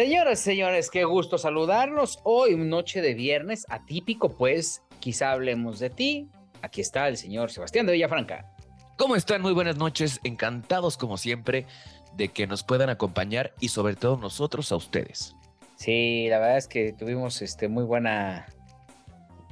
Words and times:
Señoras 0.00 0.40
y 0.40 0.44
señores, 0.44 0.88
qué 0.88 1.04
gusto 1.04 1.36
saludarlos. 1.36 2.20
Hoy, 2.22 2.56
noche 2.56 3.02
de 3.02 3.12
viernes, 3.12 3.66
atípico, 3.68 4.30
pues 4.30 4.82
quizá 4.98 5.32
hablemos 5.32 5.78
de 5.78 5.90
ti. 5.90 6.26
Aquí 6.62 6.80
está 6.80 7.06
el 7.06 7.18
señor 7.18 7.50
Sebastián 7.50 7.84
de 7.84 7.92
Villafranca. 7.92 8.50
¿Cómo 8.96 9.14
están? 9.14 9.42
Muy 9.42 9.52
buenas 9.52 9.76
noches. 9.76 10.18
Encantados, 10.24 10.96
como 10.96 11.18
siempre, 11.18 11.66
de 12.16 12.28
que 12.28 12.46
nos 12.46 12.62
puedan 12.62 12.88
acompañar 12.88 13.52
y 13.60 13.68
sobre 13.68 13.94
todo 13.94 14.16
nosotros 14.16 14.72
a 14.72 14.76
ustedes. 14.76 15.36
Sí, 15.76 16.28
la 16.30 16.38
verdad 16.38 16.56
es 16.56 16.66
que 16.66 16.94
tuvimos 16.94 17.42
este, 17.42 17.68
muy 17.68 17.84
buena, 17.84 18.46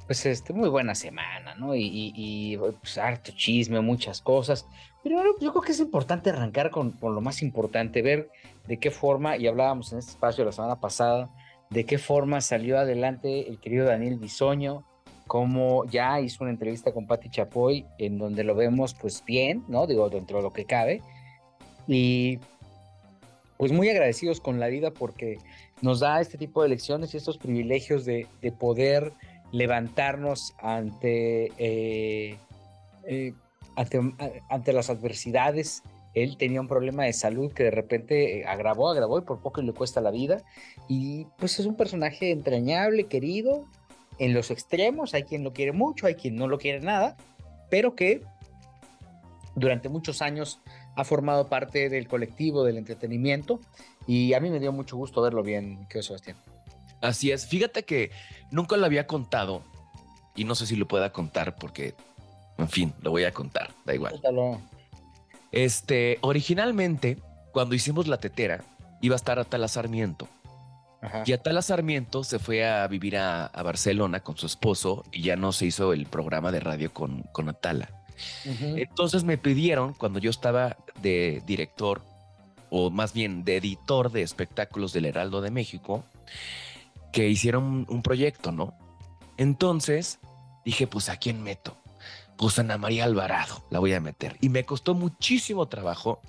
pues 0.06 0.24
este, 0.24 0.54
muy 0.54 0.70
buena 0.70 0.94
semana, 0.94 1.56
¿no? 1.56 1.74
Y, 1.74 1.90
y, 1.92 2.56
pues, 2.56 2.96
harto 2.96 3.32
chisme, 3.32 3.82
muchas 3.82 4.22
cosas. 4.22 4.64
Pero 5.02 5.22
yo 5.40 5.52
creo 5.52 5.62
que 5.62 5.72
es 5.72 5.80
importante 5.80 6.30
arrancar 6.30 6.70
con, 6.70 6.94
lo 7.00 7.20
más 7.20 7.42
importante, 7.42 8.02
ver 8.02 8.30
de 8.66 8.78
qué 8.78 8.90
forma, 8.90 9.36
y 9.36 9.46
hablábamos 9.46 9.92
en 9.92 9.98
este 9.98 10.12
espacio 10.12 10.44
la 10.44 10.52
semana 10.52 10.80
pasada, 10.80 11.30
de 11.70 11.84
qué 11.84 11.98
forma 11.98 12.40
salió 12.40 12.78
adelante 12.78 13.48
el 13.48 13.58
querido 13.60 13.86
Daniel 13.86 14.18
Bisoño, 14.18 14.84
cómo 15.26 15.84
ya 15.84 16.20
hizo 16.20 16.44
una 16.44 16.52
entrevista 16.52 16.92
con 16.92 17.06
Patti 17.06 17.30
Chapoy, 17.30 17.86
en 17.98 18.18
donde 18.18 18.44
lo 18.44 18.54
vemos 18.54 18.94
pues 18.94 19.22
bien, 19.24 19.64
¿no? 19.68 19.86
Digo, 19.86 20.08
dentro 20.08 20.38
de 20.38 20.42
lo 20.42 20.52
que 20.52 20.64
cabe. 20.64 21.02
Y 21.86 22.38
pues 23.58 23.72
muy 23.72 23.88
agradecidos 23.88 24.40
con 24.40 24.58
la 24.58 24.68
vida 24.68 24.90
porque 24.90 25.38
nos 25.82 26.00
da 26.00 26.20
este 26.20 26.38
tipo 26.38 26.62
de 26.62 26.70
lecciones 26.70 27.12
y 27.12 27.18
estos 27.18 27.38
privilegios 27.38 28.04
de, 28.04 28.26
de 28.40 28.52
poder 28.52 29.12
levantarnos 29.52 30.54
ante, 30.58 31.52
eh, 31.58 32.36
eh, 33.04 33.32
ante, 33.78 34.00
ante 34.48 34.72
las 34.72 34.90
adversidades 34.90 35.82
él 36.14 36.36
tenía 36.36 36.60
un 36.60 36.68
problema 36.68 37.04
de 37.04 37.12
salud 37.12 37.52
que 37.52 37.64
de 37.64 37.70
repente 37.70 38.40
eh, 38.40 38.44
agravó, 38.46 38.90
agravó 38.90 39.18
y 39.18 39.22
por 39.22 39.40
poco 39.40 39.62
le 39.62 39.72
cuesta 39.72 40.00
la 40.00 40.10
vida. 40.10 40.42
Y 40.88 41.26
pues 41.36 41.58
es 41.60 41.66
un 41.66 41.76
personaje 41.76 42.30
entrañable, 42.30 43.06
querido, 43.06 43.66
en 44.18 44.34
los 44.34 44.50
extremos. 44.50 45.14
Hay 45.14 45.24
quien 45.24 45.44
lo 45.44 45.52
quiere 45.52 45.72
mucho, 45.72 46.06
hay 46.06 46.14
quien 46.14 46.36
no 46.36 46.48
lo 46.48 46.58
quiere 46.58 46.80
nada, 46.80 47.16
pero 47.70 47.94
que 47.94 48.22
durante 49.54 49.88
muchos 49.88 50.22
años 50.22 50.60
ha 50.96 51.04
formado 51.04 51.48
parte 51.48 51.88
del 51.88 52.08
colectivo 52.08 52.64
del 52.64 52.78
entretenimiento 52.78 53.60
y 54.06 54.32
a 54.34 54.40
mí 54.40 54.50
me 54.50 54.58
dio 54.58 54.72
mucho 54.72 54.96
gusto 54.96 55.22
verlo 55.22 55.42
bien, 55.42 55.86
¿qué 55.88 56.02
Sebastián? 56.02 56.36
Así 57.00 57.30
es, 57.30 57.46
fíjate 57.46 57.84
que 57.84 58.10
nunca 58.50 58.76
lo 58.76 58.86
había 58.86 59.06
contado 59.06 59.62
y 60.34 60.44
no 60.44 60.54
sé 60.54 60.66
si 60.66 60.74
lo 60.74 60.88
pueda 60.88 61.12
contar 61.12 61.56
porque, 61.56 61.94
en 62.58 62.68
fin, 62.68 62.92
lo 63.00 63.12
voy 63.12 63.24
a 63.24 63.32
contar, 63.32 63.70
da 63.84 63.94
igual. 63.94 64.12
Cuéntalo. 64.12 64.60
Este, 65.52 66.18
originalmente, 66.20 67.18
cuando 67.52 67.74
hicimos 67.74 68.08
la 68.08 68.18
tetera, 68.18 68.64
iba 69.00 69.14
a 69.14 69.16
estar 69.16 69.38
Atala 69.38 69.68
Sarmiento. 69.68 70.28
Y 71.24 71.32
Atala 71.32 71.62
Sarmiento 71.62 72.24
se 72.24 72.40
fue 72.40 72.68
a 72.68 72.84
vivir 72.88 73.16
a, 73.16 73.50
Barcelona 73.62 74.20
con 74.20 74.36
su 74.36 74.46
esposo 74.46 75.04
y 75.12 75.22
ya 75.22 75.36
no 75.36 75.52
se 75.52 75.66
hizo 75.66 75.92
el 75.92 76.06
programa 76.06 76.50
de 76.50 76.58
radio 76.58 76.92
con, 76.92 77.22
con 77.32 77.48
Atala. 77.48 77.88
Entonces 78.44 79.22
me 79.22 79.38
pidieron, 79.38 79.94
cuando 79.94 80.18
yo 80.18 80.30
estaba 80.30 80.76
de 81.00 81.40
director, 81.46 82.02
o 82.68 82.90
más 82.90 83.12
bien 83.12 83.44
de 83.44 83.58
editor 83.58 84.10
de 84.10 84.22
espectáculos 84.22 84.92
del 84.92 85.06
Heraldo 85.06 85.40
de 85.40 85.52
México, 85.52 86.02
que 87.12 87.28
hicieron 87.28 87.86
un 87.88 88.02
proyecto, 88.02 88.50
¿no? 88.50 88.74
Entonces 89.36 90.18
dije, 90.64 90.88
pues 90.88 91.08
a 91.08 91.16
quién 91.16 91.44
meto 91.44 91.76
pues 92.38 92.58
Ana 92.58 92.78
María 92.78 93.04
Alvarado 93.04 93.64
la 93.68 93.80
voy 93.80 93.92
a 93.92 94.00
meter. 94.00 94.36
Y 94.40 94.48
me 94.48 94.64
costó 94.64 94.94
muchísimo 94.94 95.66
trabajo 95.68 96.22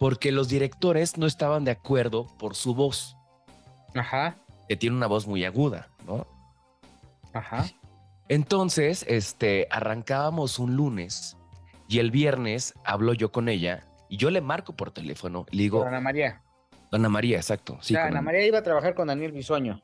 porque 0.00 0.32
los 0.32 0.48
directores 0.48 1.18
no 1.18 1.26
estaban 1.26 1.64
de 1.64 1.70
acuerdo 1.70 2.26
por 2.38 2.56
su 2.56 2.74
voz. 2.74 3.16
Ajá. 3.94 4.36
Que 4.68 4.76
tiene 4.76 4.96
una 4.96 5.06
voz 5.06 5.26
muy 5.26 5.44
aguda, 5.44 5.90
¿no? 6.06 6.26
Ajá. 7.34 7.66
Entonces, 8.28 9.04
este, 9.06 9.68
arrancábamos 9.70 10.58
un 10.58 10.76
lunes 10.76 11.36
y 11.86 11.98
el 11.98 12.10
viernes 12.10 12.74
hablo 12.84 13.12
yo 13.12 13.30
con 13.30 13.48
ella 13.48 13.86
y 14.08 14.16
yo 14.16 14.30
le 14.30 14.40
marco 14.40 14.74
por 14.74 14.90
teléfono. 14.90 15.44
Le 15.50 15.64
digo. 15.64 15.84
Ana 15.84 16.00
María. 16.00 16.42
Ana 16.90 17.08
María, 17.08 17.36
exacto. 17.36 17.78
Sí, 17.80 17.94
Ana 17.96 18.22
María 18.22 18.46
iba 18.46 18.58
a 18.58 18.62
trabajar 18.62 18.94
con 18.94 19.08
Daniel 19.08 19.32
Bisoño. 19.32 19.82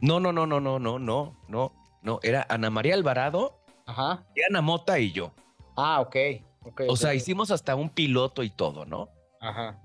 No, 0.00 0.18
no, 0.18 0.32
no, 0.32 0.46
no, 0.46 0.60
no, 0.60 0.78
no, 0.78 0.98
no, 0.98 1.36
no, 1.48 1.72
no. 2.02 2.20
Era 2.22 2.46
Ana 2.48 2.70
María 2.70 2.94
Alvarado 2.94 3.61
Ajá. 3.86 4.24
Y 4.34 4.42
Ana 4.48 4.60
Mota 4.60 4.98
y 4.98 5.12
yo. 5.12 5.32
Ah, 5.76 6.00
ok. 6.00 6.16
okay 6.62 6.88
o 6.88 6.96
sea, 6.96 7.14
hicimos 7.14 7.50
hasta 7.50 7.74
un 7.74 7.90
piloto 7.90 8.42
y 8.42 8.50
todo, 8.50 8.84
¿no? 8.84 9.08
Ajá. 9.40 9.78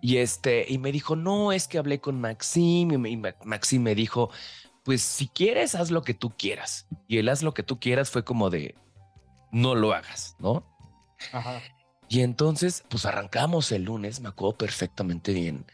Y 0.00 0.16
este, 0.16 0.64
y 0.68 0.78
me 0.78 0.92
dijo, 0.92 1.16
no, 1.16 1.52
es 1.52 1.68
que 1.68 1.78
hablé 1.78 2.00
con 2.00 2.20
Maxim, 2.20 3.06
y, 3.06 3.16
Maxim 3.44 3.82
me 3.82 3.94
dijo, 3.94 4.30
pues 4.84 5.02
si 5.02 5.28
quieres, 5.28 5.74
haz 5.74 5.90
lo 5.90 6.02
que 6.02 6.14
tú 6.14 6.30
quieras. 6.30 6.86
Y 7.06 7.18
el 7.18 7.28
haz 7.28 7.42
lo 7.42 7.52
que 7.52 7.62
tú 7.62 7.78
quieras 7.78 8.10
fue 8.10 8.24
como 8.24 8.48
de, 8.48 8.74
no 9.52 9.74
lo 9.74 9.92
hagas, 9.92 10.36
¿no? 10.38 10.66
Ajá. 11.32 11.60
Y 12.08 12.22
entonces, 12.22 12.84
pues 12.88 13.04
arrancamos 13.04 13.70
el 13.72 13.84
lunes, 13.84 14.20
me 14.20 14.30
acuerdo 14.30 14.56
perfectamente 14.56 15.32
bien. 15.32 15.66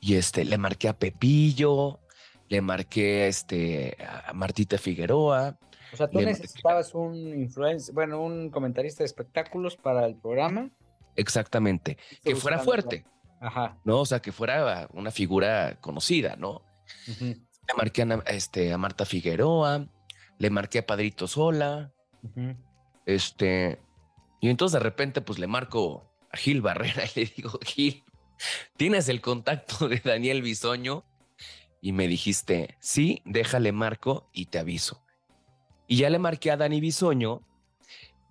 Y 0.00 0.16
este, 0.16 0.44
le 0.44 0.58
marqué 0.58 0.88
a 0.88 0.98
Pepillo, 0.98 2.00
le 2.48 2.60
marqué 2.60 3.28
este, 3.28 3.96
a 4.26 4.32
Martita 4.32 4.78
Figueroa, 4.78 5.56
o 5.92 5.96
sea, 5.96 6.08
tú 6.08 6.20
necesitabas 6.20 6.94
un 6.94 7.16
influencer, 7.16 7.94
bueno, 7.94 8.22
un 8.22 8.50
comentarista 8.50 9.02
de 9.02 9.06
espectáculos 9.06 9.76
para 9.76 10.06
el 10.06 10.16
programa. 10.16 10.70
Exactamente. 11.16 11.98
Que 12.22 12.36
fuera 12.36 12.58
fuerte. 12.58 13.04
Ajá. 13.40 13.78
¿No? 13.84 14.00
O 14.00 14.06
sea, 14.06 14.20
que 14.20 14.32
fuera 14.32 14.88
una 14.92 15.10
figura 15.10 15.78
conocida, 15.80 16.36
¿no? 16.36 16.62
Le 17.18 17.74
marqué 17.76 18.02
a, 18.02 18.22
este, 18.26 18.72
a 18.72 18.78
Marta 18.78 19.04
Figueroa, 19.04 19.86
le 20.38 20.50
marqué 20.50 20.80
a 20.80 20.86
Padrito 20.86 21.26
Sola. 21.26 21.92
Este. 23.06 23.80
Y 24.40 24.48
entonces 24.48 24.74
de 24.74 24.84
repente, 24.84 25.20
pues 25.20 25.38
le 25.38 25.46
marco 25.46 26.10
a 26.30 26.36
Gil 26.36 26.62
Barrera 26.62 27.04
y 27.14 27.20
le 27.20 27.32
digo, 27.36 27.58
Gil, 27.62 28.04
¿tienes 28.76 29.08
el 29.08 29.20
contacto 29.20 29.88
de 29.88 30.00
Daniel 30.04 30.42
Bisoño? 30.42 31.04
Y 31.82 31.92
me 31.92 32.08
dijiste, 32.08 32.76
sí, 32.78 33.22
déjale 33.24 33.72
marco 33.72 34.28
y 34.32 34.46
te 34.46 34.58
aviso. 34.58 35.02
Y 35.90 35.96
ya 35.96 36.08
le 36.08 36.20
marqué 36.20 36.52
a 36.52 36.56
Dani 36.56 36.80
Bisoño 36.80 37.42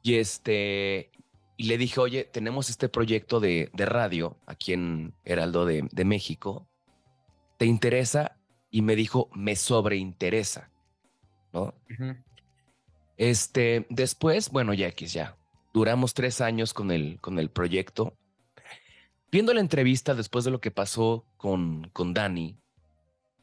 y 0.01 0.15
este 0.15 1.11
y 1.57 1.63
le 1.63 1.77
dije, 1.77 1.99
oye, 1.99 2.23
tenemos 2.23 2.69
este 2.69 2.87
proyecto 2.87 3.41
de, 3.41 3.69
radio 3.75 4.37
aquí 4.45 4.71
en 4.71 5.13
Heraldo 5.25 5.65
de, 5.65 6.05
México. 6.05 6.69
¿Te 7.57 7.65
interesa? 7.65 8.37
Y 8.71 8.81
me 8.81 8.95
dijo, 8.95 9.29
me 9.33 9.57
sobreinteresa. 9.57 10.71
¿No? 11.51 11.73
Este, 13.17 13.85
después, 13.89 14.51
bueno, 14.51 14.73
ya 14.73 14.91
que 14.91 15.07
ya 15.07 15.35
duramos 15.73 16.13
tres 16.13 16.39
años 16.39 16.73
con 16.73 16.91
el, 16.91 17.19
con 17.19 17.39
el 17.39 17.50
proyecto. 17.50 18.17
Viendo 19.33 19.53
la 19.53 19.59
entrevista 19.59 20.15
después 20.15 20.45
de 20.45 20.51
lo 20.51 20.62
que 20.62 20.71
pasó 20.71 21.25
con, 21.35 21.89
con 21.91 22.13
Dani, 22.13 22.57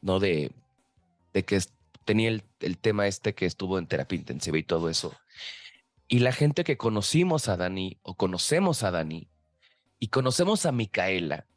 ¿no? 0.01 0.19
De, 0.19 0.51
de 1.33 1.45
que 1.45 1.61
tenía 2.07 2.29
el, 2.29 2.77
tema 2.77 3.05
este 3.05 3.35
que 3.35 3.45
estuvo 3.45 3.77
en 3.77 3.85
terapia 3.85 4.17
intensiva 4.17 4.57
y 4.57 4.63
todo 4.63 4.89
eso. 4.89 5.13
Y 6.07 6.19
la 6.19 6.31
gente 6.31 6.63
que 6.63 6.77
conocimos 6.77 7.49
a 7.49 7.57
Dani 7.57 7.99
o 8.01 8.15
conocemos 8.15 8.81
a 8.83 8.91
Dani 8.91 9.29
y 9.99 10.07
conocemos 10.07 10.65
a 10.65 10.71
Micaela 10.71 11.47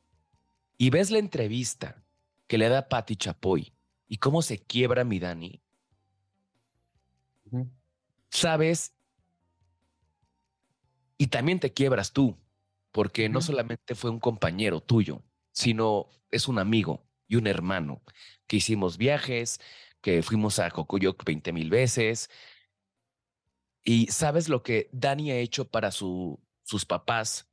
y 0.76 0.90
ves 0.90 1.12
la 1.12 1.20
entrevista 1.20 2.02
que 2.48 2.58
le 2.58 2.68
da 2.68 2.88
Patti 2.88 3.14
Chapoy 3.14 3.72
y 4.08 4.16
cómo 4.16 4.42
se 4.42 4.58
quiebra 4.58 5.04
mi 5.04 5.20
Dani, 5.20 5.62
sabes, 8.28 8.92
y 11.16 11.28
también 11.28 11.60
te 11.60 11.72
quiebras 11.72 12.12
tú, 12.12 12.36
porque 12.90 13.28
no 13.28 13.40
solamente 13.40 13.94
fue 13.94 14.10
un 14.10 14.18
compañero 14.18 14.80
tuyo, 14.80 15.22
sino 15.52 16.08
es 16.32 16.48
un 16.48 16.58
amigo 16.58 17.04
y 17.28 17.36
un 17.36 17.46
hermano 17.46 18.02
que 18.48 18.56
hicimos 18.56 18.96
viajes, 18.96 19.60
que 20.00 20.22
fuimos 20.22 20.58
a 20.58 20.70
Cocoyoc 20.70 21.24
20 21.24 21.52
mil 21.52 21.70
veces. 21.70 22.30
Y 23.82 24.06
sabes 24.08 24.48
lo 24.48 24.62
que 24.62 24.88
Dani 24.92 25.30
ha 25.30 25.36
hecho 25.36 25.70
para 25.70 25.90
su, 25.90 26.42
sus 26.62 26.84
papás, 26.84 27.50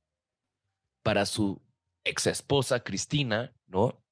para 1.04 1.26
su 1.26 1.62
ex 2.04 2.28
esposa 2.28 2.84
Cristina, 2.84 3.56
¿no? 3.68 4.04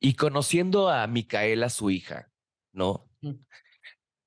Y 0.00 0.14
conociendo 0.14 0.88
a 0.88 1.06
Micaela, 1.06 1.68
su 1.68 1.90
hija, 1.90 2.32
¿no? 2.72 3.08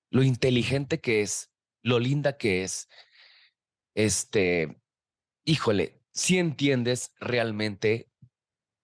Lo 0.10 0.24
inteligente 0.24 1.02
que 1.02 1.22
es, 1.22 1.52
lo 1.82 2.00
linda 2.00 2.38
que 2.38 2.64
es, 2.64 2.88
este, 3.94 4.82
híjole, 5.44 6.02
si 6.12 6.38
entiendes 6.38 7.14
realmente 7.20 8.10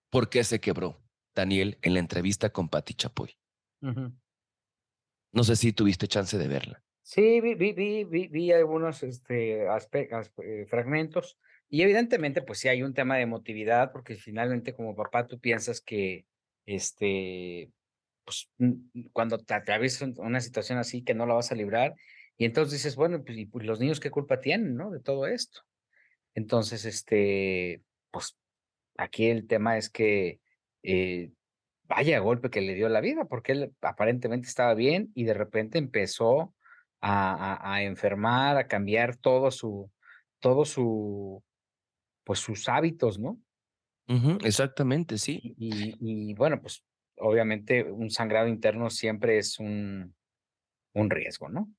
por 0.09 0.29
qué 0.29 0.43
se 0.43 0.59
quebró 0.59 1.01
Daniel 1.33 1.77
en 1.81 1.93
la 1.93 1.99
entrevista 1.99 2.51
con 2.51 2.67
Patti 2.67 2.93
Chapoy. 2.93 3.40
No 3.81 5.43
sé 5.43 5.55
si 5.55 5.73
tuviste 5.73 6.07
chance 6.07 6.37
de 6.37 6.47
verla. 6.47 6.83
Sí, 7.03 7.41
vi, 7.41 7.55
vi, 7.55 7.73
vi, 7.73 8.27
vi, 8.27 8.51
algunos 8.51 9.03
este, 9.03 9.63
eh, 9.63 10.65
fragmentos 10.67 11.39
y 11.67 11.81
evidentemente 11.81 12.41
pues 12.41 12.59
sí 12.59 12.67
hay 12.67 12.83
un 12.83 12.93
tema 12.93 13.15
de 13.15 13.23
emotividad 13.23 13.91
porque 13.91 14.15
finalmente 14.15 14.73
como 14.73 14.95
papá 14.95 15.27
tú 15.27 15.39
piensas 15.39 15.81
que 15.81 16.25
este, 16.65 17.71
pues 18.23 18.51
cuando 19.13 19.39
te 19.39 19.53
atraviesas 19.53 20.17
una 20.17 20.41
situación 20.41 20.77
así 20.77 21.03
que 21.03 21.15
no 21.15 21.25
la 21.25 21.33
vas 21.33 21.51
a 21.51 21.55
librar 21.55 21.95
y 22.41 22.45
entonces 22.45 22.73
dices, 22.73 22.95
bueno, 22.95 23.23
pues, 23.23 23.37
¿y 23.37 23.45
pues, 23.45 23.67
los 23.67 23.79
niños 23.79 23.99
qué 23.99 24.09
culpa 24.09 24.41
tienen, 24.41 24.75
no? 24.75 24.89
De 24.89 24.99
todo 24.99 25.27
esto. 25.27 25.61
Entonces, 26.33 26.85
este, 26.85 27.83
pues 28.09 28.35
aquí 28.97 29.27
el 29.27 29.45
tema 29.45 29.77
es 29.77 29.91
que 29.91 30.39
eh, 30.81 31.33
vaya 31.91 32.19
golpe 32.19 32.49
que 32.49 32.61
le 32.61 32.73
dio 32.73 32.87
la 32.87 33.01
vida, 33.01 33.25
porque 33.25 33.51
él 33.51 33.75
aparentemente 33.81 34.47
estaba 34.47 34.73
bien 34.73 35.11
y 35.13 35.25
de 35.25 35.33
repente 35.33 35.77
empezó 35.77 36.55
a, 37.01 37.73
a, 37.73 37.83
enfermar, 37.83 38.57
a 38.57 38.67
cambiar 38.67 39.17
todo 39.17 39.51
su, 39.51 39.91
todo 40.39 40.63
su, 40.63 41.43
pues 42.23 42.39
sus 42.39 42.69
hábitos, 42.69 43.19
¿no? 43.19 43.39
exactamente, 44.43 45.17
sí. 45.17 45.55
Y, 45.57 45.95
y, 45.99 46.33
bueno, 46.33 46.61
pues 46.61 46.83
obviamente 47.17 47.83
un 47.83 48.09
sangrado 48.09 48.47
interno 48.47 48.89
siempre 48.89 49.37
es 49.37 49.57
un, 49.57 50.13
un 50.93 51.09
riesgo, 51.09 51.47
¿no? 51.47 51.73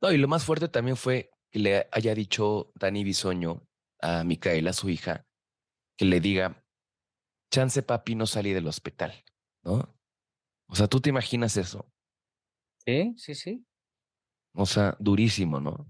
No, 0.00 0.12
y 0.12 0.18
lo 0.18 0.28
más 0.28 0.44
fuerte 0.44 0.68
también 0.68 0.96
fue 0.96 1.30
que 1.50 1.58
le 1.58 1.88
haya 1.90 2.14
dicho 2.14 2.70
Dani 2.76 3.02
Bisoño 3.02 3.66
a 4.00 4.22
Micaela, 4.22 4.72
su 4.72 4.88
hija, 4.88 5.26
que 5.96 6.04
le 6.04 6.20
diga, 6.20 6.61
chance 7.52 7.82
papi 7.82 8.16
no 8.16 8.26
salí 8.26 8.52
del 8.52 8.66
hospital, 8.66 9.12
¿no? 9.62 9.94
O 10.66 10.74
sea, 10.74 10.88
tú 10.88 11.00
te 11.00 11.10
imaginas 11.10 11.56
eso. 11.56 11.92
Sí, 12.84 13.14
sí, 13.18 13.34
sí. 13.34 13.64
O 14.54 14.66
sea, 14.66 14.96
durísimo, 14.98 15.60
¿no? 15.60 15.86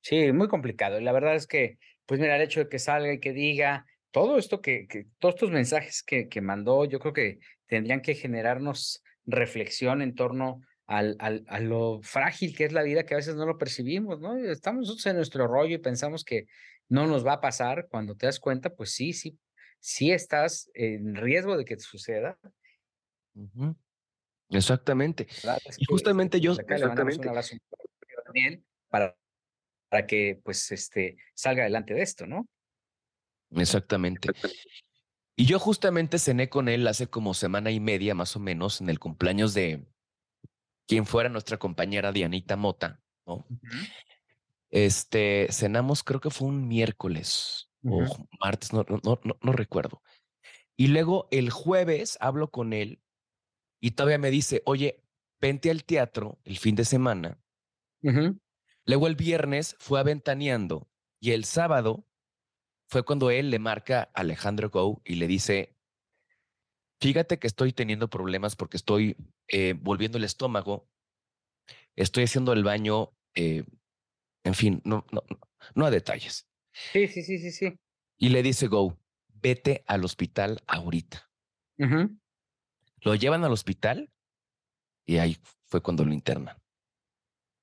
Sí, 0.00 0.32
muy 0.32 0.48
complicado. 0.48 0.98
Y 0.98 1.04
la 1.04 1.12
verdad 1.12 1.36
es 1.36 1.46
que, 1.46 1.78
pues 2.06 2.18
mira, 2.20 2.36
el 2.36 2.42
hecho 2.42 2.60
de 2.60 2.68
que 2.68 2.78
salga 2.78 3.12
y 3.12 3.20
que 3.20 3.32
diga 3.32 3.86
todo 4.10 4.38
esto 4.38 4.60
que, 4.60 4.86
que 4.88 5.06
todos 5.18 5.34
estos 5.34 5.50
mensajes 5.50 6.02
que, 6.02 6.28
que 6.28 6.40
mandó, 6.40 6.84
yo 6.86 6.98
creo 7.00 7.12
que 7.12 7.38
tendrían 7.66 8.00
que 8.00 8.14
generarnos 8.14 9.02
reflexión 9.26 10.00
en 10.00 10.14
torno 10.14 10.62
al, 10.86 11.16
al, 11.18 11.44
a 11.48 11.60
lo 11.60 12.00
frágil 12.02 12.56
que 12.56 12.64
es 12.64 12.72
la 12.72 12.82
vida, 12.82 13.04
que 13.04 13.14
a 13.14 13.18
veces 13.18 13.34
no 13.34 13.44
lo 13.44 13.58
percibimos, 13.58 14.20
¿no? 14.20 14.36
Estamos 14.36 14.82
nosotros 14.82 15.06
en 15.06 15.16
nuestro 15.16 15.46
rollo 15.48 15.74
y 15.74 15.78
pensamos 15.78 16.24
que 16.24 16.46
no 16.88 17.06
nos 17.06 17.26
va 17.26 17.34
a 17.34 17.40
pasar. 17.40 17.88
Cuando 17.90 18.16
te 18.16 18.26
das 18.26 18.40
cuenta, 18.40 18.74
pues 18.74 18.92
sí, 18.92 19.12
sí, 19.12 19.38
sí 19.80 20.12
estás 20.12 20.70
en 20.74 21.14
riesgo 21.14 21.56
de 21.56 21.64
que 21.64 21.76
te 21.76 21.82
suceda. 21.82 22.38
Exactamente. 24.50 25.26
y 25.78 25.84
justamente 25.84 26.40
yo, 26.40 26.52
exactamente. 26.52 27.28
Daniel 28.26 28.64
para 28.88 30.06
que 30.06 30.40
pues 30.44 30.72
este 30.72 31.16
salga 31.34 31.62
adelante 31.62 31.94
de 31.94 32.02
esto, 32.02 32.26
¿no? 32.26 32.48
Exactamente. 33.50 34.30
Y 35.36 35.46
yo 35.46 35.58
justamente 35.58 36.18
cené 36.18 36.48
con 36.48 36.68
él 36.68 36.86
hace 36.86 37.08
como 37.08 37.34
semana 37.34 37.70
y 37.70 37.80
media 37.80 38.14
más 38.14 38.36
o 38.36 38.40
menos 38.40 38.80
en 38.80 38.88
el 38.88 38.98
cumpleaños 38.98 39.54
de 39.54 39.86
quien 40.86 41.06
fuera 41.06 41.28
nuestra 41.28 41.58
compañera 41.58 42.12
Dianita 42.12 42.56
Mota, 42.56 43.02
¿no? 43.26 43.46
Este, 44.70 45.48
cenamos, 45.50 46.02
creo 46.02 46.20
que 46.20 46.30
fue 46.30 46.48
un 46.48 46.66
miércoles 46.66 47.65
o 47.84 48.28
martes, 48.40 48.72
no, 48.72 48.84
no, 48.88 49.00
no, 49.02 49.38
no 49.40 49.52
recuerdo. 49.52 50.02
Y 50.76 50.88
luego 50.88 51.28
el 51.30 51.50
jueves 51.50 52.18
hablo 52.20 52.50
con 52.50 52.72
él 52.72 53.02
y 53.80 53.92
todavía 53.92 54.18
me 54.18 54.30
dice, 54.30 54.62
oye, 54.66 55.04
vente 55.40 55.70
al 55.70 55.84
teatro 55.84 56.38
el 56.44 56.58
fin 56.58 56.74
de 56.74 56.84
semana. 56.84 57.40
Luego 58.84 59.06
el 59.06 59.16
viernes 59.16 59.76
fue 59.78 60.00
aventaneando 60.00 60.88
y 61.20 61.32
el 61.32 61.44
sábado 61.44 62.06
fue 62.88 63.04
cuando 63.04 63.30
él 63.30 63.50
le 63.50 63.58
marca 63.58 64.10
a 64.14 64.20
Alejandro 64.20 64.70
Go 64.70 65.02
y 65.04 65.16
le 65.16 65.26
dice, 65.26 65.76
fíjate 67.00 67.38
que 67.38 67.46
estoy 67.46 67.72
teniendo 67.72 68.08
problemas 68.08 68.54
porque 68.54 68.76
estoy 68.76 69.16
eh, 69.48 69.74
volviendo 69.76 70.18
el 70.18 70.24
estómago, 70.24 70.88
estoy 71.96 72.24
haciendo 72.24 72.52
el 72.52 72.62
baño 72.62 73.12
eh, 73.34 73.64
en 74.46 74.54
fin, 74.54 74.80
no, 74.84 75.04
no, 75.10 75.24
no 75.74 75.86
a 75.86 75.90
detalles. 75.90 76.45
Sí, 76.92 77.08
sí, 77.08 77.22
sí, 77.22 77.38
sí, 77.38 77.50
sí. 77.50 77.78
Y 78.18 78.28
le 78.28 78.42
dice 78.42 78.66
Go, 78.66 78.98
vete 79.28 79.82
al 79.86 80.04
hospital 80.04 80.60
ahorita. 80.66 81.30
Lo 83.00 83.14
llevan 83.14 83.44
al 83.44 83.52
hospital 83.52 84.10
y 85.06 85.18
ahí 85.18 85.36
fue 85.64 85.82
cuando 85.82 86.04
lo 86.04 86.12
internan. 86.12 86.56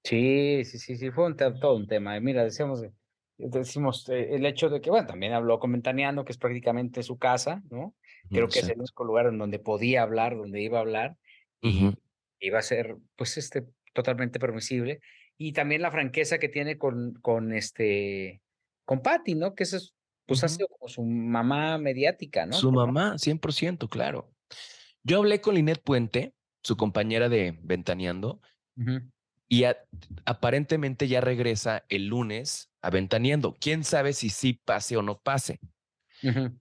Sí, 0.03 0.65
sí, 0.65 0.79
sí, 0.79 0.97
sí, 0.97 1.11
fue 1.11 1.25
un 1.27 1.35
todo 1.35 1.75
un 1.75 1.87
tema. 1.87 2.19
Mira, 2.19 2.43
decíamos, 2.43 2.83
decimos 3.37 4.09
eh, 4.09 4.35
el 4.35 4.45
hecho 4.45 4.69
de 4.69 4.81
que, 4.81 4.89
bueno, 4.89 5.07
también 5.07 5.33
habló 5.33 5.59
con 5.59 5.71
Ventaneando, 5.71 6.25
que 6.25 6.31
es 6.31 6.37
prácticamente 6.37 7.03
su 7.03 7.17
casa, 7.17 7.61
¿no? 7.69 7.95
Creo 8.29 8.47
que 8.47 8.59
es 8.59 8.69
el 8.69 8.79
único 8.79 9.03
lugar 9.03 9.27
en 9.27 9.37
donde 9.37 9.59
podía 9.59 10.01
hablar, 10.01 10.35
donde 10.35 10.61
iba 10.61 10.79
a 10.79 10.81
hablar, 10.81 11.17
y 11.61 11.93
iba 12.39 12.59
a 12.59 12.63
ser, 12.63 12.97
pues, 13.15 13.37
este, 13.37 13.65
totalmente 13.93 14.39
permisible 14.39 15.01
y 15.37 15.53
también 15.53 15.81
la 15.81 15.91
franqueza 15.91 16.37
que 16.37 16.49
tiene 16.49 16.77
con, 16.77 17.13
con 17.15 17.53
este, 17.53 18.41
con 18.85 19.01
Patty, 19.01 19.35
¿no? 19.35 19.55
Que 19.55 19.63
eso 19.63 19.77
es, 19.77 19.93
pues 20.25 20.43
ha 20.43 20.47
sido 20.47 20.67
como 20.67 20.87
su 20.87 21.03
mamá 21.03 21.77
mediática, 21.77 22.45
¿no? 22.45 22.53
Su 22.53 22.71
mamá, 22.71 23.17
100%, 23.17 23.89
claro. 23.89 24.33
Yo 25.03 25.17
hablé 25.19 25.41
con 25.41 25.55
Linet 25.55 25.81
Puente, 25.83 26.33
su 26.63 26.77
compañera 26.77 27.29
de 27.29 27.59
Ventaneando, 27.61 28.39
y 29.49 29.65
aparentemente 30.25 31.07
ya 31.07 31.21
regresa 31.21 31.85
el 31.89 32.07
lunes 32.07 32.71
a 32.81 32.89
Ventaneando. 32.89 33.55
Quién 33.59 33.83
sabe 33.83 34.13
si 34.13 34.29
sí 34.29 34.53
pase 34.53 34.97
o 34.97 35.01
no 35.01 35.19
pase. 35.19 35.59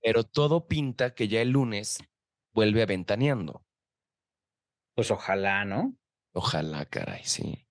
Pero 0.03 0.25
todo 0.25 0.67
pinta 0.67 1.15
que 1.15 1.29
ya 1.29 1.41
el 1.41 1.51
lunes 1.51 1.99
vuelve 2.53 2.83
a 2.83 2.87
Ventaneando. 2.87 3.65
Pues 4.95 5.11
ojalá, 5.11 5.65
¿no? 5.65 5.97
Ojalá, 6.35 6.85
caray, 6.87 7.23
sí. 7.25 7.65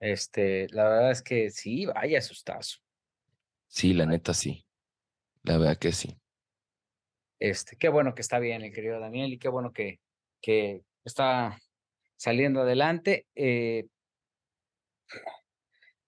Este, 0.00 0.68
la 0.70 0.88
verdad 0.88 1.10
es 1.10 1.22
que 1.22 1.50
sí, 1.50 1.86
vaya 1.86 2.18
asustazo. 2.18 2.78
Sí, 3.66 3.94
la 3.94 4.06
neta 4.06 4.34
sí. 4.34 4.64
La 5.42 5.58
verdad 5.58 5.78
que 5.78 5.92
sí. 5.92 6.18
Este, 7.38 7.76
qué 7.76 7.88
bueno 7.88 8.14
que 8.14 8.22
está 8.22 8.38
bien 8.38 8.62
el 8.62 8.72
querido 8.72 8.98
Daniel 8.98 9.32
y 9.32 9.38
qué 9.38 9.48
bueno 9.48 9.72
que, 9.72 10.00
que 10.40 10.82
está 11.04 11.58
saliendo 12.16 12.62
adelante. 12.62 13.26
Eh, 13.34 13.86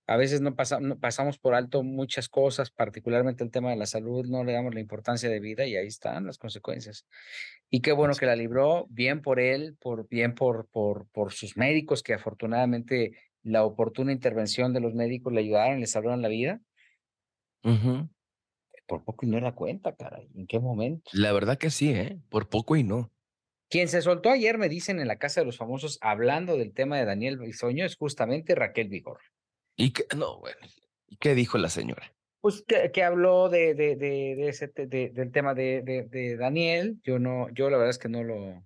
a 0.06 0.16
veces 0.16 0.40
no, 0.40 0.56
pasamos 0.56 1.38
por 1.38 1.54
alto 1.54 1.84
muchas 1.84 2.28
cosas, 2.28 2.72
particularmente 2.72 3.44
el 3.44 3.52
tema 3.52 3.70
de 3.70 3.76
la 3.76 3.86
salud, 3.86 4.26
no 4.26 4.42
le 4.42 4.52
damos 4.52 4.74
la 4.74 4.80
importancia 4.80 5.30
de 5.30 5.38
vida 5.38 5.66
y 5.66 5.76
ahí 5.76 5.86
están 5.86 6.26
las 6.26 6.36
consecuencias. 6.36 7.06
Y 7.70 7.80
qué 7.80 7.92
bueno 7.92 8.14
que 8.14 8.26
la 8.26 8.34
libró, 8.34 8.88
bien 8.90 9.22
por 9.22 9.38
él, 9.38 9.76
por, 9.80 10.08
bien 10.08 10.34
por, 10.34 10.66
por, 10.66 11.06
por 11.10 11.32
sus 11.32 11.56
médicos 11.56 12.02
que 12.02 12.14
afortunadamente 12.14 13.16
la 13.42 13.64
oportuna 13.64 14.12
intervención 14.12 14.72
de 14.72 14.80
los 14.80 14.94
médicos 14.94 15.32
le 15.32 15.40
ayudaron, 15.40 15.80
le 15.80 15.86
salvaron 15.86 16.22
la 16.22 16.28
vida. 16.28 16.60
Por 18.86 19.04
poco 19.04 19.26
y 19.26 19.28
no 19.28 19.38
era 19.38 19.52
cuenta, 19.52 19.94
cara. 19.94 20.20
¿En 20.34 20.46
qué 20.46 20.58
momento? 20.58 21.10
La 21.12 21.32
verdad 21.32 21.58
que 21.58 21.70
sí, 21.70 21.90
¿eh? 21.92 22.18
Por 22.28 22.48
poco 22.48 22.76
y 22.76 22.82
no. 22.82 23.10
Quien 23.68 23.88
se 23.88 24.02
soltó 24.02 24.30
ayer, 24.30 24.58
me 24.58 24.68
dicen 24.68 24.98
en 24.98 25.06
la 25.06 25.16
Casa 25.16 25.40
de 25.40 25.46
los 25.46 25.56
Famosos, 25.56 25.98
hablando 26.00 26.56
del 26.56 26.72
tema 26.72 26.98
de 26.98 27.04
Daniel 27.04 27.38
Bisoño, 27.38 27.84
es 27.84 27.96
justamente 27.96 28.56
Raquel 28.56 28.88
Vigor. 28.88 29.20
¿Y 29.76 29.92
qué, 29.92 30.04
no, 30.16 30.40
bueno, 30.40 30.58
¿y 31.06 31.16
qué 31.16 31.36
dijo 31.36 31.56
la 31.56 31.68
señora? 31.68 32.12
Pues 32.40 32.64
que, 32.66 33.04
habló 33.04 33.48
de, 33.48 33.74
de, 33.74 33.94
de, 33.94 34.48
ese, 34.48 34.66
del 34.66 35.30
tema 35.30 35.54
de, 35.54 35.82
de, 36.10 36.36
Daniel. 36.36 36.98
Yo 37.04 37.18
no, 37.18 37.48
yo 37.50 37.70
la 37.70 37.76
verdad 37.76 37.90
es 37.90 37.98
que 37.98 38.08
no 38.08 38.24
lo, 38.24 38.64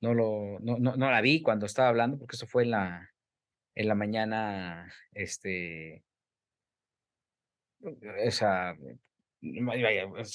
no 0.00 0.14
lo, 0.14 0.58
no, 0.60 0.78
no, 0.78 0.96
no 0.96 1.10
la 1.10 1.20
vi 1.20 1.42
cuando 1.42 1.66
estaba 1.66 1.88
hablando, 1.88 2.18
porque 2.18 2.36
eso 2.36 2.46
fue 2.46 2.62
en 2.62 2.70
la, 2.70 3.13
en 3.74 3.88
la 3.88 3.94
mañana, 3.94 4.92
este, 5.12 6.04
esa, 8.18 8.76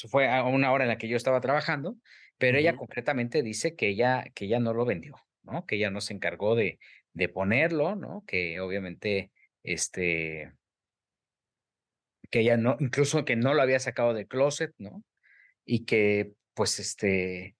fue 0.09 0.29
a 0.29 0.43
una 0.43 0.71
hora 0.71 0.83
en 0.83 0.89
la 0.89 0.97
que 0.97 1.07
yo 1.07 1.17
estaba 1.17 1.41
trabajando, 1.41 1.97
pero 2.37 2.57
ella 2.57 2.75
concretamente 2.75 3.43
dice 3.43 3.75
que 3.75 3.89
ella, 3.89 4.25
que 4.33 4.45
ella 4.45 4.59
no 4.59 4.73
lo 4.73 4.85
vendió, 4.85 5.15
¿no? 5.43 5.65
Que 5.65 5.75
ella 5.75 5.89
no 5.89 6.01
se 6.01 6.13
encargó 6.13 6.55
de, 6.55 6.79
de 7.13 7.29
ponerlo, 7.29 7.95
¿no? 7.95 8.23
Que 8.25 8.59
obviamente, 8.59 9.31
este, 9.63 10.53
que 12.29 12.41
ella 12.41 12.57
no, 12.57 12.77
incluso 12.79 13.25
que 13.25 13.35
no 13.35 13.53
lo 13.53 13.61
había 13.61 13.79
sacado 13.79 14.13
del 14.13 14.27
closet, 14.27 14.73
¿no? 14.77 15.03
Y 15.65 15.85
que, 15.85 16.31
pues, 16.53 16.79
este, 16.79 17.55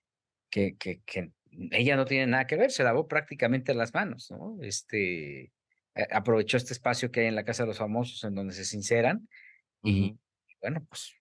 que, 0.50 0.78
que, 0.78 1.02
que 1.06 1.32
ella 1.72 1.96
no 1.96 2.06
tiene 2.06 2.28
nada 2.28 2.48
que 2.48 2.56
ver, 2.56 2.72
se 2.72 2.84
lavó 2.84 3.08
prácticamente 3.08 3.74
las 3.74 3.94
manos, 3.94 4.32
¿no? 4.32 4.58
Este, 4.62 5.52
aprovechó 6.12 6.58
este 6.58 6.74
espacio 6.74 7.12
que 7.12 7.22
hay 7.22 7.28
en 7.28 7.36
la 7.36 7.46
Casa 7.46 7.64
de 7.64 7.68
los 7.68 7.78
Famosos 7.78 8.24
en 8.24 8.36
donde 8.36 8.54
se 8.54 8.66
sinceran 8.66 9.28
y, 9.84 10.18
bueno, 10.62 10.86
pues. 10.90 11.14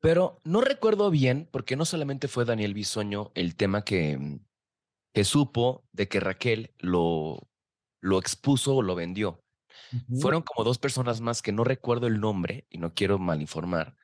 Pero 0.00 0.38
no 0.44 0.60
recuerdo 0.60 1.10
bien, 1.10 1.48
porque 1.52 1.76
no 1.76 1.84
solamente 1.84 2.26
fue 2.26 2.44
Daniel 2.44 2.74
Bisoño 2.74 3.32
el 3.34 3.54
tema 3.54 3.84
que, 3.84 4.16
mm, 4.16 4.40
que 5.12 5.24
supo 5.24 5.84
de 5.92 6.08
que 6.08 6.20
Raquel 6.20 6.74
lo, 6.78 7.48
lo 8.00 8.18
expuso 8.18 8.76
o 8.76 8.82
lo 8.82 8.94
vendió. 8.94 9.44
Fueron 10.20 10.42
como 10.42 10.64
dos 10.64 10.78
personas 10.78 11.20
más 11.20 11.42
que 11.42 11.52
no 11.52 11.64
recuerdo 11.64 12.06
el 12.06 12.20
nombre 12.20 12.66
y 12.70 12.78
no 12.78 12.94
quiero 12.94 13.18
malinformar, 13.18 13.96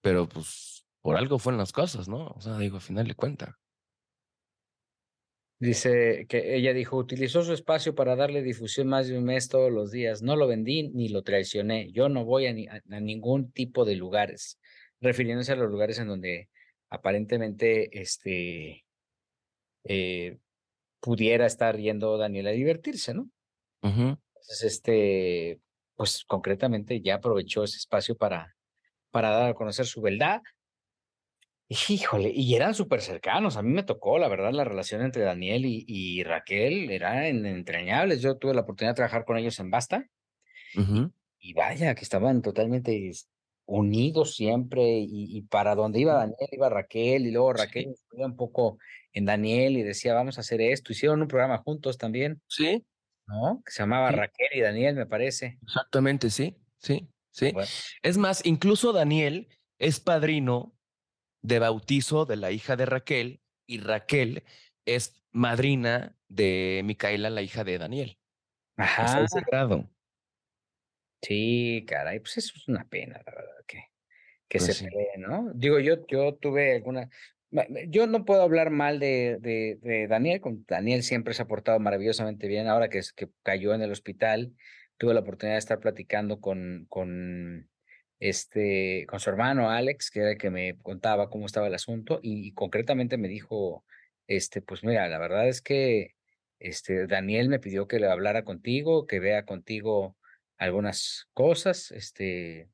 pero 0.00 0.28
pues 0.28 0.86
por 1.02 1.16
algo 1.16 1.38
fueron 1.38 1.58
las 1.58 1.72
cosas, 1.72 2.08
¿no? 2.08 2.28
O 2.28 2.40
sea, 2.40 2.56
digo, 2.58 2.76
al 2.76 2.82
final 2.82 3.06
de 3.06 3.14
cuenta. 3.14 3.58
Dice 5.58 6.26
que 6.28 6.54
ella 6.54 6.74
dijo, 6.74 6.98
utilizó 6.98 7.42
su 7.42 7.54
espacio 7.54 7.94
para 7.94 8.14
darle 8.14 8.42
difusión 8.42 8.88
más 8.88 9.08
de 9.08 9.16
un 9.16 9.24
mes 9.24 9.48
todos 9.48 9.72
los 9.72 9.90
días. 9.90 10.22
No 10.22 10.36
lo 10.36 10.46
vendí 10.46 10.90
ni 10.90 11.08
lo 11.08 11.22
traicioné. 11.22 11.90
Yo 11.92 12.10
no 12.10 12.26
voy 12.26 12.46
a, 12.46 12.82
ningún 13.00 13.50
tipo 13.52 13.86
de 13.86 13.96
lugares, 13.96 14.60
refiriéndose 15.00 15.52
a 15.52 15.56
los 15.56 15.70
lugares 15.70 15.98
en 15.98 16.08
donde 16.08 16.50
aparentemente 16.90 18.00
este, 18.00 18.84
eh, 19.84 20.38
pudiera 21.00 21.46
estar 21.46 21.78
yendo 21.78 22.18
Daniel 22.18 22.48
a 22.48 22.50
divertirse, 22.50 23.14
¿no? 23.14 23.30
Entonces, 23.82 24.62
este, 24.62 25.60
pues 25.94 26.24
concretamente 26.26 27.00
ya 27.00 27.14
aprovechó 27.14 27.64
ese 27.64 27.78
espacio 27.78 28.16
para, 28.16 28.56
para 29.10 29.30
dar 29.30 29.50
a 29.50 29.54
conocer 29.54 29.86
su 29.86 30.02
verdad 30.02 30.42
Híjole, 31.68 32.30
y 32.32 32.54
eran 32.54 32.74
súper 32.74 33.00
cercanos. 33.00 33.56
A 33.56 33.62
mí 33.62 33.72
me 33.72 33.82
tocó, 33.82 34.18
la 34.18 34.28
verdad, 34.28 34.52
la 34.52 34.64
relación 34.64 35.02
entre 35.02 35.24
Daniel 35.24 35.64
y, 35.64 36.22
Raquel 36.22 36.90
era 36.90 37.26
entrañables. 37.26 38.20
Yo 38.20 38.36
tuve 38.36 38.54
la 38.54 38.60
oportunidad 38.60 38.92
de 38.92 38.96
trabajar 38.96 39.24
con 39.24 39.36
ellos 39.36 39.58
en 39.58 39.70
Basta. 39.70 40.08
y, 41.40 41.52
vaya, 41.54 41.94
que 41.96 42.02
estaban 42.02 42.40
totalmente 42.40 43.10
unidos 43.64 44.36
siempre. 44.36 45.00
Y, 45.00 45.42
para 45.42 45.74
donde 45.74 45.98
iba 45.98 46.14
Daniel, 46.14 46.48
iba 46.52 46.68
Raquel. 46.68 47.26
Y 47.26 47.32
luego 47.32 47.52
Raquel 47.54 47.96
sí. 47.96 48.22
un 48.22 48.36
poco 48.36 48.78
en 49.12 49.24
Daniel 49.24 49.76
y 49.76 49.82
decía, 49.82 50.14
vamos 50.14 50.38
a 50.38 50.42
hacer 50.42 50.60
esto. 50.60 50.92
Hicieron 50.92 51.20
un 51.20 51.28
programa 51.28 51.58
juntos 51.58 51.98
también. 51.98 52.40
Sí. 52.46 52.84
¿No? 53.26 53.60
Que 53.66 53.72
se 53.72 53.82
llamaba 53.82 54.12
Raquel 54.12 54.50
y 54.54 54.60
Daniel, 54.60 54.94
me 54.94 55.06
parece. 55.06 55.58
Exactamente, 55.64 56.30
sí. 56.30 56.56
Sí, 56.78 57.08
sí. 57.32 57.52
Es 58.02 58.18
más, 58.18 58.46
incluso 58.46 58.92
Daniel 58.92 59.48
es 59.80 59.98
padrino 59.98 60.75
de 61.46 61.60
bautizo 61.60 62.26
de 62.26 62.36
la 62.36 62.50
hija 62.50 62.74
de 62.74 62.86
Raquel 62.86 63.40
y 63.66 63.78
Raquel 63.78 64.42
es 64.84 65.22
madrina 65.30 66.16
de 66.28 66.82
Micaela, 66.84 67.30
la 67.30 67.42
hija 67.42 67.62
de 67.62 67.78
Daniel. 67.78 68.18
Ajá. 68.76 69.24
grado. 69.46 69.88
Sí, 71.22 71.84
caray, 71.86 72.18
pues 72.18 72.38
eso 72.38 72.52
es 72.56 72.68
una 72.68 72.84
pena, 72.88 73.22
la 73.24 73.32
verdad, 73.32 73.64
que, 73.66 73.84
que 74.48 74.58
pues 74.58 74.76
se 74.76 74.86
ve, 74.86 75.08
¿no? 75.18 75.50
Digo, 75.54 75.78
yo, 75.78 76.04
yo 76.08 76.34
tuve 76.34 76.76
alguna. 76.76 77.08
Yo 77.88 78.06
no 78.08 78.24
puedo 78.24 78.42
hablar 78.42 78.70
mal 78.70 78.98
de, 78.98 79.38
de, 79.40 79.78
de, 79.80 80.08
Daniel, 80.08 80.40
con 80.40 80.64
Daniel 80.66 81.04
siempre 81.04 81.32
se 81.32 81.42
ha 81.42 81.46
portado 81.46 81.78
maravillosamente 81.78 82.48
bien. 82.48 82.66
Ahora 82.66 82.88
que, 82.88 83.00
que 83.14 83.30
cayó 83.42 83.72
en 83.72 83.82
el 83.82 83.92
hospital, 83.92 84.52
tuve 84.98 85.14
la 85.14 85.20
oportunidad 85.20 85.54
de 85.54 85.60
estar 85.60 85.78
platicando 85.78 86.40
con, 86.40 86.86
con 86.88 87.70
este, 88.20 89.06
con 89.08 89.20
su 89.20 89.30
hermano 89.30 89.70
Alex, 89.70 90.10
que 90.10 90.20
era 90.20 90.30
el 90.32 90.38
que 90.38 90.50
me 90.50 90.76
contaba 90.78 91.28
cómo 91.28 91.46
estaba 91.46 91.66
el 91.66 91.74
asunto, 91.74 92.20
y, 92.22 92.52
concretamente 92.52 93.18
me 93.18 93.28
dijo, 93.28 93.84
este, 94.26 94.62
pues 94.62 94.84
mira, 94.84 95.08
la 95.08 95.18
verdad 95.18 95.48
es 95.48 95.62
que 95.62 96.14
este, 96.58 97.06
Daniel 97.06 97.48
me 97.48 97.58
pidió 97.58 97.86
que 97.86 98.00
le 98.00 98.08
hablara 98.08 98.44
contigo, 98.44 99.06
que 99.06 99.20
vea 99.20 99.44
contigo 99.44 100.16
algunas 100.58 101.28
cosas, 101.34 101.90
este, 101.90 102.70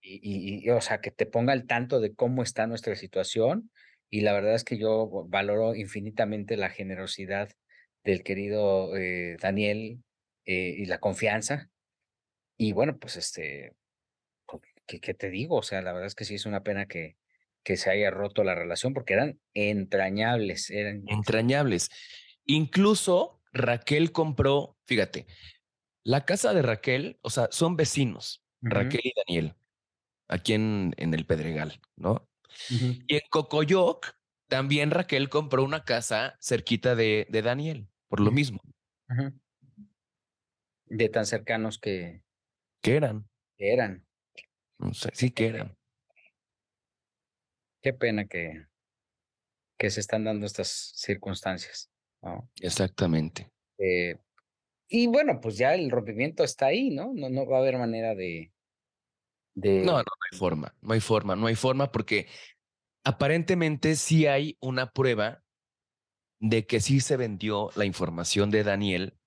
y, 0.00 0.64
y, 0.64 0.70
o 0.70 0.80
sea, 0.80 1.00
que 1.00 1.10
te 1.10 1.26
ponga 1.26 1.52
al 1.52 1.66
tanto 1.66 2.00
de 2.00 2.14
cómo 2.14 2.42
está 2.42 2.66
nuestra 2.66 2.96
situación, 2.96 3.70
y 4.08 4.20
la 4.20 4.32
verdad 4.32 4.54
es 4.54 4.64
que 4.64 4.78
yo 4.78 5.26
valoro 5.28 5.74
infinitamente 5.74 6.56
la 6.56 6.70
generosidad 6.70 7.50
del 8.04 8.22
querido 8.22 8.96
eh, 8.96 9.36
Daniel 9.40 10.02
eh, 10.44 10.74
y 10.78 10.86
la 10.86 10.98
confianza. 10.98 11.68
Y 12.56 12.72
bueno, 12.72 12.98
pues 12.98 13.16
este, 13.16 13.74
¿qué, 14.86 15.14
te 15.14 15.30
digo? 15.30 15.56
O 15.56 15.62
sea, 15.62 15.82
la 15.82 15.92
verdad 15.92 16.06
es 16.06 16.14
que 16.14 16.24
sí 16.24 16.34
es 16.34 16.46
una 16.46 16.62
pena 16.62 16.86
que, 16.86 17.16
que 17.62 17.76
se 17.76 17.90
haya 17.90 18.10
roto 18.10 18.44
la 18.44 18.54
relación 18.54 18.94
porque 18.94 19.14
eran 19.14 19.40
entrañables. 19.54 20.70
Eran... 20.70 21.02
Entrañables. 21.08 21.90
Incluso 22.44 23.42
Raquel 23.52 24.12
compró, 24.12 24.76
fíjate, 24.86 25.26
la 26.04 26.24
casa 26.24 26.54
de 26.54 26.62
Raquel, 26.62 27.18
o 27.22 27.30
sea, 27.30 27.48
son 27.50 27.76
vecinos, 27.76 28.44
Raquel 28.60 29.00
y 29.02 29.12
Daniel, 29.26 29.56
aquí 30.28 30.52
en, 30.52 30.94
en 30.96 31.14
el 31.14 31.26
Pedregal, 31.26 31.80
¿no? 31.96 32.28
Y 32.70 33.16
en 33.16 33.22
Cocoyoc 33.28 34.16
también 34.48 34.92
Raquel 34.92 35.28
compró 35.28 35.64
una 35.64 35.84
casa 35.84 36.36
cerquita 36.40 36.94
de, 36.94 37.26
de 37.30 37.42
Daniel, 37.42 37.88
por 38.08 38.20
lo 38.20 38.30
mismo. 38.30 38.60
De 40.84 41.08
tan 41.08 41.26
cercanos 41.26 41.78
que... 41.78 42.22
Que 42.80 42.96
eran. 42.96 43.28
Que 43.56 43.72
eran. 43.72 44.05
No 44.78 44.92
sé, 44.94 45.10
eran. 45.36 45.76
Qué 47.82 47.92
pena 47.92 48.26
que, 48.26 48.66
que 49.78 49.90
se 49.90 50.00
están 50.00 50.24
dando 50.24 50.46
estas 50.46 50.92
circunstancias. 50.96 51.90
Exactamente. 52.60 53.50
Eh, 53.78 54.18
y 54.88 55.06
bueno, 55.06 55.40
pues 55.40 55.56
ya 55.56 55.74
el 55.74 55.90
rompimiento 55.90 56.44
está 56.44 56.66
ahí, 56.66 56.90
¿no? 56.90 57.12
No, 57.14 57.28
no 57.28 57.46
va 57.46 57.58
a 57.58 57.60
haber 57.60 57.78
manera 57.78 58.14
de, 58.14 58.52
de... 59.54 59.80
No, 59.80 59.92
no, 59.92 59.98
no 59.98 60.04
hay 60.30 60.38
forma, 60.38 60.74
no 60.80 60.94
hay 60.94 61.00
forma, 61.00 61.36
no 61.36 61.46
hay 61.46 61.54
forma 61.54 61.92
porque 61.92 62.28
aparentemente 63.04 63.96
sí 63.96 64.26
hay 64.26 64.56
una 64.60 64.92
prueba 64.92 65.42
de 66.40 66.66
que 66.66 66.80
sí 66.80 67.00
se 67.00 67.16
vendió 67.16 67.70
la 67.76 67.84
información 67.84 68.50
de 68.50 68.64
Daniel 68.64 69.18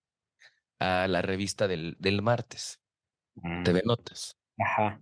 a 0.79 1.08
la 1.08 1.22
revista 1.22 1.68
del, 1.68 1.96
del 2.00 2.22
martes, 2.22 2.82
TV 3.63 3.82
mm. 3.84 3.88
Notas. 3.88 4.38
Ajá. 4.58 5.01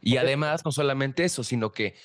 Y 0.00 0.16
además, 0.16 0.64
no 0.64 0.72
solamente 0.72 1.24
eso, 1.24 1.44
sino 1.44 1.72
que 1.72 1.96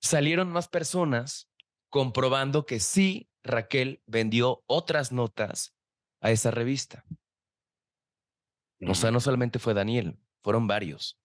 salieron 0.00 0.50
más 0.50 0.68
personas 0.68 1.50
comprobando 1.88 2.66
que 2.66 2.80
sí, 2.80 3.30
Raquel 3.42 4.02
vendió 4.06 4.62
otras 4.66 5.12
notas 5.12 5.74
a 6.20 6.30
esa 6.30 6.50
revista. 6.50 7.04
O 8.86 8.94
sea, 8.94 9.10
no 9.10 9.20
solamente 9.20 9.58
fue 9.58 9.74
Daniel, 9.74 10.18
fueron 10.42 10.66
varios. 10.66 11.18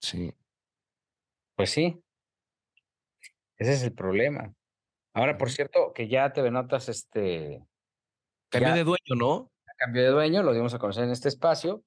Sí. 0.00 0.34
Pues 1.54 1.70
sí. 1.70 2.02
Ese 3.58 3.74
es 3.74 3.82
el 3.84 3.92
problema. 3.92 4.52
Ahora, 5.14 5.38
por 5.38 5.50
cierto, 5.50 5.92
que 5.92 6.08
ya 6.08 6.32
te 6.32 6.50
Notas, 6.50 6.88
este. 6.88 7.64
Cambió 8.48 8.74
de 8.74 8.84
dueño, 8.84 9.14
¿no? 9.16 9.52
Cambió 9.76 10.02
de 10.02 10.08
dueño, 10.08 10.42
lo 10.42 10.52
dimos 10.52 10.74
a 10.74 10.78
conocer 10.78 11.04
en 11.04 11.10
este 11.10 11.28
espacio 11.28 11.84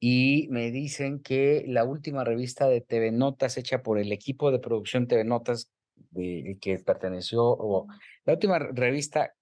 y 0.00 0.46
me 0.50 0.70
dicen 0.70 1.20
que 1.20 1.64
la 1.66 1.84
última 1.84 2.24
revista 2.24 2.68
de 2.68 2.80
TV 2.80 3.10
Notas 3.10 3.56
hecha 3.56 3.82
por 3.82 3.98
el 3.98 4.12
equipo 4.12 4.52
de 4.52 4.60
producción 4.60 5.08
TV 5.08 5.24
Notas 5.24 5.70
de, 6.10 6.56
que 6.60 6.78
perteneció, 6.78 7.42
o 7.44 7.86
la 8.24 8.34
última 8.34 8.58
revista 8.58 9.34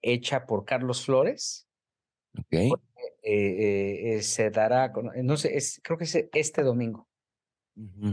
hecha 0.00 0.46
por 0.46 0.64
Carlos 0.64 1.04
Flores, 1.04 1.68
eh, 2.50 2.70
eh, 3.22 4.22
se 4.22 4.50
dará, 4.50 4.92
no 5.22 5.36
sé, 5.36 5.56
es, 5.56 5.80
creo 5.82 5.98
que 5.98 6.04
es 6.04 6.28
este 6.32 6.62
domingo. 6.62 7.06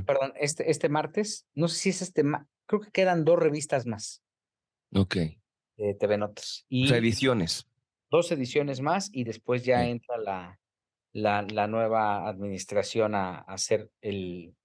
Perdón, 0.06 0.34
este, 0.39 0.70
este 0.72 0.88
martes, 0.88 1.46
no 1.53 1.67
sé 1.67 1.77
si 1.77 1.89
es 1.89 2.01
este, 2.01 2.24
creo 2.65 2.82
que 2.82 2.91
quedan 2.91 3.25
dos 3.25 3.39
revistas 3.39 3.86
más. 3.86 4.24
Ok. 4.94 5.15
De 5.77 5.94
TV 5.94 6.17
Notas. 6.17 6.65
Y 6.70 6.91
ediciones. 6.94 7.67
Dos 8.10 8.32
ediciones 8.32 8.79
más 8.82 9.10
y 9.12 9.25
después 9.25 9.65
ya 9.65 9.86
entra 9.86 10.17
la, 10.17 10.60
la, 11.14 11.42
la 11.44 11.68
nueva 11.68 12.28
administración 12.28 13.16
a, 13.16 13.40
hacer 13.40 13.90
el, 14.02 14.56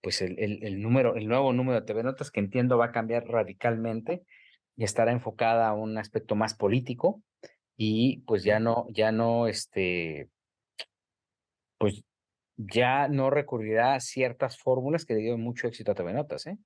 pues 0.00 0.22
el, 0.22 0.38
el, 0.38 0.80
número, 0.80 1.16
el 1.16 1.28
nuevo 1.28 1.52
número 1.52 1.80
de 1.80 1.86
TV 1.86 2.02
Notas, 2.02 2.30
que 2.30 2.40
entiendo 2.40 2.78
va 2.78 2.86
a 2.86 2.92
cambiar 2.92 3.26
radicalmente 3.26 4.24
y 4.76 4.84
estará 4.84 5.12
enfocada 5.12 5.68
a 5.68 5.74
un 5.74 5.98
aspecto 5.98 6.34
más 6.34 6.54
político 6.54 7.22
y 7.76 8.18
pues 8.22 8.44
ya 8.44 8.60
no, 8.60 8.86
ya 8.90 9.12
no, 9.12 9.46
este, 9.46 10.28
pues 11.78 12.04
ya 12.56 13.08
no 13.08 13.30
recurrirá 13.30 13.94
a 13.94 14.00
ciertas 14.00 14.58
fórmulas 14.58 15.04
que 15.04 15.14
le 15.14 15.20
dieron 15.20 15.40
mucho 15.40 15.68
éxito 15.68 15.92
a 15.92 15.94
TV 15.94 16.12
Notas, 16.12 16.46
¿eh? 16.46 16.58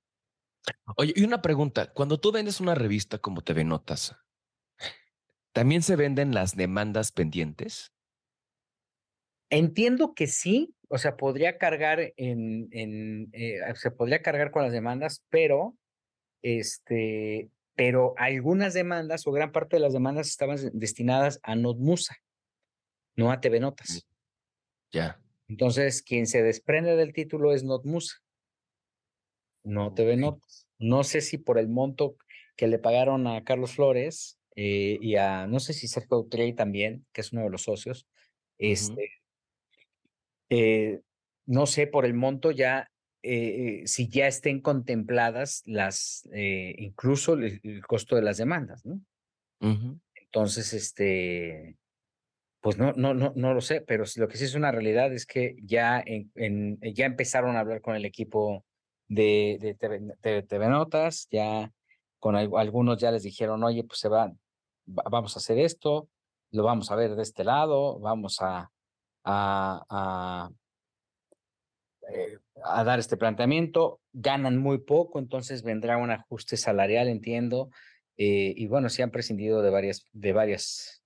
Oye, 0.97 1.13
y 1.15 1.23
una 1.23 1.41
pregunta, 1.41 1.91
cuando 1.93 2.19
tú 2.19 2.31
vendes 2.31 2.59
una 2.59 2.73
revista 2.73 3.19
como 3.19 3.41
TV 3.41 3.63
Notas, 3.63 4.15
¿también 5.51 5.81
se 5.81 5.95
venden 5.95 6.33
las 6.33 6.55
demandas 6.55 7.11
pendientes? 7.11 7.92
Entiendo 9.57 10.13
que 10.13 10.27
sí, 10.27 10.73
o 10.89 10.97
sea, 10.97 11.15
podría 11.15 11.57
cargar 11.57 12.13
en, 12.17 12.67
en 12.71 13.29
eh, 13.33 13.59
se 13.75 13.91
podría 13.91 14.21
cargar 14.21 14.51
con 14.51 14.63
las 14.63 14.71
demandas, 14.71 15.23
pero, 15.29 15.75
este, 16.41 17.49
pero 17.75 18.13
algunas 18.17 18.73
demandas 18.73 19.25
o 19.27 19.31
gran 19.31 19.51
parte 19.51 19.75
de 19.75 19.81
las 19.81 19.93
demandas 19.93 20.27
estaban 20.27 20.57
destinadas 20.73 21.39
a 21.43 21.55
Notmusa, 21.55 22.17
no 23.15 23.31
a 23.31 23.41
TV 23.41 23.59
Notas. 23.59 24.07
Ya. 24.91 25.19
Entonces, 25.47 26.01
quien 26.01 26.27
se 26.27 26.41
desprende 26.41 26.95
del 26.95 27.13
título 27.13 27.53
es 27.53 27.63
Notmusa, 27.63 28.17
no 29.63 29.93
TV 29.93 30.17
Notas. 30.17 30.67
No 30.79 31.03
sé 31.03 31.21
si 31.21 31.37
por 31.37 31.57
el 31.57 31.69
monto 31.69 32.17
que 32.55 32.67
le 32.67 32.79
pagaron 32.79 33.27
a 33.27 33.43
Carlos 33.43 33.75
Flores 33.75 34.39
eh, 34.55 34.97
y 35.01 35.15
a, 35.15 35.47
no 35.47 35.59
sé 35.59 35.73
si 35.73 35.87
Sergio 35.87 36.19
Utrey 36.19 36.53
también, 36.53 37.05
que 37.13 37.21
es 37.21 37.31
uno 37.31 37.43
de 37.43 37.49
los 37.49 37.63
socios, 37.63 38.07
este, 38.57 39.22
eh, 40.55 41.01
no 41.45 41.65
sé 41.65 41.87
por 41.87 42.05
el 42.05 42.13
monto 42.13 42.51
ya, 42.51 42.89
eh, 43.21 43.83
si 43.85 44.09
ya 44.09 44.27
estén 44.27 44.61
contempladas 44.61 45.63
las, 45.65 46.27
incluso 46.33 47.33
el, 47.33 47.81
costo 47.87 48.15
de 48.15 48.21
las 48.21 48.37
demandas, 48.37 48.85
¿no? 48.85 49.01
Entonces, 50.15 50.73
este, 50.73 51.77
pues 52.61 52.77
no, 52.77 52.93
no, 52.93 53.13
no, 53.13 53.33
no 53.35 53.53
lo 53.53 53.61
sé, 53.61 53.81
pero 53.81 54.03
lo 54.15 54.27
que 54.27 54.37
sí 54.37 54.45
es 54.45 54.55
una 54.55 54.71
realidad 54.71 55.13
es 55.13 55.25
que 55.25 55.55
ya, 55.63 56.03
en, 56.05 56.79
ya 56.81 57.05
empezaron 57.05 57.55
a 57.55 57.61
hablar 57.61 57.81
con 57.81 57.95
el 57.95 58.05
equipo 58.05 58.65
de, 59.07 59.77
de 60.21 60.43
TV 60.43 60.67
Notas, 60.67 61.27
ya 61.29 61.71
con 62.19 62.35
algunos 62.35 62.97
ya 62.97 63.11
les 63.11 63.23
dijeron, 63.23 63.63
oye, 63.63 63.83
pues 63.83 63.99
se 63.99 64.07
van, 64.07 64.39
vamos 64.85 65.35
a 65.35 65.39
hacer 65.39 65.59
esto, 65.59 66.09
lo 66.51 66.63
vamos 66.63 66.89
a 66.89 66.95
ver 66.95 67.15
de 67.15 67.21
este 67.21 67.43
lado, 67.43 67.99
vamos 67.99 68.37
a, 68.41 68.71
a, 69.23 69.83
a, 69.89 70.49
eh, 72.09 72.37
a 72.63 72.83
dar 72.83 72.99
este 72.99 73.17
planteamiento, 73.17 74.01
ganan 74.11 74.57
muy 74.57 74.79
poco, 74.79 75.19
entonces 75.19 75.63
vendrá 75.63 75.97
un 75.97 76.11
ajuste 76.11 76.57
salarial, 76.57 77.07
entiendo, 77.07 77.69
eh, 78.17 78.53
y 78.55 78.67
bueno, 78.67 78.89
se 78.89 79.03
han 79.03 79.11
prescindido 79.11 79.61
de 79.61 79.69
varias, 79.69 80.05
de 80.11 80.33
varias, 80.33 81.03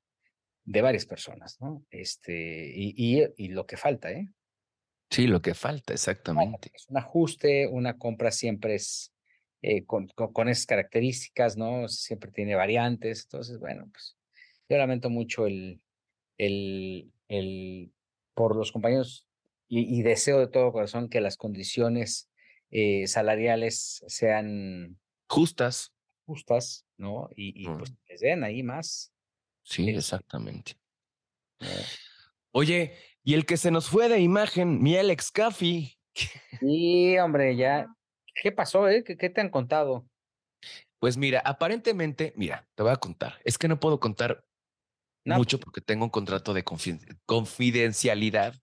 de 0.65 0.81
varias 0.81 1.05
personas, 1.05 1.57
¿no? 1.61 1.85
Este, 1.89 2.71
y, 2.75 2.93
y, 2.97 3.25
y 3.37 3.47
lo 3.49 3.65
que 3.65 3.77
falta, 3.77 4.11
¿eh? 4.11 4.27
Sí, 5.09 5.27
lo 5.27 5.41
que 5.41 5.53
falta, 5.53 5.93
exactamente. 5.93 6.69
Es 6.73 6.87
un 6.89 6.97
ajuste, 6.97 7.67
una 7.67 7.97
compra 7.97 8.29
siempre 8.29 8.75
es 8.75 9.13
eh, 9.61 9.85
con, 9.85 10.07
con, 10.07 10.49
esas 10.49 10.65
características, 10.65 11.55
¿no? 11.55 11.87
Siempre 11.87 12.31
tiene 12.31 12.55
variantes, 12.55 13.23
entonces, 13.23 13.57
bueno, 13.57 13.87
pues 13.91 14.17
yo 14.69 14.77
lamento 14.77 15.09
mucho 15.09 15.47
el, 15.47 15.81
el, 16.37 17.09
el 17.29 17.93
por 18.37 18.55
los 18.55 18.71
compañeros 18.71 19.27
y, 19.67 20.01
deseo 20.01 20.39
de 20.39 20.47
todo 20.47 20.71
corazón 20.71 21.09
que 21.09 21.19
las 21.19 21.35
condiciones 21.35 22.29
eh, 22.69 23.05
salariales 23.07 24.01
sean 24.07 24.97
justas. 25.27 25.91
Justas, 26.25 26.85
¿no? 26.95 27.29
Y, 27.35 27.63
y 27.63 27.67
pues 27.67 27.93
les 28.07 28.21
den 28.21 28.45
ahí 28.45 28.63
más. 28.63 29.11
Sí, 29.63 29.87
este 29.87 29.99
exactamente. 29.99 30.77
Oye, 32.51 32.93
y 33.23 33.33
el 33.33 33.45
que 33.45 33.57
se 33.57 33.71
nos 33.71 33.89
fue 33.89 34.07
de 34.07 34.21
imagen, 34.21 34.81
mi 34.81 34.95
Alex 34.95 35.31
Caffey. 35.31 35.97
Sí, 36.61 37.17
hombre, 37.17 37.57
ya, 37.57 37.87
¿Qué 38.41 38.51
pasó, 38.51 38.87
eh? 38.87 39.03
¿Qué, 39.03 39.15
te 39.15 39.41
han 39.41 39.49
contado? 39.49 40.07
Pues 40.99 41.17
mira, 41.17 41.41
aparentemente, 41.43 42.33
mira, 42.35 42.67
te 42.75 42.83
voy 42.83 42.91
a 42.91 42.97
contar. 42.97 43.39
Es 43.43 43.57
que 43.57 43.67
no 43.67 43.79
puedo 43.79 43.99
contar 43.99 44.43
mucho 45.35 45.59
porque 45.59 45.81
tengo 45.81 46.05
un 46.05 46.09
contrato 46.09 46.53
de 46.53 46.63
confidencialidad, 47.25 48.55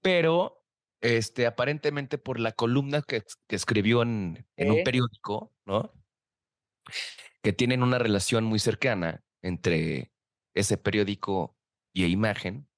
pero 0.00 0.64
este, 1.00 1.46
aparentemente 1.46 2.18
por 2.18 2.40
la 2.40 2.52
columna 2.52 3.02
que, 3.02 3.22
escribió 3.48 4.02
en, 4.02 4.46
en 4.56 4.70
un 4.70 4.82
periódico, 4.84 5.52
¿no? 5.66 5.92
Que 7.42 7.52
tienen 7.52 7.82
una 7.82 7.98
relación 7.98 8.44
muy 8.44 8.58
cercana 8.58 9.22
entre 9.42 10.12
ese 10.54 10.76
periódico 10.76 11.56
y 11.92 12.04
imagen. 12.04 12.68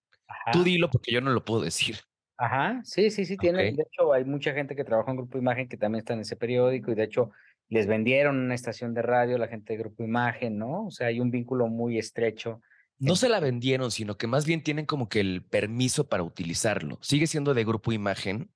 Tú 0.53 0.63
dilo 0.63 0.91
porque 0.91 1.13
yo 1.13 1.21
no 1.21 1.31
lo 1.31 1.45
puedo 1.45 1.63
decir. 1.63 1.99
Ajá, 2.37 2.81
sí, 2.85 3.11
sí, 3.11 3.27
sí, 3.27 3.37
tiene. 3.37 3.65
De 3.73 3.83
hecho, 3.83 4.13
hay 4.13 4.25
mucha 4.25 4.53
gente 4.53 4.75
que 4.75 4.85
trabaja 4.85 5.11
en 5.11 5.19
Grupo 5.19 5.37
Imagen 5.37 5.69
que 5.69 5.77
también 5.77 6.01
está 6.01 6.15
en 6.15 6.21
ese 6.21 6.37
periódico 6.37 6.91
y 6.91 6.95
de 6.95 7.05
hecho 7.05 7.33
les 7.69 7.87
vendieron 7.87 8.39
una 8.39 8.55
estación 8.55 8.95
de 8.95 9.03
radio 9.03 9.37
la 9.37 9.49
gente 9.49 9.75
de 9.75 9.79
Grupo 9.79 10.03
Imagen, 10.03 10.59
¿no? 10.59 10.87
O 10.87 10.91
sea, 10.91 11.09
hay 11.09 11.21
un 11.21 11.31
vínculo 11.31 11.67
muy 11.69 11.99
estrecho. 11.99 12.63
No 13.01 13.17
se 13.17 13.31
la 13.31 13.41
vendieron, 13.41 13.91
sino 13.91 14.19
que 14.19 14.27
más 14.27 14.45
bien 14.45 14.63
tienen 14.63 14.85
como 14.85 15.09
que 15.09 15.21
el 15.21 15.43
permiso 15.43 16.09
para 16.09 16.23
utilizarlo. 16.23 16.99
Sigue 17.01 17.27
siendo 17.27 17.55
de 17.55 17.65
Grupo 17.65 17.93
Imagen, 17.93 18.53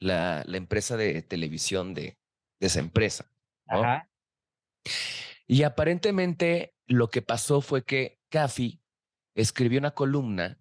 la, 0.00 0.42
la 0.46 0.56
empresa 0.56 0.96
de 0.96 1.22
televisión 1.22 1.94
de, 1.94 2.18
de 2.60 2.66
esa 2.66 2.80
empresa. 2.80 3.32
Ajá. 3.68 4.10
Y 5.46 5.62
aparentemente 5.62 6.74
lo 6.86 7.08
que 7.08 7.22
pasó 7.22 7.60
fue 7.60 7.84
que 7.84 8.20
Cafi 8.30 8.80
escribió 9.34 9.78
una 9.78 9.92
columna 9.92 10.60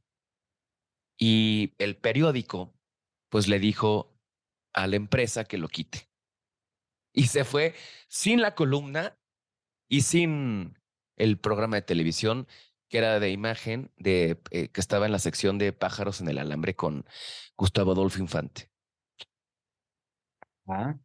y 1.17 1.73
el 1.77 1.97
periódico, 1.97 2.73
pues 3.29 3.47
le 3.47 3.59
dijo 3.59 4.15
a 4.73 4.87
la 4.87 4.95
empresa 4.95 5.45
que 5.45 5.57
lo 5.57 5.67
quite. 5.67 6.09
Y 7.13 7.27
se 7.27 7.43
fue 7.43 7.75
sin 8.07 8.41
la 8.41 8.55
columna 8.55 9.17
y 9.89 10.01
sin 10.01 10.79
el 11.17 11.37
programa 11.39 11.75
de 11.75 11.81
televisión 11.81 12.47
que 12.91 12.97
era 12.97 13.21
de 13.21 13.31
imagen, 13.31 13.89
de, 13.95 14.37
eh, 14.51 14.67
que 14.67 14.81
estaba 14.81 15.05
en 15.05 15.13
la 15.13 15.19
sección 15.19 15.57
de 15.57 15.71
pájaros 15.71 16.19
en 16.19 16.27
el 16.27 16.37
alambre 16.37 16.75
con 16.75 17.05
Gustavo 17.55 17.93
Adolfo 17.93 18.19
Infante. 18.19 18.69
Ah. 20.67 20.95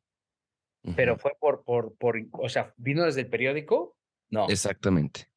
Pero 0.96 1.16
fue 1.16 1.32
por, 1.40 1.64
por, 1.64 1.96
por, 1.96 2.16
o 2.32 2.48
sea, 2.48 2.74
vino 2.76 3.04
desde 3.04 3.22
el 3.22 3.30
periódico. 3.30 3.96
No. 4.30 4.48
Exactamente. 4.48 5.30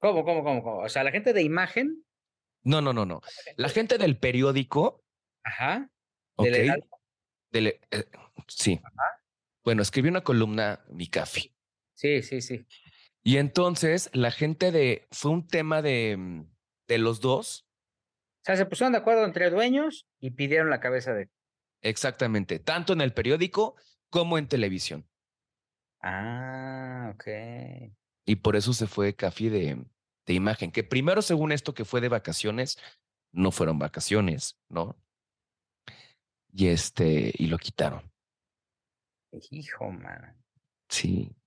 ¿Cómo, 0.00 0.22
cómo, 0.22 0.44
cómo, 0.44 0.62
cómo? 0.62 0.78
O 0.80 0.88
sea, 0.88 1.02
la 1.02 1.10
gente 1.10 1.32
de 1.32 1.42
imagen 1.42 2.04
no, 2.62 2.82
no, 2.82 2.92
no, 2.92 3.06
no. 3.06 3.22
La 3.56 3.70
gente 3.70 3.96
del 3.96 4.18
periódico. 4.18 5.02
Ajá. 5.42 5.90
Ok. 6.36 6.46
Eh, 7.52 7.80
sí. 8.46 8.78
Ajá. 8.84 9.22
Bueno, 9.64 9.80
escribió 9.80 10.10
una 10.10 10.22
columna, 10.22 10.84
mi 10.90 11.08
café. 11.08 11.54
Sí, 11.94 12.22
sí, 12.22 12.42
sí. 12.42 12.66
Y 13.28 13.36
entonces 13.36 14.08
la 14.14 14.30
gente 14.30 14.72
de. 14.72 15.06
Fue 15.10 15.30
un 15.30 15.46
tema 15.46 15.82
de, 15.82 16.16
mm, 16.16 16.46
de 16.86 16.96
los 16.96 17.20
dos. 17.20 17.66
O 18.40 18.44
sea, 18.46 18.56
se 18.56 18.64
pusieron 18.64 18.92
de 18.92 19.00
acuerdo 19.00 19.26
entre 19.26 19.50
dueños 19.50 20.06
y 20.18 20.30
pidieron 20.30 20.70
la 20.70 20.80
cabeza 20.80 21.12
de. 21.12 21.28
Exactamente. 21.82 22.58
Tanto 22.58 22.94
en 22.94 23.02
el 23.02 23.12
periódico 23.12 23.76
como 24.08 24.38
en 24.38 24.48
televisión. 24.48 25.06
Ah, 26.00 27.12
ok. 27.14 27.26
Y 28.24 28.36
por 28.36 28.56
eso 28.56 28.72
se 28.72 28.86
fue 28.86 29.14
Café 29.14 29.50
de, 29.50 29.84
de 30.24 30.32
imagen, 30.32 30.72
que 30.72 30.82
primero, 30.82 31.20
según 31.20 31.52
esto 31.52 31.74
que 31.74 31.84
fue 31.84 32.00
de 32.00 32.08
vacaciones, 32.08 32.78
no 33.30 33.52
fueron 33.52 33.78
vacaciones, 33.78 34.58
¿no? 34.70 34.96
Y 36.50 36.68
este, 36.68 37.34
y 37.36 37.48
lo 37.48 37.58
quitaron. 37.58 38.10
Hijo, 39.50 39.90
man. 39.90 40.42
Sí. 40.88 41.37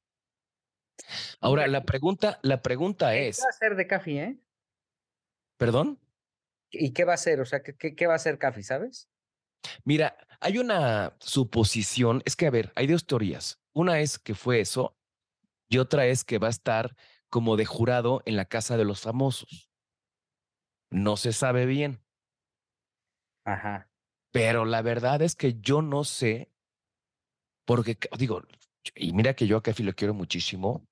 Ahora, 1.40 1.68
la 1.68 1.84
pregunta, 1.84 2.40
la 2.44 2.62
pregunta 2.62 3.16
es. 3.16 3.38
¿Qué 3.38 3.44
va 3.44 3.48
a 3.48 3.50
hacer 3.50 3.76
de 3.76 3.88
Café, 3.88 4.24
eh? 4.24 4.40
¿Perdón? 5.58 6.00
¿Y 6.72 6.94
qué 6.94 7.04
va 7.04 7.14
a 7.14 7.16
hacer? 7.16 7.42
O 7.42 7.46
sea, 7.46 7.62
¿qué, 7.64 7.96
qué 7.96 8.08
va 8.08 8.14
a 8.14 8.16
hacer 8.16 8.38
Café, 8.38 8.64
sabes? 8.64 9.10
Mira, 9.84 10.18
hay 10.40 10.58
una 10.58 11.16
suposición, 11.20 12.22
es 12.26 12.36
que, 12.36 12.48
a 12.48 12.52
ver, 12.52 12.72
hay 12.76 12.88
dos 12.88 13.06
teorías. 13.06 13.60
Una 13.74 14.00
es 14.00 14.20
que 14.20 14.36
fue 14.36 14.60
eso 14.60 14.98
y 15.70 15.78
otra 15.78 16.06
es 16.06 16.24
que 16.24 16.40
va 16.40 16.48
a 16.48 16.52
estar 16.52 16.96
como 17.30 17.56
de 17.56 17.66
jurado 17.66 18.22
en 18.26 18.36
la 18.36 18.46
Casa 18.46 18.76
de 18.76 18.86
los 18.86 19.02
Famosos. 19.02 19.72
No 20.90 21.16
se 21.16 21.32
sabe 21.32 21.66
bien. 21.66 22.04
Ajá. 23.46 23.90
Pero 24.32 24.66
la 24.66 24.82
verdad 24.82 25.22
es 25.22 25.36
que 25.36 25.60
yo 25.60 25.82
no 25.82 26.04
sé, 26.04 26.52
porque 27.66 27.98
digo, 28.18 28.42
y 28.96 29.14
mira 29.14 29.34
que 29.34 29.48
yo 29.48 29.58
a 29.58 29.64
Cafi 29.64 29.84
lo 29.84 29.94
quiero 29.94 30.14
muchísimo, 30.14 30.86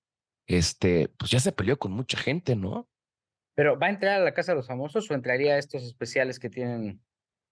este, 0.50 1.10
pues 1.10 1.30
ya 1.30 1.40
se 1.40 1.52
peleó 1.52 1.78
con 1.78 1.92
mucha 1.92 2.18
gente, 2.18 2.56
¿no? 2.56 2.90
Pero 3.56 3.78
¿va 3.78 3.88
a 3.88 3.92
entrar 3.92 4.20
a 4.20 4.24
la 4.24 4.34
Casa 4.34 4.54
de 4.54 4.56
los 4.58 4.68
Famosos 4.68 5.10
o 5.10 5.14
entraría 5.14 5.54
a 5.54 5.58
estos 5.60 5.84
especiales 5.84 6.40
que 6.40 6.50
tienen? 6.50 7.02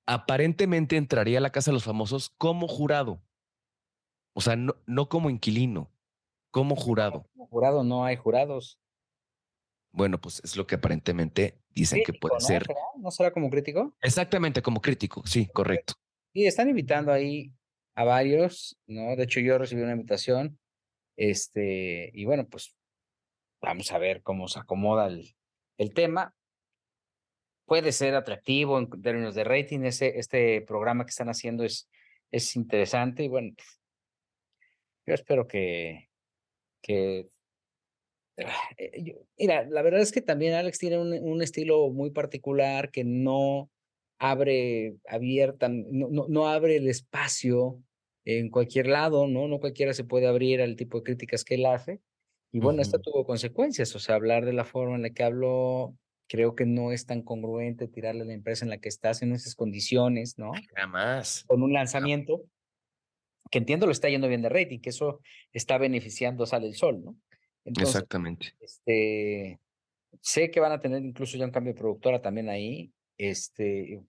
Aparentemente 0.07 0.97
entraría 0.97 1.37
a 1.37 1.41
la 1.41 1.51
Casa 1.51 1.69
de 1.69 1.75
los 1.75 1.83
Famosos 1.83 2.31
como 2.37 2.67
jurado. 2.67 3.21
O 4.33 4.41
sea, 4.41 4.55
no, 4.55 4.75
no 4.87 5.09
como 5.09 5.29
inquilino. 5.29 5.91
Como 6.49 6.75
jurado. 6.75 7.29
Como 7.33 7.47
jurado 7.47 7.83
no 7.83 8.03
hay 8.03 8.15
jurados. 8.15 8.79
Bueno, 9.91 10.19
pues 10.19 10.41
es 10.43 10.57
lo 10.57 10.65
que 10.65 10.75
aparentemente 10.75 11.61
dicen 11.69 12.01
que 12.03 12.13
puede 12.13 12.39
ser. 12.39 12.65
¿No 12.97 13.11
será 13.11 13.31
como 13.31 13.51
crítico? 13.51 13.95
Exactamente, 14.01 14.63
como 14.63 14.81
crítico, 14.81 15.21
sí, 15.25 15.47
correcto. 15.47 15.93
Y 16.33 16.47
están 16.47 16.69
invitando 16.69 17.11
ahí 17.11 17.53
a 17.95 18.03
varios, 18.03 18.75
¿no? 18.87 19.15
De 19.15 19.23
hecho, 19.23 19.39
yo 19.39 19.57
recibí 19.59 19.81
una 19.83 19.91
invitación. 19.91 20.57
Este, 21.15 22.11
y 22.13 22.25
bueno, 22.25 22.47
pues 22.47 22.76
vamos 23.61 23.91
a 23.91 23.97
ver 23.97 24.21
cómo 24.21 24.47
se 24.47 24.59
acomoda 24.59 25.07
el, 25.07 25.35
el 25.77 25.93
tema. 25.93 26.33
puede 27.65 27.91
ser 27.91 28.15
atractivo 28.15 28.79
en 28.79 28.89
términos 29.01 29.35
de 29.35 29.43
rating. 29.43 29.81
Ese, 29.81 30.17
este 30.17 30.61
programa 30.61 31.05
que 31.05 31.09
están 31.09 31.29
haciendo 31.29 31.63
es, 31.63 31.89
es 32.31 32.55
interesante 32.55 33.23
y 33.23 33.27
bueno, 33.27 33.53
yo 35.05 35.13
espero 35.13 35.47
que, 35.47 36.09
que 36.81 37.29
eh, 38.77 39.15
mira, 39.37 39.65
la 39.65 39.81
verdad 39.81 40.01
es 40.01 40.11
que 40.11 40.21
también 40.21 40.53
Alex 40.53 40.77
tiene 40.79 40.97
un, 40.97 41.13
un 41.13 41.41
estilo 41.41 41.89
muy 41.89 42.11
particular 42.11 42.91
que 42.91 43.03
no 43.03 43.69
abre 44.19 44.95
abierta, 45.07 45.69
no, 45.69 46.07
no, 46.09 46.25
no, 46.27 46.47
abre 46.47 46.77
el 46.77 46.87
espacio 46.87 47.81
en 48.25 48.49
cualquier 48.49 48.87
lado, 48.87 49.27
¿no? 49.27 49.47
No 49.47 49.59
cualquiera 49.59 49.93
se 49.93 50.03
puede 50.03 50.27
abrir 50.27 50.61
al 50.61 50.75
tipo 50.75 50.97
de 50.97 51.03
críticas 51.03 51.43
que 51.43 51.55
él 51.55 51.65
hace. 51.65 51.99
Y 52.57 52.59
bueno, 52.59 52.81
esto 52.81 52.97
tuvo 52.99 53.23
consecuencias, 53.23 53.95
o 53.95 53.99
sea, 53.99 54.15
hablar 54.15 54.43
de 54.43 54.51
la 54.51 54.65
forma 54.65 54.95
en 54.95 55.03
la 55.03 55.11
que 55.11 55.21
habló, 55.21 55.95
creo 56.27 56.55
que 56.55 56.65
no 56.65 56.91
es 56.91 57.05
tan 57.05 57.21
congruente 57.21 57.87
tirarle 57.87 58.23
a 58.23 58.25
la 58.25 58.33
empresa 58.33 58.65
en 58.65 58.71
la 58.71 58.79
que 58.79 58.89
estás 58.89 59.21
en 59.21 59.31
esas 59.31 59.53
condiciones, 59.53 60.39
¿no? 60.39 60.53
Jamás. 60.75 61.45
Con 61.47 61.61
un 61.61 61.71
lanzamiento 61.71 62.45
que 63.51 63.59
entiendo 63.59 63.85
lo 63.85 63.91
está 63.91 64.09
yendo 64.09 64.27
bien 64.27 64.41
de 64.41 64.49
rating, 64.49 64.79
que 64.79 64.89
eso 64.89 65.21
está 65.53 65.77
beneficiando 65.77 66.45
a 66.45 66.47
Sale 66.47 66.65
el 66.65 66.73
Sol, 66.73 67.05
¿no? 67.05 67.15
Exactamente. 67.63 68.55
Este, 68.59 69.59
sé 70.19 70.49
que 70.49 70.59
van 70.59 70.71
a 70.71 70.79
tener 70.79 71.05
incluso 71.05 71.37
ya 71.37 71.45
un 71.45 71.51
cambio 71.51 71.73
de 71.73 71.79
productora 71.79 72.23
también 72.23 72.49
ahí, 72.49 72.91
este, 73.19 74.01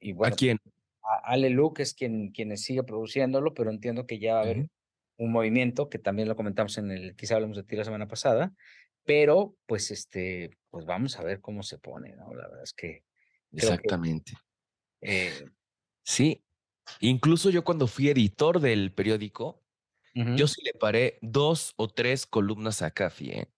y 0.00 0.12
bueno. 0.12 0.34
¿A 0.34 0.36
quién? 0.36 0.58
A 1.02 1.32
Ale 1.32 1.48
Luke 1.48 1.82
es 1.82 1.94
quien, 1.94 2.30
quien 2.30 2.54
sigue 2.58 2.82
produciéndolo, 2.82 3.54
pero 3.54 3.70
entiendo 3.70 4.06
que 4.06 4.18
ya 4.18 4.34
va 4.34 4.40
a 4.40 4.42
haber 4.42 4.68
un 5.20 5.32
movimiento, 5.32 5.90
que 5.90 5.98
también 5.98 6.28
lo 6.28 6.34
comentamos 6.34 6.78
en 6.78 6.90
el, 6.90 7.14
quizá 7.14 7.34
hablamos 7.34 7.58
de 7.58 7.62
ti 7.62 7.76
la 7.76 7.84
semana 7.84 8.08
pasada, 8.08 8.54
pero 9.04 9.54
pues 9.66 9.90
este, 9.90 10.56
pues 10.70 10.86
vamos 10.86 11.18
a 11.18 11.22
ver 11.22 11.40
cómo 11.40 11.62
se 11.62 11.78
pone, 11.78 12.16
¿no? 12.16 12.34
La 12.34 12.48
verdad 12.48 12.64
es 12.64 12.72
que. 12.72 13.04
Exactamente. 13.52 14.32
eh, 15.02 15.46
sí, 16.02 16.42
incluso 17.00 17.50
yo 17.50 17.64
cuando 17.64 17.86
fui 17.86 18.08
editor 18.08 18.60
del 18.60 18.92
periódico, 18.92 19.62
yo 20.14 20.48
sí 20.48 20.62
le 20.64 20.74
paré 20.74 21.18
dos 21.22 21.72
o 21.76 21.88
tres 21.88 22.26
columnas 22.26 22.82
a 22.82 22.90
Cafi, 22.90 23.30
¿eh? 23.30 23.48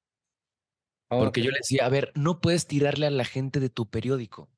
Porque 1.08 1.42
yo 1.42 1.50
le 1.50 1.58
decía, 1.58 1.86
a 1.86 1.88
ver, 1.88 2.12
no 2.14 2.40
puedes 2.40 2.66
tirarle 2.66 3.06
a 3.06 3.10
la 3.10 3.24
gente 3.24 3.58
de 3.58 3.70
tu 3.70 3.88
periódico. 3.88 4.50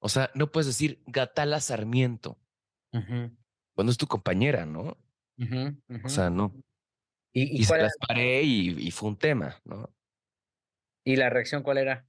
O 0.00 0.08
sea, 0.08 0.30
no 0.34 0.50
puedes 0.52 0.66
decir 0.66 1.02
Gatala 1.06 1.60
Sarmiento. 1.60 2.38
Cuando 2.92 3.90
es 3.90 3.98
tu 3.98 4.06
compañera, 4.06 4.66
¿no? 4.66 4.96
O 6.04 6.08
sea, 6.08 6.30
no. 6.30 6.54
Y, 7.32 7.64
se 7.64 7.78
las 7.78 7.96
paré 8.06 8.42
y, 8.42 8.90
fue 8.90 9.10
un 9.10 9.16
tema, 9.16 9.60
¿no? 9.64 9.88
¿Y 11.04 11.16
la 11.16 11.30
reacción 11.30 11.62
cuál 11.62 11.78
era? 11.78 12.06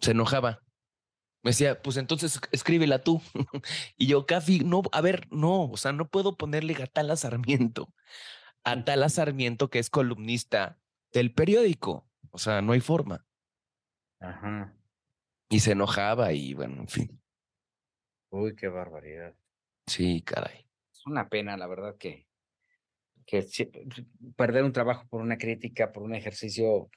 Se 0.00 0.10
enojaba. 0.10 0.62
Me 1.42 1.50
decía, 1.50 1.80
pues 1.80 1.96
entonces 1.96 2.40
escríbela 2.52 3.02
tú. 3.02 3.22
y 3.96 4.06
yo, 4.06 4.26
Cafi, 4.26 4.60
no, 4.60 4.82
a 4.92 5.00
ver, 5.00 5.26
no, 5.30 5.64
o 5.64 5.76
sea, 5.76 5.92
no 5.92 6.08
puedo 6.08 6.36
ponerle 6.36 6.74
Gatala 6.74 7.16
Sarmiento. 7.16 7.92
A 8.64 8.84
Tala 8.84 9.08
Sarmiento, 9.08 9.70
que 9.70 9.78
es 9.78 9.88
columnista 9.88 10.78
del 11.12 11.32
periódico. 11.32 12.06
O 12.30 12.38
sea, 12.38 12.60
no 12.60 12.72
hay 12.72 12.80
forma. 12.80 13.24
Ajá. 14.20 14.74
Y 15.48 15.60
se 15.60 15.72
enojaba 15.72 16.32
y 16.32 16.52
bueno, 16.54 16.82
en 16.82 16.88
fin. 16.88 17.22
Uy, 18.30 18.54
qué 18.54 18.68
barbaridad. 18.68 19.34
Sí, 19.86 20.20
caray. 20.22 20.67
Una 21.08 21.28
pena, 21.28 21.56
la 21.56 21.66
verdad, 21.66 21.96
que, 21.96 22.26
que 23.26 23.46
perder 24.36 24.64
un 24.64 24.72
trabajo 24.72 25.06
por 25.08 25.20
una 25.20 25.38
crítica, 25.38 25.92
por 25.92 26.02
un 26.02 26.14
ejercicio 26.14 26.90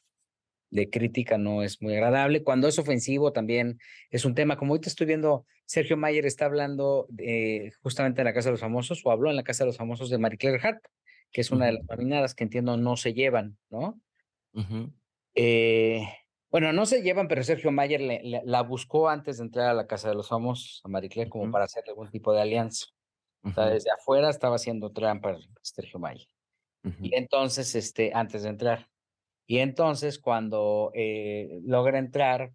de 0.72 0.90
crítica 0.90 1.38
no 1.38 1.64
es 1.64 1.82
muy 1.82 1.94
agradable. 1.94 2.44
Cuando 2.44 2.68
es 2.68 2.80
ofensivo 2.80 3.32
también 3.32 3.80
es 4.10 4.26
un 4.26 4.34
tema. 4.34 4.58
Como 4.58 4.74
ahorita 4.74 4.90
estoy 4.90 5.06
viendo, 5.06 5.46
Sergio 5.66 5.98
Mayer 5.98 6.26
está 6.26 6.46
hablando 6.46 7.06
de, 7.10 7.74
justamente 7.82 8.22
en 8.22 8.26
la 8.26 8.34
Casa 8.34 8.50
de 8.50 8.54
los 8.54 8.62
Famosos, 8.62 9.02
o 9.06 9.12
habló 9.12 9.30
en 9.30 9.36
la 9.36 9.44
Casa 9.44 9.64
de 9.64 9.68
los 9.68 9.78
Famosos 9.78 10.10
de 10.10 10.18
Marie 10.18 10.38
Claire 10.38 10.60
Hart, 10.62 10.84
que 11.32 11.42
es 11.42 11.52
una 11.52 11.68
de 11.68 11.74
las 11.74 11.84
nominadas 11.90 12.34
que 12.34 12.44
entiendo 12.44 12.78
no 12.78 12.96
se 12.98 13.14
llevan, 13.14 13.58
¿no? 13.70 14.02
eh, 15.36 16.06
bueno, 16.50 16.74
no 16.74 16.86
se 16.86 17.02
llevan, 17.02 17.30
pero 17.30 17.44
Sergio 17.44 17.72
Mayer 17.72 18.22
la 18.24 18.62
buscó 18.64 19.08
antes 19.08 19.38
de 19.38 19.46
entrar 19.46 19.70
a 19.70 19.74
la 19.74 19.88
Casa 19.88 20.10
de 20.10 20.16
los 20.16 20.28
Famosos, 20.28 20.82
a 20.84 20.90
Marie 20.90 21.10
Claire, 21.10 21.30
como 21.30 21.50
para 21.52 21.66
hacer 21.66 21.84
algún 21.88 22.10
tipo 22.10 22.34
de 22.34 22.42
alianza. 22.42 22.88
O 23.44 23.52
sea, 23.52 23.68
desde 23.68 23.92
afuera 23.92 24.30
estaba 24.30 24.56
haciendo 24.56 24.92
trampa 24.92 25.38
Sergio 25.62 26.00
Mayer. 26.00 26.28
Y 27.00 27.16
entonces, 27.16 27.76
este, 27.76 28.12
antes 28.14 28.44
de 28.44 28.50
entrar. 28.50 28.90
Y 29.46 29.60
entonces, 29.60 30.20
cuando 30.20 30.92
eh, 30.94 31.60
logra 31.64 32.00
entrar, 32.00 32.52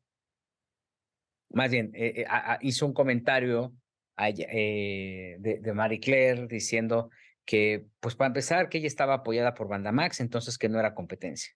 más 1.50 1.70
bien, 1.70 1.92
eh, 1.94 2.22
eh, 2.22 2.26
hizo 2.62 2.86
un 2.86 2.92
comentario 2.92 3.72
de, 4.16 5.58
de 5.60 5.72
Marie 5.74 6.00
Claire 6.00 6.46
diciendo 6.46 7.10
que, 7.44 7.86
pues 8.00 8.16
para 8.16 8.28
empezar, 8.28 8.68
que 8.68 8.78
ella 8.78 8.86
estaba 8.88 9.14
apoyada 9.14 9.54
por 9.54 9.68
Banda 9.68 9.92
Max, 9.92 10.20
entonces 10.20 10.58
que 10.58 10.68
no 10.68 10.78
era 10.78 10.94
competencia. 10.94 11.52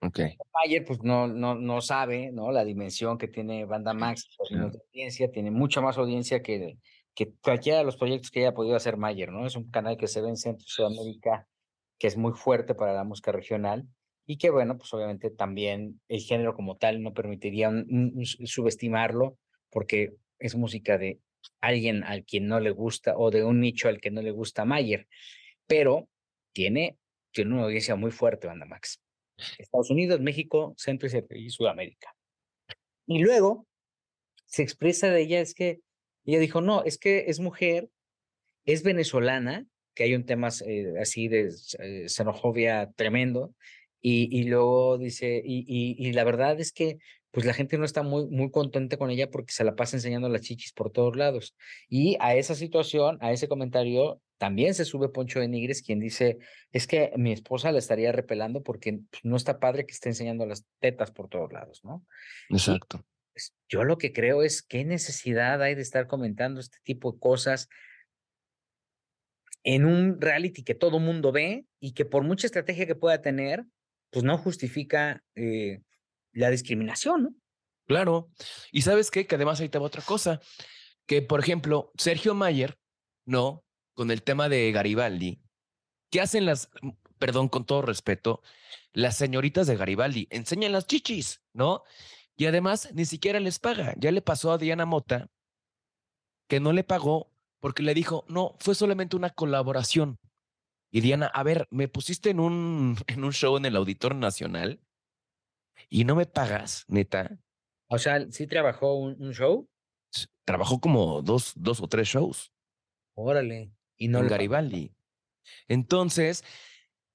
Okay. 0.00 0.36
Mayer 0.52 0.84
pues 0.84 1.02
no, 1.02 1.26
no, 1.26 1.54
no 1.54 1.80
sabe 1.80 2.30
¿no? 2.30 2.52
la 2.52 2.64
dimensión 2.64 3.16
que 3.16 3.28
tiene 3.28 3.64
Banda 3.64 3.94
Max, 3.94 4.28
audiencia, 4.38 5.30
tiene 5.30 5.50
mucha 5.50 5.80
más 5.80 5.96
audiencia 5.96 6.42
que, 6.42 6.78
que 7.14 7.32
cualquiera 7.42 7.78
de 7.78 7.84
los 7.84 7.96
proyectos 7.96 8.30
que 8.30 8.40
haya 8.40 8.54
podido 8.54 8.76
hacer 8.76 8.96
Mayer, 8.96 9.30
¿no? 9.30 9.46
Es 9.46 9.56
un 9.56 9.70
canal 9.70 9.96
que 9.96 10.08
se 10.08 10.20
ve 10.20 10.28
en 10.28 10.36
Centro 10.36 10.64
y 10.66 10.70
Sudamérica, 10.70 11.48
que 11.98 12.08
es 12.08 12.16
muy 12.16 12.32
fuerte 12.32 12.74
para 12.74 12.92
la 12.92 13.04
música 13.04 13.32
regional 13.32 13.86
y 14.26 14.38
que, 14.38 14.50
bueno, 14.50 14.76
pues 14.76 14.92
obviamente 14.94 15.30
también 15.30 16.00
el 16.08 16.20
género 16.20 16.54
como 16.54 16.76
tal 16.76 17.02
no 17.02 17.14
permitiría 17.14 17.70
subestimarlo 18.44 19.38
porque 19.70 20.14
es 20.38 20.56
música 20.56 20.98
de 20.98 21.20
alguien 21.60 22.04
al 22.04 22.24
quien 22.24 22.48
no 22.48 22.58
le 22.58 22.70
gusta 22.70 23.16
o 23.16 23.30
de 23.30 23.44
un 23.44 23.60
nicho 23.60 23.88
al 23.88 24.00
que 24.00 24.10
no 24.10 24.22
le 24.22 24.30
gusta 24.30 24.64
Mayer, 24.64 25.06
pero 25.66 26.08
tiene, 26.52 26.98
tiene 27.32 27.54
una 27.54 27.64
audiencia 27.64 27.96
muy 27.96 28.10
fuerte 28.10 28.46
Banda 28.46 28.66
Max. 28.66 29.00
Estados 29.58 29.90
Unidos, 29.90 30.20
México, 30.20 30.74
Centro 30.76 31.08
y 31.30 31.50
Sudamérica. 31.50 32.14
Y 33.06 33.18
luego 33.18 33.66
se 34.46 34.62
expresa 34.62 35.10
de 35.10 35.22
ella, 35.22 35.40
es 35.40 35.54
que 35.54 35.80
ella 36.24 36.40
dijo, 36.40 36.60
no, 36.60 36.84
es 36.84 36.98
que 36.98 37.24
es 37.28 37.40
mujer, 37.40 37.88
es 38.64 38.82
venezolana, 38.82 39.66
que 39.94 40.04
hay 40.04 40.14
un 40.14 40.24
tema 40.24 40.48
eh, 40.66 40.94
así 41.00 41.28
de 41.28 41.52
eh, 41.78 42.08
xenofobia 42.08 42.92
tremendo, 42.96 43.54
y, 44.00 44.28
y 44.38 44.44
luego 44.44 44.98
dice, 44.98 45.40
y, 45.42 45.64
y, 45.98 46.12
la 46.12 46.24
verdad 46.24 46.60
es 46.60 46.72
que 46.72 46.98
pues 47.30 47.46
la 47.46 47.54
gente 47.54 47.78
no 47.78 47.86
está 47.86 48.02
muy, 48.02 48.26
muy 48.26 48.50
contenta 48.50 48.98
con 48.98 49.10
ella 49.10 49.30
porque 49.30 49.52
se 49.52 49.64
la 49.64 49.74
pasa 49.74 49.96
enseñando 49.96 50.28
las 50.28 50.42
chichis 50.42 50.72
por 50.72 50.92
todos 50.92 51.16
lados. 51.16 51.56
Y 51.88 52.16
a 52.20 52.36
esa 52.36 52.54
situación, 52.54 53.16
a 53.22 53.32
ese 53.32 53.48
comentario, 53.48 54.20
también 54.36 54.74
se 54.74 54.84
sube 54.84 55.08
Poncho 55.08 55.40
de 55.40 55.48
Nigres, 55.48 55.80
quien 55.80 56.00
dice, 56.00 56.38
es 56.70 56.86
que 56.86 57.12
mi 57.16 57.32
esposa 57.32 57.72
la 57.72 57.78
estaría 57.78 58.12
repelando 58.12 58.62
porque 58.62 59.00
pues, 59.10 59.24
no 59.24 59.36
está 59.36 59.58
padre 59.58 59.86
que 59.86 59.92
esté 59.92 60.10
enseñando 60.10 60.44
las 60.44 60.66
tetas 60.80 61.10
por 61.10 61.28
todos 61.28 61.50
lados, 61.50 61.80
¿no? 61.82 62.04
Exacto. 62.50 63.04
Pues, 63.34 63.54
yo 63.68 63.84
lo 63.84 63.98
que 63.98 64.12
creo 64.12 64.42
es 64.42 64.62
qué 64.62 64.84
necesidad 64.84 65.62
hay 65.62 65.74
de 65.74 65.82
estar 65.82 66.06
comentando 66.06 66.60
este 66.60 66.78
tipo 66.82 67.12
de 67.12 67.18
cosas 67.18 67.68
en 69.62 69.84
un 69.84 70.20
reality 70.20 70.62
que 70.62 70.74
todo 70.74 70.98
mundo 70.98 71.32
ve 71.32 71.66
y 71.80 71.92
que 71.92 72.04
por 72.04 72.22
mucha 72.22 72.46
estrategia 72.46 72.86
que 72.86 72.94
pueda 72.94 73.20
tener, 73.20 73.64
pues 74.10 74.24
no 74.24 74.38
justifica 74.38 75.22
eh, 75.34 75.82
la 76.32 76.50
discriminación, 76.50 77.22
¿no? 77.22 77.34
Claro. 77.86 78.30
Y 78.72 78.82
sabes 78.82 79.10
qué? 79.10 79.26
Que 79.26 79.34
además 79.34 79.60
ahí 79.60 79.68
te 79.68 79.78
va 79.78 79.86
otra 79.86 80.02
cosa. 80.02 80.40
Que, 81.06 81.20
por 81.20 81.40
ejemplo, 81.40 81.92
Sergio 81.96 82.34
Mayer, 82.34 82.78
¿no? 83.26 83.64
con 83.94 84.10
el 84.10 84.22
tema 84.22 84.48
de 84.48 84.70
Garibaldi, 84.72 85.40
¿qué 86.10 86.20
hacen 86.20 86.44
las, 86.44 86.68
perdón, 87.18 87.48
con 87.48 87.64
todo 87.64 87.82
respeto, 87.82 88.42
las 88.92 89.16
señoritas 89.16 89.66
de 89.66 89.76
Garibaldi? 89.76 90.26
Enseñan 90.30 90.72
las 90.72 90.86
chichis, 90.86 91.42
¿no? 91.52 91.84
Y 92.36 92.46
además 92.46 92.90
ni 92.94 93.04
siquiera 93.04 93.40
les 93.40 93.58
paga. 93.58 93.94
Ya 93.98 94.10
le 94.10 94.22
pasó 94.22 94.52
a 94.52 94.58
Diana 94.58 94.86
Mota 94.86 95.30
que 96.48 96.60
no 96.60 96.72
le 96.72 96.84
pagó 96.84 97.30
porque 97.60 97.82
le 97.82 97.94
dijo, 97.94 98.24
no, 98.28 98.56
fue 98.58 98.74
solamente 98.74 99.16
una 99.16 99.30
colaboración. 99.30 100.18
Y 100.90 101.00
Diana, 101.00 101.26
a 101.26 101.42
ver, 101.42 101.66
me 101.70 101.88
pusiste 101.88 102.30
en 102.30 102.40
un, 102.40 102.96
en 103.06 103.24
un 103.24 103.32
show 103.32 103.56
en 103.56 103.64
el 103.64 103.76
Auditor 103.76 104.14
Nacional 104.14 104.80
y 105.88 106.04
no 106.04 106.14
me 106.14 106.26
pagas, 106.26 106.84
neta. 106.88 107.38
O 107.88 107.98
sea, 107.98 108.30
¿sí 108.30 108.46
trabajó 108.46 108.94
un, 108.94 109.20
un 109.20 109.32
show? 109.32 109.68
Trabajó 110.44 110.80
como 110.80 111.22
dos, 111.22 111.52
dos 111.56 111.80
o 111.80 111.88
tres 111.88 112.08
shows. 112.08 112.52
Órale. 113.14 113.72
Y 113.96 114.08
no 114.08 114.18
en 114.18 114.28
Garibaldi. 114.28 114.92
Entonces, 115.68 116.44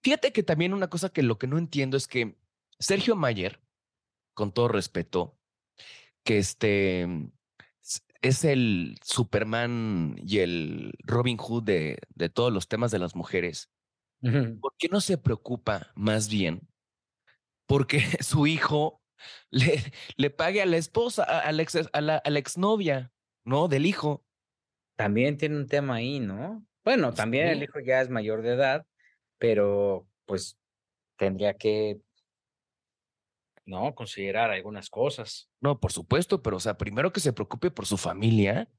fíjate 0.01 0.31
que 0.31 0.43
también 0.43 0.73
una 0.73 0.89
cosa 0.89 1.09
que 1.09 1.23
lo 1.23 1.37
que 1.37 1.47
no 1.47 1.57
entiendo 1.57 1.97
es 1.97 2.07
que 2.07 2.37
Sergio 2.79 3.15
Mayer, 3.15 3.61
con 4.39 4.53
todo 4.53 4.69
respeto, 4.69 5.37
que 6.23 6.37
este 6.37 7.05
es 8.21 8.45
el 8.45 8.97
Superman 9.03 10.15
y 10.23 10.39
el 10.39 10.93
Robin 11.03 11.35
Hood 11.35 11.63
de, 11.63 11.97
de 12.15 12.29
todos 12.29 12.53
los 12.53 12.69
temas 12.69 12.89
de 12.89 12.99
las 12.99 13.17
mujeres, 13.17 13.69
¿por 14.21 14.73
qué 14.77 14.87
no 14.87 15.01
se 15.01 15.17
preocupa 15.17 15.91
más 15.93 16.29
bien? 16.29 16.69
Porque 17.67 17.99
su 18.21 18.47
hijo 18.47 19.01
le, 19.49 19.83
le 20.15 20.29
pague 20.29 20.61
a 20.61 20.65
la 20.65 20.77
esposa, 20.77 21.23
a, 21.23 21.51
la, 21.51 21.61
ex, 21.61 21.75
a, 21.91 21.99
la, 21.99 22.21
exnovia, 22.23 23.11
¿no? 23.43 23.67
Del 23.67 23.85
hijo. 23.85 24.25
También 24.95 25.37
tiene 25.37 25.57
un 25.57 25.67
tema 25.67 25.95
ahí, 25.95 26.21
¿no? 26.21 26.65
Bueno, 26.85 27.13
también 27.13 27.49
el 27.49 27.61
hijo 27.61 27.81
ya 27.81 27.99
es 27.99 28.07
mayor 28.07 28.41
de 28.41 28.53
edad, 28.53 28.87
pero 29.37 30.07
pues 30.23 30.57
tendría 31.17 31.55
que, 31.55 31.99
¿no? 33.69 33.95
Considerar 33.95 34.51
algunas 34.51 34.89
cosas. 34.89 35.49
No, 35.61 35.79
por 35.79 35.91
supuesto, 35.91 36.41
pero 36.41 36.57
o 36.57 36.59
sea, 36.59 36.77
primero 36.77 37.13
que 37.13 37.19
se 37.19 37.33
preocupe 37.33 37.71
por 37.71 37.85
su 37.85 37.97
familia, 37.97 38.69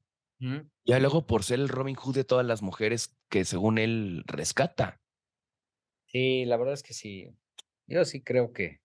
ya 0.87 0.98
luego 0.98 1.26
por 1.26 1.44
ser 1.44 1.61
el 1.61 1.68
Robin 1.68 1.96
Hood 1.96 2.14
de 2.14 2.24
todas 2.24 2.46
las 2.46 2.62
mujeres 2.62 3.14
que 3.29 3.44
según 3.44 3.76
él 3.76 4.24
rescata. 4.26 5.00
Sí, 6.07 6.44
la 6.46 6.57
verdad 6.57 6.74
es 6.74 6.83
que 6.83 6.94
sí. 6.94 7.29
Yo 7.87 8.05
sí 8.05 8.22
creo 8.22 8.53
que 8.53 8.81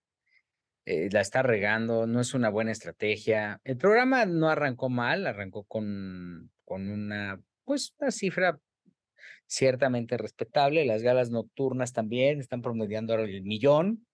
eh, 0.86 1.10
la 1.12 1.22
está 1.22 1.42
regando, 1.42 2.06
no 2.08 2.20
es 2.20 2.34
una 2.34 2.50
buena 2.50 2.72
estrategia. 2.72 3.62
El 3.64 3.78
programa 3.78 4.26
no 4.26 4.50
arrancó 4.50 4.90
mal, 4.90 5.26
arrancó 5.26 5.64
con, 5.64 6.52
con 6.66 6.90
una, 6.90 7.42
pues, 7.64 7.96
una 8.00 8.12
cifra 8.12 8.60
ciertamente 9.48 10.18
respetable. 10.18 10.86
Las 10.86 11.02
galas 11.02 11.32
nocturnas 11.32 11.94
también 11.94 12.40
están 12.40 12.62
promediando 12.62 13.14
ahora 13.14 13.26
el 13.26 13.44
millón. 13.44 14.06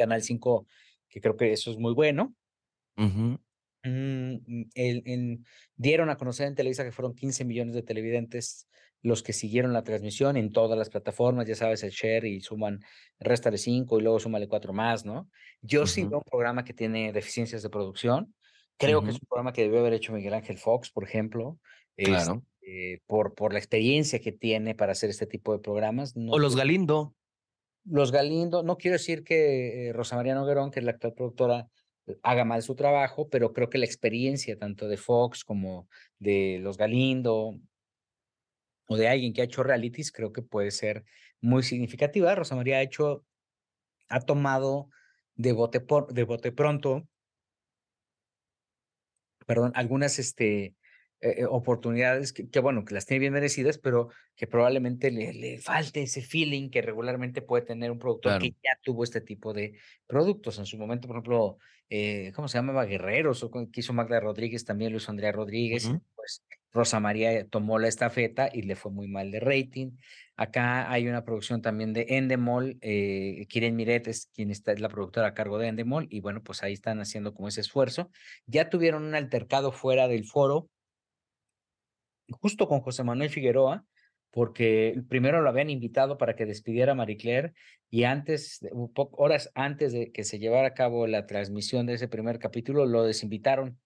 Canal 0.00 0.22
5, 0.22 0.66
que 1.08 1.20
creo 1.20 1.36
que 1.36 1.52
eso 1.52 1.70
es 1.70 1.78
muy 1.78 1.94
bueno. 1.94 2.34
Mm, 2.96 4.64
el, 4.74 5.44
dieron 5.76 6.10
a 6.10 6.16
conocer 6.16 6.46
en 6.46 6.54
Televisa 6.54 6.84
que 6.84 6.92
fueron 6.92 7.14
15 7.14 7.44
millones 7.44 7.74
de 7.74 7.82
televidentes 7.82 8.66
los 9.02 9.22
que 9.22 9.32
siguieron 9.32 9.72
la 9.72 9.82
transmisión 9.82 10.36
en 10.36 10.52
todas 10.52 10.78
las 10.78 10.90
plataformas, 10.90 11.46
ya 11.46 11.54
sabes, 11.54 11.82
el 11.82 11.90
share 11.90 12.26
y 12.26 12.40
suman, 12.40 12.80
resta 13.18 13.50
de 13.50 13.56
5 13.56 13.98
y 13.98 14.02
luego 14.02 14.20
súmale 14.20 14.46
4 14.46 14.74
más, 14.74 15.06
¿no? 15.06 15.30
Yo 15.62 15.86
sí 15.86 16.04
veo 16.04 16.18
un 16.18 16.24
programa 16.24 16.64
que 16.64 16.74
tiene 16.74 17.12
deficiencias 17.12 17.62
de 17.62 17.70
producción. 17.70 18.34
Creo 18.76 19.02
que 19.02 19.10
es 19.10 19.16
un 19.16 19.26
programa 19.28 19.52
que 19.52 19.62
debió 19.62 19.80
haber 19.80 19.94
hecho 19.94 20.12
Miguel 20.12 20.34
Ángel 20.34 20.58
Fox, 20.58 20.90
por 20.90 21.04
ejemplo. 21.04 21.58
Claro. 21.96 22.42
Este, 22.60 23.02
por, 23.06 23.34
por 23.34 23.52
la 23.52 23.58
experiencia 23.58 24.20
que 24.20 24.32
tiene 24.32 24.74
para 24.74 24.92
hacer 24.92 25.10
este 25.10 25.26
tipo 25.26 25.52
de 25.52 25.60
programas. 25.60 26.14
o 26.16 26.38
los 26.38 26.56
Galindo. 26.56 27.14
Los 27.84 28.12
Galindo, 28.12 28.62
no 28.62 28.76
quiero 28.76 28.96
decir 28.96 29.24
que 29.24 29.88
eh, 29.88 29.92
Rosa 29.92 30.16
María 30.16 30.34
Noguerón, 30.34 30.70
que 30.70 30.80
es 30.80 30.84
la 30.84 30.92
actual 30.92 31.14
productora, 31.14 31.68
haga 32.22 32.44
mal 32.44 32.62
su 32.62 32.74
trabajo, 32.74 33.28
pero 33.28 33.52
creo 33.52 33.70
que 33.70 33.78
la 33.78 33.86
experiencia 33.86 34.58
tanto 34.58 34.88
de 34.88 34.96
Fox 34.96 35.44
como 35.44 35.88
de 36.18 36.58
los 36.60 36.76
Galindo 36.76 37.58
o 38.86 38.96
de 38.96 39.08
alguien 39.08 39.32
que 39.32 39.40
ha 39.40 39.44
hecho 39.44 39.62
realities, 39.62 40.10
creo 40.12 40.32
que 40.32 40.42
puede 40.42 40.70
ser 40.70 41.04
muy 41.40 41.62
significativa. 41.62 42.34
Rosa 42.34 42.56
María 42.56 42.78
ha 42.78 42.82
hecho, 42.82 43.24
ha 44.08 44.20
tomado 44.20 44.88
de 45.36 45.52
bote, 45.52 45.80
por, 45.80 46.12
de 46.12 46.24
bote 46.24 46.52
pronto, 46.52 47.08
perdón, 49.46 49.72
algunas 49.74 50.18
este, 50.18 50.74
eh, 51.20 51.36
eh, 51.38 51.44
oportunidades 51.44 52.32
que, 52.32 52.60
bueno, 52.60 52.84
que 52.84 52.94
las 52.94 53.06
tiene 53.06 53.20
bien 53.20 53.32
merecidas, 53.32 53.78
pero 53.78 54.08
que 54.36 54.46
probablemente 54.46 55.10
le, 55.10 55.32
le 55.34 55.58
falte 55.58 56.02
ese 56.02 56.22
feeling 56.22 56.70
que 56.70 56.82
regularmente 56.82 57.42
puede 57.42 57.64
tener 57.64 57.90
un 57.90 57.98
productor 57.98 58.40
que 58.40 58.50
ya 58.50 58.78
tuvo 58.82 59.04
este 59.04 59.20
tipo 59.20 59.52
de 59.52 59.78
productos. 60.06 60.58
En 60.58 60.66
su 60.66 60.78
momento, 60.78 61.08
por 61.08 61.16
ejemplo, 61.16 61.58
eh, 61.90 62.32
¿cómo 62.34 62.48
se 62.48 62.58
llamaba? 62.58 62.84
Guerreros, 62.84 63.42
o 63.42 63.50
que 63.50 63.80
hizo 63.80 63.92
Magda 63.92 64.20
Rodríguez, 64.20 64.64
también 64.64 64.94
hizo 64.94 65.10
Andrea 65.10 65.32
Rodríguez, 65.32 65.90
pues 66.14 66.42
Rosa 66.72 67.00
María 67.00 67.46
tomó 67.48 67.78
la 67.78 67.88
estafeta 67.88 68.48
y 68.52 68.62
le 68.62 68.76
fue 68.76 68.92
muy 68.92 69.08
mal 69.08 69.30
de 69.30 69.40
rating. 69.40 69.90
Acá 70.36 70.90
hay 70.90 71.06
una 71.08 71.24
producción 71.24 71.60
también 71.60 71.92
de 71.92 72.06
Endemol, 72.08 72.78
eh, 72.80 73.44
Kiren 73.48 73.76
Miret 73.76 74.06
es 74.06 74.30
quien 74.32 74.50
está, 74.50 74.72
es 74.72 74.80
la 74.80 74.88
productora 74.88 75.26
a 75.26 75.34
cargo 75.34 75.58
de 75.58 75.66
Endemol, 75.66 76.06
y 76.08 76.20
bueno, 76.20 76.42
pues 76.42 76.62
ahí 76.62 76.72
están 76.72 77.00
haciendo 77.00 77.34
como 77.34 77.48
ese 77.48 77.60
esfuerzo. 77.60 78.10
Ya 78.46 78.70
tuvieron 78.70 79.04
un 79.04 79.14
altercado 79.14 79.70
fuera 79.72 80.08
del 80.08 80.24
foro, 80.24 80.70
justo 82.32 82.68
con 82.68 82.80
José 82.80 83.04
Manuel 83.04 83.30
Figueroa, 83.30 83.84
porque 84.30 85.02
primero 85.08 85.40
lo 85.40 85.48
habían 85.48 85.70
invitado 85.70 86.16
para 86.18 86.36
que 86.36 86.46
despidiera 86.46 86.92
a 86.92 86.94
Marie 86.94 87.16
Claire 87.16 87.52
y 87.90 88.04
antes, 88.04 88.60
horas 88.94 89.50
antes 89.54 89.92
de 89.92 90.12
que 90.12 90.24
se 90.24 90.38
llevara 90.38 90.68
a 90.68 90.74
cabo 90.74 91.06
la 91.06 91.26
transmisión 91.26 91.86
de 91.86 91.94
ese 91.94 92.08
primer 92.08 92.38
capítulo, 92.38 92.86
lo 92.86 93.04
desinvitaron. 93.04 93.78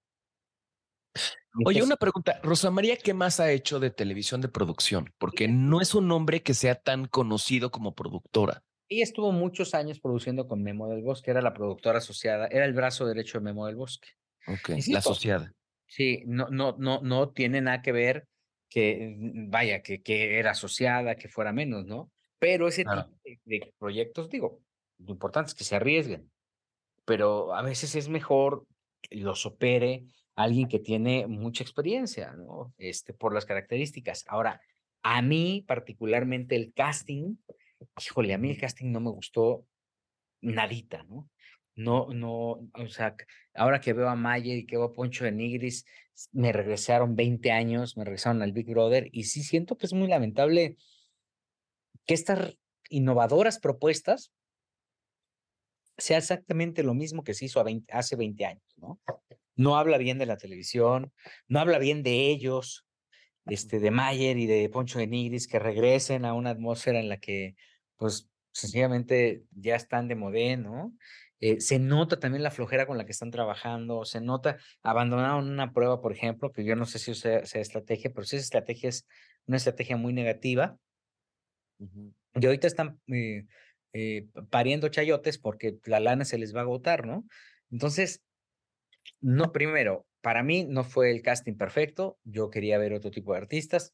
Oye, 1.65 1.83
una 1.83 1.97
pregunta, 1.97 2.41
Rosa 2.43 2.71
María, 2.71 2.97
¿qué 2.97 3.15
más 3.15 3.39
ha 3.39 3.53
hecho 3.53 3.79
de 3.79 3.91
televisión 3.91 4.41
de 4.41 4.49
producción? 4.49 5.13
Porque 5.19 5.47
no 5.47 5.81
es 5.81 5.95
un 5.95 6.11
hombre 6.11 6.43
que 6.43 6.53
sea 6.53 6.75
tan 6.75 7.07
conocido 7.07 7.71
como 7.71 7.95
productora. 7.95 8.63
Ella 8.89 9.05
estuvo 9.05 9.33
muchos 9.33 9.73
años 9.75 10.01
produciendo 10.01 10.47
con 10.47 10.63
Memo 10.63 10.89
del 10.89 11.03
Bosque, 11.03 11.31
era 11.31 11.41
la 11.41 11.55
productora 11.55 11.99
asociada, 11.99 12.49
era 12.49 12.65
el 12.65 12.75
brazo 12.75 13.07
derecho 13.07 13.39
de 13.39 13.45
Memo 13.45 13.67
del 13.67 13.77
Bosque. 13.77 14.09
Ok, 14.47 14.71
la 14.89 14.99
asociada. 14.99 15.53
Sí, 15.87 16.23
no, 16.27 16.49
no, 16.51 16.77
no, 16.79 17.01
no 17.03 17.31
tiene 17.31 17.61
nada 17.61 17.81
que 17.81 17.93
ver 17.93 18.27
que, 18.75 19.15
mm, 19.17 19.51
vaya, 19.51 19.83
que, 19.83 20.03
que 20.03 20.37
era 20.37 20.51
asociada, 20.51 21.15
que 21.15 21.29
fuera 21.29 21.53
menos, 21.53 21.87
¿no? 21.87 22.11
Pero 22.41 22.67
ese 22.67 22.83
tipo 22.83 23.09
de, 23.45 23.73
proyectos, 23.79 24.29
digo, 24.29 24.63
lo 24.99 25.13
importante 25.13 25.51
es 25.51 25.55
que 25.55 25.63
se 25.63 25.77
arriesguen, 25.77 26.29
pero 27.05 27.55
a 27.55 27.63
veces 27.63 27.95
es 27.95 28.09
mejor 28.09 28.67
que 29.01 29.17
los 29.19 29.47
opere 29.47 30.07
alguien 30.35 30.67
que 30.67 30.81
tiene 30.81 31.29
mucha 31.29 31.63
experiencia, 31.63 32.33
¿no? 32.33 32.75
Este, 32.77 33.15
por 33.15 33.33
las 33.33 33.47
características. 33.47 34.25
Ahora, 34.27 34.61
a 35.05 35.23
mí 35.23 35.65
particularmente 35.69 36.57
el 36.57 36.73
casting, 36.75 37.37
híjole, 38.05 38.35
a 38.35 38.39
mí 38.39 38.51
el 38.51 38.59
casting 38.59 38.91
no 38.91 38.99
me 38.99 39.11
gustó 39.11 39.67
nadita, 40.41 41.05
¿no? 41.05 41.31
No, 41.77 42.09
no, 42.13 42.51
o 42.73 42.89
sea, 42.89 43.17
ahora 43.55 43.81
que 43.81 43.93
veo 43.93 44.09
a 44.09 44.15
Mayer 44.15 44.59
y 44.59 44.67
que 44.67 44.77
veo 44.77 44.87
a 44.87 44.93
Poncho 44.93 45.25
de 45.25 45.33
Nigris, 45.33 45.85
me 46.33 46.53
regresaron 46.53 47.17
20 47.17 47.51
años, 47.51 47.97
me 47.97 48.05
regresaron 48.05 48.43
al 48.43 48.53
Big 48.53 48.67
Brother 48.67 49.09
y 49.13 49.25
sí 49.25 49.43
siento 49.43 49.77
que 49.77 49.87
es 49.87 49.93
muy 49.93 50.07
lamentable 50.09 50.77
que 52.07 52.15
estas 52.15 52.57
innovadoras 52.91 53.59
propuestas 53.59 54.33
sea 55.99 56.19
exactamente 56.19 56.83
lo 56.83 56.95
mismo 56.95 57.25
que 57.25 57.35
se 57.35 57.47
hizo 57.47 57.65
hace 57.91 58.17
20 58.17 58.45
años, 58.45 58.75
¿no? 58.77 59.01
No 59.57 59.77
habla 59.77 59.99
bien 59.99 60.19
de 60.19 60.27
la 60.27 60.37
televisión, 60.37 61.13
no 61.49 61.61
habla 61.61 61.79
bien 61.79 62.03
de 62.03 62.31
ellos, 62.31 62.87
este, 63.47 63.79
de 63.79 63.91
Mayer 63.91 64.37
y 64.39 64.47
de 64.47 64.69
Poncho 64.69 64.99
de 64.99 65.07
Nigris, 65.07 65.47
que 65.47 65.59
regresen 65.59 66.25
a 66.25 66.35
una 66.35 66.51
atmósfera 66.51 66.99
en 66.99 67.09
la 67.09 67.19
que, 67.19 67.55
pues, 67.97 68.29
sencillamente 68.53 69.45
ya 69.53 69.77
están 69.77 70.09
de 70.09 70.17
modé, 70.17 70.57
¿no? 70.57 70.93
Eh, 71.47 71.61
se 71.61 71.79
nota 71.79 72.19
también 72.19 72.43
la 72.43 72.51
flojera 72.51 72.87
con 72.87 72.97
la 72.97 73.05
que 73.05 73.13
están 73.13 73.31
trabajando, 73.31 74.07
se 74.07 74.23
nota, 74.23 74.57
abandonaron 74.83 75.51
una 75.51 75.75
prueba, 75.75 76.01
por 76.01 76.11
ejemplo, 76.11 76.51
que 76.53 76.65
yo 76.65 76.75
no 76.75 76.87
sé 76.87 76.99
si 76.99 77.15
sea, 77.15 77.45
sea 77.45 77.61
estrategia, 77.61 78.11
pero 78.15 78.25
si 78.25 78.37
esa 78.37 78.45
estrategia 78.45 78.89
es 78.89 79.07
una 79.45 79.59
estrategia 79.59 79.99
muy 79.99 80.15
negativa. 80.15 80.79
Y 81.79 82.47
ahorita 82.47 82.67
están 82.67 82.99
eh, 83.09 83.45
eh, 83.93 84.27
pariendo 84.49 84.89
chayotes 84.89 85.37
porque 85.37 85.77
la 85.85 86.01
lana 86.01 86.25
se 86.25 86.39
les 86.39 86.57
va 86.57 86.61
a 86.61 86.63
agotar, 86.63 87.07
¿no? 87.07 87.27
Entonces, 87.71 88.23
no, 89.21 89.53
primero, 89.53 90.07
para 90.23 90.43
mí 90.43 90.65
no 90.65 90.83
fue 90.83 91.11
el 91.11 91.21
casting 91.21 91.59
perfecto, 91.59 92.17
yo 92.25 92.49
quería 92.49 92.79
ver 92.79 92.95
otro 92.95 93.11
tipo 93.11 93.35
de 93.35 93.41
artistas, 93.41 93.93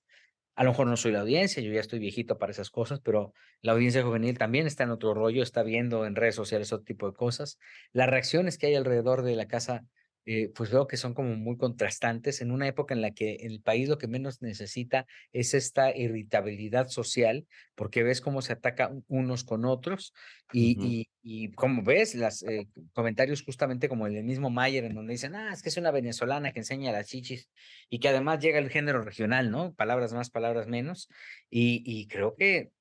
a 0.61 0.65
lo 0.65 0.73
mejor 0.73 0.89
no 0.89 0.97
soy 0.99 1.13
la 1.13 1.21
audiencia, 1.21 1.63
yo 1.63 1.73
ya 1.73 1.81
estoy 1.81 2.01
viejito 2.01 2.37
para 2.37 2.53
esas 2.53 2.69
cosas, 2.69 3.01
pero 3.01 3.33
la 3.63 3.73
audiencia 3.73 4.03
juvenil 4.03 4.37
también 4.37 4.67
está 4.67 4.85
en 4.85 4.91
otro 4.91 5.15
rollo, 5.15 5.43
está 5.43 5.63
viendo 5.63 6.05
en 6.05 6.15
redes 6.15 6.35
sociales 6.35 6.71
otro 6.71 6.85
tipo 6.85 7.07
de 7.07 7.15
cosas. 7.15 7.59
Las 7.95 8.11
reacciones 8.11 8.59
que 8.59 8.67
hay 8.67 8.75
alrededor 8.75 9.23
de 9.23 9.37
la 9.37 9.47
casa 9.49 9.87
eh, 10.27 10.51
pues 10.55 10.71
veo 10.71 10.87
que 10.87 10.99
son 10.99 11.15
como 11.15 11.35
muy 11.35 11.57
contrastantes 11.57 12.43
en 12.43 12.51
una 12.51 12.69
época 12.69 12.95
en 12.95 13.01
la 13.01 13.13
que 13.13 13.37
el 13.37 13.63
país 13.63 13.89
lo 13.89 13.97
que 13.97 14.07
menos 14.07 14.43
necesita 14.43 15.07
es 15.33 15.55
esta 15.55 15.97
irritabilidad 15.97 16.89
social, 16.89 17.47
porque 17.75 18.03
ves 18.03 18.21
cómo 18.21 18.43
se 18.43 18.53
ataca 18.53 18.93
unos 19.09 19.45
con 19.45 19.65
otros 19.65 20.13
y, 20.53 21.09
y, 21.23 21.53
como 21.53 21.83
ves, 21.83 22.15
los 22.15 22.43
eh, 22.43 22.69
comentarios 22.93 23.43
justamente 23.43 23.89
como 23.89 24.07
el 24.07 24.23
mismo 24.23 24.51
Mayer, 24.51 24.85
en 24.85 24.95
donde 24.95 25.13
dicen, 25.13 25.35
ah, 25.35 25.53
es 25.53 25.63
que 25.63 25.71
es 25.71 25.77
una 25.77 25.91
venezolana 25.91 26.53
que 26.53 26.61
enseña 26.61 26.93
las 26.93 27.07
chichis 27.07 27.49
y 27.89 27.99
que 27.99 28.09
además 28.09 28.41
llega 28.41 28.59
el 28.59 28.69
género 28.69 29.03
regional, 29.03 29.51
¿no? 29.51 29.75
Palabras 29.75 30.13
más, 30.13 30.29
palabras 30.31 30.67
menos. 30.67 31.09
Y, 31.49 31.83
y 31.87 32.09
creo 32.09 32.35
que 32.37 32.73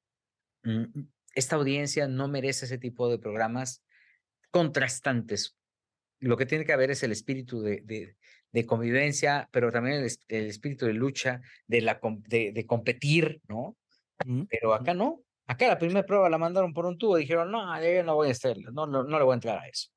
mm, 0.64 0.84
esta 1.36 1.56
audiencia 1.56 2.08
no 2.08 2.28
merece 2.28 2.66
ese 2.66 2.78
tipo 2.78 3.10
de 3.10 3.20
programas 3.20 3.84
contrastantes 4.52 5.59
lo 6.20 6.38
que 6.38 6.46
tiene 6.46 6.66
que 6.66 6.74
haber 6.74 6.92
es 6.92 7.04
el 7.04 7.12
espíritu 7.12 7.62
de, 7.62 8.16
de, 8.52 8.66
convivencia, 8.66 9.48
pero 9.52 9.72
también 9.72 10.06
el, 10.28 10.46
espíritu 10.46 10.86
de 10.86 10.94
lucha, 10.94 11.42
de, 11.68 11.82
la, 11.82 12.00
de, 12.28 12.66
competir, 12.66 13.42
¿no? 13.48 13.78
Pero 14.50 14.74
acá 14.74 14.94
no. 14.94 15.22
Acá 15.48 15.68
la 15.68 15.80
primera 15.80 16.06
prueba 16.06 16.30
la 16.30 16.38
mandaron 16.38 16.74
por 16.74 16.86
un 16.86 16.98
tubo 16.98 17.18
y 17.18 17.22
dijeron, 17.22 17.52
no, 17.52 17.82
yo 17.82 18.04
no 18.04 18.16
voy 18.16 18.28
a 18.28 18.32
estar, 18.32 18.56
no, 18.58 18.86
no, 18.86 19.04
no 19.04 19.18
le 19.18 19.24
voy 19.24 19.34
a 19.34 19.36
entrar 19.36 19.58
a 19.58 19.68
eso. 19.68 19.90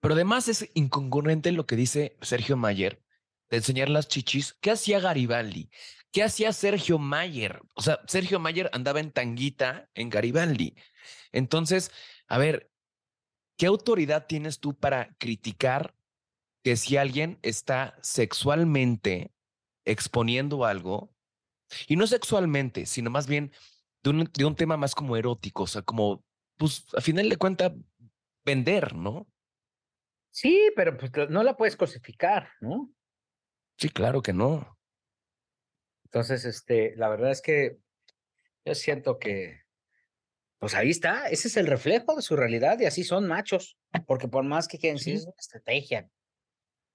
Pero 0.00 0.14
además 0.14 0.48
es 0.48 0.70
incongruente 0.74 1.52
lo 1.52 1.66
que 1.66 1.76
dice 1.76 2.16
Sergio 2.22 2.56
Mayer 2.56 3.00
de 3.50 3.58
enseñar 3.58 3.88
las 3.88 4.08
chichis. 4.08 4.54
¿Qué 4.60 4.70
hacía 4.70 5.00
Garibaldi? 5.00 5.70
¿Qué 6.12 6.22
hacía 6.22 6.52
Sergio 6.52 6.98
Mayer? 6.98 7.60
O 7.74 7.82
sea, 7.82 8.00
Sergio 8.06 8.38
Mayer 8.38 8.70
andaba 8.72 9.00
en 9.00 9.10
tanguita 9.10 9.88
en 9.94 10.10
Garibaldi. 10.10 10.76
Entonces, 11.32 11.90
a 12.28 12.38
ver, 12.38 12.70
¿qué 13.56 13.66
autoridad 13.66 14.26
tienes 14.26 14.60
tú 14.60 14.74
para 14.74 15.14
criticar 15.18 15.94
que 16.62 16.76
si 16.76 16.96
alguien 16.96 17.38
está 17.42 17.98
sexualmente 18.02 19.32
exponiendo 19.84 20.64
algo, 20.64 21.14
y 21.88 21.96
no 21.96 22.06
sexualmente, 22.06 22.86
sino 22.86 23.10
más 23.10 23.26
bien 23.26 23.52
de 24.02 24.10
un, 24.10 24.30
de 24.32 24.44
un 24.44 24.54
tema 24.54 24.76
más 24.76 24.94
como 24.94 25.16
erótico, 25.16 25.64
o 25.64 25.66
sea, 25.66 25.82
como, 25.82 26.24
pues, 26.56 26.86
a 26.94 27.00
final 27.00 27.28
de 27.28 27.36
cuentas, 27.36 27.72
vender, 28.44 28.94
¿no? 28.94 29.26
Sí, 30.30 30.70
pero 30.76 30.96
pues 30.96 31.12
no 31.30 31.42
la 31.42 31.56
puedes 31.56 31.76
cosificar, 31.76 32.50
¿no? 32.60 32.92
Sí, 33.78 33.88
claro 33.88 34.20
que 34.20 34.32
no. 34.32 34.78
Entonces, 36.04 36.44
este, 36.44 36.94
la 36.96 37.08
verdad 37.08 37.30
es 37.30 37.40
que 37.40 37.78
yo 38.64 38.74
siento 38.74 39.18
que, 39.18 39.63
pues 40.58 40.74
ahí 40.74 40.90
está, 40.90 41.28
ese 41.28 41.48
es 41.48 41.56
el 41.56 41.66
reflejo 41.66 42.16
de 42.16 42.22
su 42.22 42.36
realidad 42.36 42.78
y 42.80 42.86
así 42.86 43.04
son 43.04 43.26
machos, 43.26 43.76
porque 44.06 44.28
por 44.28 44.44
más 44.44 44.68
que 44.68 44.78
quieran 44.78 44.96
decir, 44.96 45.14
es 45.14 45.24
una 45.24 45.34
estrategia, 45.38 46.08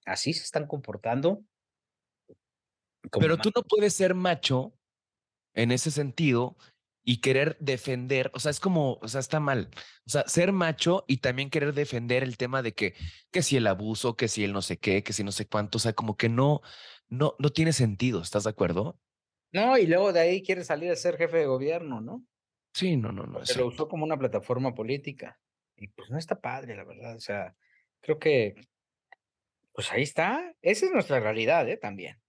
así 0.04 0.32
se 0.32 0.42
están 0.42 0.66
comportando. 0.66 1.42
Pero 3.18 3.36
tú 3.38 3.50
no 3.54 3.62
puedes 3.62 3.94
ser 3.94 4.14
macho 4.14 4.74
en 5.54 5.72
ese 5.72 5.90
sentido 5.90 6.56
y 7.02 7.20
querer 7.20 7.56
defender, 7.60 8.30
o 8.34 8.40
sea, 8.40 8.50
es 8.50 8.60
como, 8.60 8.98
o 9.00 9.08
sea, 9.08 9.20
está 9.20 9.40
mal. 9.40 9.70
O 10.06 10.10
sea, 10.10 10.28
ser 10.28 10.52
macho 10.52 11.04
y 11.08 11.18
también 11.18 11.50
querer 11.50 11.72
defender 11.72 12.22
el 12.22 12.36
tema 12.36 12.62
de 12.62 12.72
que, 12.72 12.94
que 13.30 13.42
si 13.42 13.56
el 13.56 13.66
abuso, 13.66 14.16
que 14.16 14.28
si 14.28 14.44
el 14.44 14.52
no 14.52 14.62
sé 14.62 14.78
qué, 14.78 15.02
que 15.02 15.12
si 15.12 15.24
no 15.24 15.32
sé 15.32 15.46
cuánto, 15.46 15.78
o 15.78 15.80
sea, 15.80 15.92
como 15.92 16.16
que 16.16 16.28
no, 16.28 16.60
no, 17.08 17.34
no 17.38 17.50
tiene 17.50 17.72
sentido, 17.72 18.20
¿estás 18.20 18.44
de 18.44 18.50
acuerdo? 18.50 18.98
No, 19.52 19.78
y 19.78 19.86
luego 19.86 20.12
de 20.12 20.20
ahí 20.20 20.42
quiere 20.42 20.62
salir 20.62 20.90
a 20.90 20.96
ser 20.96 21.16
jefe 21.16 21.38
de 21.38 21.46
gobierno, 21.46 22.00
¿no? 22.00 22.24
Sí, 22.72 22.96
no, 22.96 23.12
no, 23.12 23.24
no. 23.24 23.44
Se 23.44 23.58
lo 23.58 23.66
usó 23.66 23.88
como 23.88 24.04
una 24.04 24.18
plataforma 24.18 24.74
política. 24.74 25.38
Y 25.76 25.88
pues 25.88 26.10
no 26.10 26.18
está 26.18 26.40
padre, 26.40 26.76
la 26.76 26.84
verdad. 26.84 27.16
O 27.16 27.20
sea, 27.20 27.54
creo 28.00 28.18
que, 28.18 28.54
pues 29.72 29.90
ahí 29.92 30.02
está. 30.02 30.54
Esa 30.62 30.86
es 30.86 30.92
nuestra 30.92 31.20
realidad, 31.20 31.68
¿eh? 31.68 31.76
También. 31.76 32.20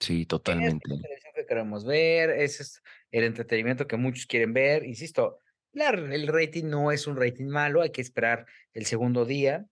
Sí, 0.00 0.26
totalmente. 0.26 0.88
Es 0.88 0.96
la 0.96 1.02
televisión 1.02 1.32
que 1.34 1.46
queremos 1.46 1.84
ver, 1.84 2.30
ese 2.30 2.62
es 2.62 2.82
el 3.10 3.24
entretenimiento 3.24 3.86
que 3.86 3.96
muchos 3.96 4.26
quieren 4.26 4.52
ver. 4.52 4.84
Insisto, 4.84 5.38
el 5.72 6.26
rating 6.26 6.64
no 6.64 6.90
es 6.90 7.06
un 7.06 7.16
rating 7.16 7.46
malo, 7.46 7.82
hay 7.82 7.90
que 7.90 8.00
esperar 8.00 8.46
el 8.72 8.86
segundo 8.86 9.24
día 9.24 9.66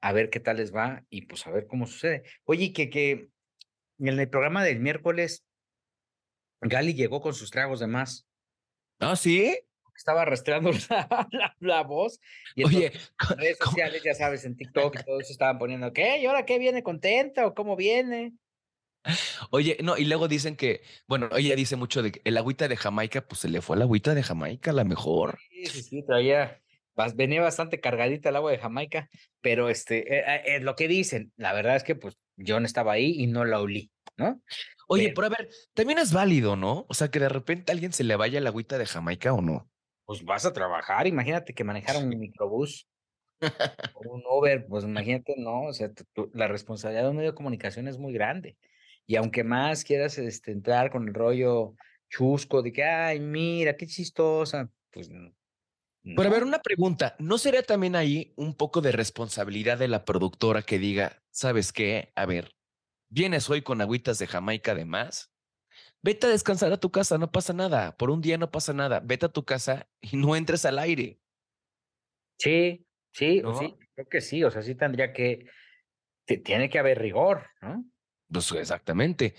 a 0.00 0.12
ver 0.12 0.30
qué 0.30 0.40
tal 0.40 0.56
les 0.56 0.74
va 0.74 1.04
y 1.08 1.22
pues 1.22 1.46
a 1.46 1.50
ver 1.50 1.66
cómo 1.66 1.86
sucede. 1.86 2.24
Oye, 2.44 2.72
que, 2.72 2.90
que 2.90 3.28
en 3.98 4.18
el 4.18 4.28
programa 4.28 4.64
del 4.64 4.80
miércoles, 4.80 5.46
Gali 6.60 6.94
llegó 6.94 7.20
con 7.20 7.34
sus 7.34 7.50
tragos 7.50 7.80
de 7.80 7.86
más. 7.86 8.26
¿Ah, 9.04 9.16
sí? 9.16 9.56
Estaba 9.96 10.24
rastreando 10.24 10.70
la, 11.60 11.82
voz. 11.82 12.20
Y 12.54 12.64
Oye, 12.64 12.92
en 13.30 13.38
redes 13.38 13.58
sociales, 13.58 14.02
ya 14.02 14.14
sabes, 14.14 14.44
en 14.44 14.56
TikTok 14.56 15.00
y 15.00 15.04
todo 15.04 15.20
eso 15.20 15.32
estaban 15.32 15.58
poniendo, 15.58 15.92
¿qué? 15.92 16.18
¿Y 16.18 16.26
ahora 16.26 16.44
qué 16.44 16.58
viene 16.58 16.82
contenta 16.82 17.46
o 17.46 17.54
cómo 17.54 17.76
viene? 17.76 18.34
Oye, 19.50 19.76
no, 19.82 19.96
y 19.98 20.04
luego 20.06 20.28
dicen 20.28 20.56
que, 20.56 20.82
bueno, 21.06 21.28
ella 21.36 21.54
dice 21.54 21.76
mucho 21.76 22.02
de 22.02 22.12
que 22.12 22.22
el 22.24 22.36
agüita 22.38 22.68
de 22.68 22.76
Jamaica, 22.76 23.26
pues 23.26 23.40
se 23.40 23.48
le 23.48 23.60
fue 23.60 23.76
la 23.76 23.84
agüita 23.84 24.14
de 24.14 24.22
Jamaica, 24.22 24.72
la 24.72 24.84
mejor. 24.84 25.38
Sí, 25.50 25.66
sí, 25.66 25.82
sí, 25.82 26.04
traía, 26.06 26.60
venía 27.14 27.42
bastante 27.42 27.80
cargadita 27.80 28.30
el 28.30 28.36
agua 28.36 28.52
de 28.52 28.58
Jamaica, 28.58 29.10
pero 29.42 29.68
este, 29.68 30.00
es 30.00 30.24
eh, 30.26 30.42
eh, 30.56 30.60
lo 30.60 30.74
que 30.74 30.88
dicen, 30.88 31.32
la 31.36 31.52
verdad 31.52 31.76
es 31.76 31.84
que 31.84 31.94
pues 31.94 32.18
yo 32.36 32.58
no 32.60 32.66
estaba 32.66 32.92
ahí 32.92 33.14
y 33.18 33.26
no 33.26 33.44
la 33.44 33.60
olí, 33.60 33.90
¿no? 34.16 34.40
Oye, 34.88 35.12
pero, 35.14 35.26
a 35.26 35.30
ver, 35.30 35.48
también 35.74 35.98
es 35.98 36.12
válido, 36.12 36.56
¿no? 36.56 36.86
O 36.88 36.94
sea, 36.94 37.10
que 37.10 37.20
de 37.20 37.28
repente 37.28 37.70
a 37.70 37.74
alguien 37.74 37.92
se 37.92 38.04
le 38.04 38.16
vaya 38.16 38.38
el 38.38 38.46
agüita 38.46 38.78
de 38.78 38.86
Jamaica 38.86 39.32
o 39.32 39.40
no. 39.40 39.70
Pues 40.04 40.24
vas 40.24 40.44
a 40.44 40.52
trabajar, 40.52 41.06
imagínate 41.06 41.54
que 41.54 41.64
manejara 41.64 41.98
un 41.98 42.08
microbús 42.10 42.86
o 43.94 44.14
un 44.14 44.22
Uber, 44.30 44.66
pues 44.68 44.84
imagínate, 44.84 45.34
¿no? 45.38 45.62
O 45.62 45.72
sea, 45.72 45.90
la 46.32 46.48
responsabilidad 46.48 47.04
de 47.04 47.10
un 47.10 47.16
medio 47.16 47.30
de 47.30 47.36
comunicación 47.36 47.88
es 47.88 47.98
muy 47.98 48.12
grande. 48.12 48.56
Y 49.06 49.16
aunque 49.16 49.44
más 49.44 49.84
quieras 49.84 50.18
este, 50.18 50.52
entrar 50.52 50.90
con 50.90 51.08
el 51.08 51.14
rollo 51.14 51.74
chusco 52.08 52.62
de 52.62 52.72
que, 52.72 52.84
ay, 52.84 53.20
mira, 53.20 53.76
qué 53.76 53.86
chistosa, 53.86 54.70
pues 54.90 55.10
Pero 56.02 56.22
a 56.22 56.32
ver, 56.32 56.44
una 56.44 56.62
pregunta, 56.62 57.16
¿no 57.18 57.38
sería 57.38 57.62
también 57.62 57.96
ahí 57.96 58.32
un 58.36 58.54
poco 58.54 58.80
de 58.80 58.92
responsabilidad 58.92 59.78
de 59.78 59.88
la 59.88 60.04
productora 60.04 60.62
que 60.62 60.78
diga, 60.78 61.22
¿sabes 61.30 61.72
qué? 61.72 62.12
A 62.14 62.24
ver, 62.24 62.53
vienes 63.14 63.48
hoy 63.48 63.62
con 63.62 63.80
agüitas 63.80 64.18
de 64.18 64.26
Jamaica 64.26 64.72
además, 64.72 65.32
vete 66.02 66.26
a 66.26 66.30
descansar 66.30 66.72
a 66.72 66.80
tu 66.80 66.90
casa, 66.90 67.16
no 67.16 67.30
pasa 67.30 67.52
nada, 67.52 67.96
por 67.96 68.10
un 68.10 68.20
día 68.20 68.36
no 68.38 68.50
pasa 68.50 68.72
nada, 68.72 69.00
vete 69.00 69.26
a 69.26 69.32
tu 69.32 69.44
casa 69.44 69.88
y 70.00 70.16
no 70.16 70.36
entres 70.36 70.64
al 70.64 70.78
aire. 70.78 71.20
Sí, 72.38 72.84
sí, 73.12 73.40
sí, 73.58 73.76
creo 73.94 74.08
que 74.08 74.20
sí, 74.20 74.42
o 74.42 74.50
sea, 74.50 74.62
sí 74.62 74.74
tendría 74.74 75.12
que, 75.12 75.46
tiene 76.26 76.68
que 76.68 76.80
haber 76.80 76.98
rigor, 76.98 77.46
¿no? 77.62 77.84
Pues 78.28 78.50
exactamente. 78.52 79.36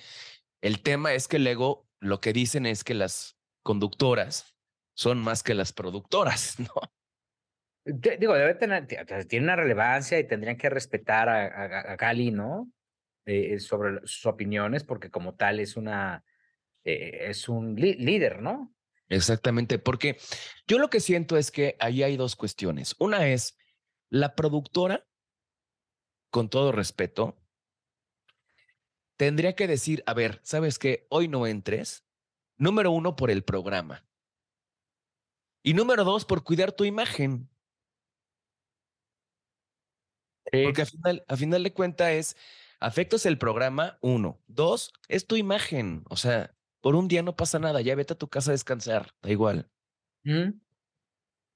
El 0.61 0.81
tema 0.81 1.13
es 1.13 1.27
que 1.27 1.37
luego 1.37 1.85
lo 1.99 2.21
que 2.21 2.31
dicen 2.31 2.65
es 2.65 2.85
que 2.85 2.93
las 2.93 3.37
conductoras 3.61 4.55
son 4.95 5.21
más 5.21 5.43
que 5.43 5.53
las 5.53 5.73
productoras, 5.73 6.57
¿no? 6.59 6.71
Digo, 8.17 8.33
debe 8.33 8.55
tener, 8.55 8.87
tiene 9.27 9.45
una 9.45 9.57
relevancia 9.57 10.17
y 10.17 10.25
tendrían 10.25 10.57
que 10.57 10.69
respetar 10.69 11.27
a, 11.29 11.91
a, 11.91 11.95
Gali, 11.97 12.31
¿no? 12.31 12.71
Eh, 13.27 13.59
sobre 13.59 14.01
sus 14.05 14.27
opiniones, 14.27 14.83
porque 14.83 15.09
como 15.09 15.33
tal 15.33 15.59
es 15.59 15.77
una, 15.77 16.23
eh, 16.83 17.29
es 17.29 17.49
un 17.49 17.75
líder, 17.75 18.39
¿no? 18.39 18.75
Exactamente, 19.09 19.79
porque 19.79 20.19
yo 20.67 20.77
lo 20.77 20.91
que 20.91 20.99
siento 20.99 21.35
es 21.35 21.49
que 21.49 21.75
ahí 21.79 22.03
hay 22.03 22.17
dos 22.17 22.35
cuestiones. 22.35 22.95
Una 22.99 23.27
es 23.27 23.57
la 24.09 24.35
productora, 24.35 25.07
con 26.29 26.49
todo 26.49 26.71
respeto, 26.71 27.35
tendría 29.17 29.55
que 29.55 29.67
decir, 29.67 30.03
a 30.05 30.13
ver, 30.13 30.39
¿sabes 30.43 30.77
qué? 30.77 31.07
Hoy 31.09 31.27
no 31.27 31.47
entres. 31.47 32.05
Número 32.57 32.91
uno, 32.91 33.15
por 33.15 33.31
el 33.31 33.43
programa. 33.43 34.05
Y 35.63 35.73
número 35.73 36.03
dos, 36.03 36.25
por 36.25 36.43
cuidar 36.43 36.73
tu 36.73 36.85
imagen. 36.85 37.49
Porque 40.51 40.83
a 40.83 40.85
final, 40.85 41.25
a 41.27 41.35
final 41.35 41.63
de 41.63 41.73
cuentas 41.73 42.11
es, 42.11 42.37
afectas 42.79 43.25
el 43.25 43.37
programa, 43.37 43.97
uno. 44.01 44.41
Dos, 44.47 44.93
es 45.07 45.27
tu 45.27 45.35
imagen. 45.35 46.03
O 46.09 46.15
sea, 46.15 46.55
por 46.81 46.95
un 46.95 47.07
día 47.07 47.23
no 47.23 47.35
pasa 47.35 47.59
nada, 47.59 47.81
ya 47.81 47.95
vete 47.95 48.13
a 48.13 48.17
tu 48.17 48.29
casa 48.29 48.51
a 48.51 48.53
descansar, 48.53 49.11
da 49.21 49.31
igual. 49.31 49.69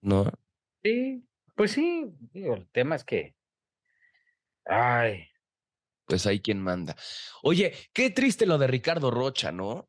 ¿No? 0.01 0.31
Sí, 0.83 1.23
pues 1.55 1.71
sí, 1.71 2.13
el 2.33 2.67
tema 2.71 2.95
es 2.95 3.03
que, 3.03 3.35
ay, 4.65 5.27
pues 6.05 6.25
hay 6.25 6.39
quien 6.39 6.59
manda. 6.59 6.95
Oye, 7.43 7.73
qué 7.93 8.09
triste 8.09 8.47
lo 8.47 8.57
de 8.57 8.67
Ricardo 8.67 9.11
Rocha, 9.11 9.51
¿no? 9.51 9.87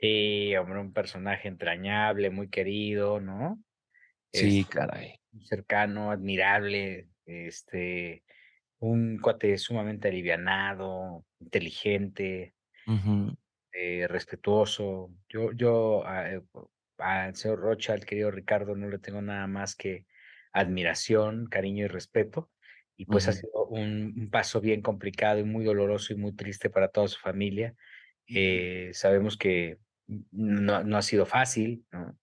Sí, 0.00 0.54
hombre, 0.54 0.78
un 0.78 0.92
personaje 0.92 1.48
entrañable, 1.48 2.30
muy 2.30 2.48
querido, 2.48 3.18
¿no? 3.20 3.60
Sí, 4.32 4.64
caray. 4.64 5.20
Cercano, 5.44 6.12
admirable, 6.12 7.08
este, 7.26 8.22
un 8.80 9.18
cuate 9.18 9.56
sumamente 9.58 10.08
alivianado, 10.08 11.24
inteligente, 11.40 12.54
eh, 13.72 14.06
respetuoso. 14.08 15.10
Yo, 15.28 15.52
yo 15.52 16.04
eh, 16.06 16.42
al 16.98 17.34
señor 17.36 17.60
Rocha, 17.60 17.92
al 17.92 18.04
querido 18.04 18.30
Ricardo, 18.30 18.74
no 18.74 18.88
le 18.88 18.98
tengo 18.98 19.22
nada 19.22 19.46
más 19.46 19.74
que 19.74 20.06
admiración, 20.52 21.46
cariño 21.46 21.84
y 21.84 21.88
respeto 21.88 22.50
y 22.98 23.06
pues 23.06 23.28
ha 23.28 23.32
sido 23.32 23.66
un, 23.66 24.28
paso 24.30 24.60
bien 24.60 24.82
complicado 24.82 25.38
y 25.38 25.44
muy 25.44 25.64
doloroso 25.64 26.12
y 26.12 26.16
muy 26.16 26.32
triste 26.32 26.68
para 26.68 26.88
toda 26.88 27.06
su 27.06 27.20
familia. 27.20 27.76
Eh, 28.26 28.90
sabemos 28.92 29.36
que 29.36 29.78
no, 30.32 30.82
no, 30.82 30.96
ha 30.96 31.02
sido 31.02 31.24
fácil 31.24 31.86
¿no? 31.92 32.18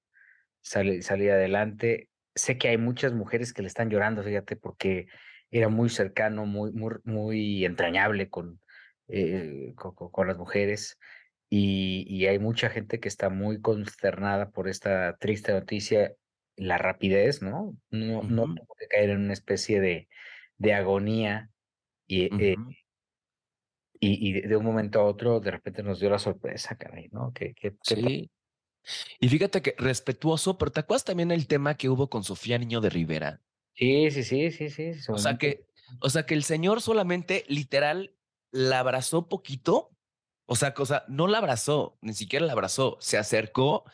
salir 0.61 1.31
adelante. 1.31 2.09
Sé 2.35 2.57
que 2.57 2.67
hay 2.67 2.77
muchas 2.77 3.13
mujeres 3.13 3.53
que 3.53 3.61
le 3.61 3.69
están 3.69 3.89
llorando, 3.89 4.21
fíjate, 4.21 4.57
porque 4.57 5.07
era 5.57 5.69
muy 5.69 5.89
cercano, 5.89 6.45
muy, 6.45 6.73
muy, 6.73 6.95
muy 7.05 7.63
entrañable 7.63 8.29
con, 8.29 8.59
eh, 9.07 9.73
con, 9.75 10.27
las 10.27 10.37
mujeres. 10.37 10.99
Y, 11.49 12.05
y, 12.09 12.25
hay 12.25 12.39
mucha 12.39 12.69
gente 12.69 12.99
que 12.99 13.07
está 13.07 13.29
muy 13.29 13.61
consternada 13.61 14.49
por 14.51 14.67
esta 14.67 15.15
triste 15.17 15.53
noticia, 15.53 16.13
la 16.57 16.77
rapidez, 16.77 17.41
¿no? 17.41 17.77
No, 17.89 18.23
no 18.23 18.43
tuvo 18.43 18.75
que 18.77 18.87
caer 18.87 19.11
en 19.11 19.21
una 19.21 19.33
especie 19.33 19.79
de, 19.79 20.09
de 20.57 20.73
agonía 20.73 21.49
y, 22.05 22.23
eh, 22.43 22.57
y, 23.99 24.29
y, 24.29 24.41
de 24.41 24.55
un 24.57 24.65
momento 24.65 24.99
a 24.99 25.05
otro 25.05 25.39
de 25.39 25.51
repente 25.51 25.83
nos 25.83 26.01
dio 26.01 26.09
la 26.09 26.19
sorpresa, 26.19 26.75
caray, 26.75 27.07
¿no? 27.13 27.31
Que, 27.31 27.55
sí. 27.81 28.29
Y 29.19 29.29
fíjate 29.29 29.61
que 29.61 29.75
respetuoso, 29.77 30.57
pero 30.57 30.71
¿te 30.71 30.81
acuerdas 30.81 31.05
también 31.05 31.31
el 31.31 31.47
tema 31.47 31.75
que 31.75 31.89
hubo 31.89 32.09
con 32.09 32.23
Sofía 32.23 32.57
Niño 32.57 32.81
de 32.81 32.89
Rivera? 32.89 33.41
Sí, 33.75 34.11
sí, 34.11 34.23
sí, 34.23 34.51
sí, 34.51 34.69
sí. 34.69 34.91
O 35.09 35.17
sea 35.17 35.37
que, 35.37 35.67
o 36.01 36.09
sea 36.09 36.25
que 36.25 36.33
el 36.33 36.43
señor 36.43 36.81
solamente 36.81 37.43
literal 37.47 38.15
la 38.51 38.79
abrazó 38.79 39.27
poquito, 39.29 39.91
o 40.45 40.55
sea, 40.55 40.73
cosa, 40.73 41.05
no 41.07 41.27
la 41.27 41.39
abrazó, 41.39 41.97
ni 42.01 42.13
siquiera 42.13 42.45
la 42.45 42.53
abrazó, 42.53 42.97
se 43.01 43.17
acercó 43.17 43.85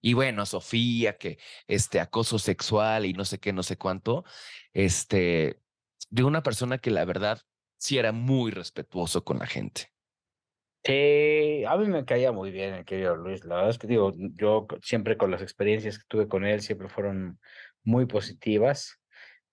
Y 0.00 0.14
bueno, 0.14 0.46
Sofía, 0.46 1.18
que 1.18 1.38
este 1.68 2.00
acoso 2.00 2.38
sexual 2.38 3.06
y 3.06 3.12
no 3.14 3.24
sé 3.24 3.40
qué, 3.40 3.52
no 3.52 3.62
sé 3.64 3.78
cuánto, 3.78 4.24
este, 4.72 5.62
de 6.10 6.24
una 6.24 6.42
persona 6.42 6.78
que 6.78 6.90
la 6.90 7.04
verdad 7.04 7.42
sí 7.78 7.98
era 7.98 8.12
muy 8.12 8.50
respetuoso 8.52 9.24
con 9.24 9.38
la 9.40 9.46
gente. 9.46 9.92
Sí, 10.84 11.64
a 11.66 11.76
mí 11.76 11.86
me 11.88 12.04
caía 12.04 12.32
muy 12.32 12.50
bien 12.50 12.72
el 12.74 12.84
querido 12.84 13.14
Luis. 13.16 13.44
La 13.44 13.56
verdad 13.56 13.70
es 13.70 13.78
que 13.78 13.86
digo, 13.86 14.14
yo 14.16 14.66
siempre 14.82 15.18
con 15.18 15.30
las 15.30 15.42
experiencias 15.42 15.98
que 15.98 16.04
tuve 16.08 16.28
con 16.28 16.46
él 16.46 16.62
siempre 16.62 16.88
fueron 16.88 17.40
muy 17.84 18.06
positivas 18.06 18.97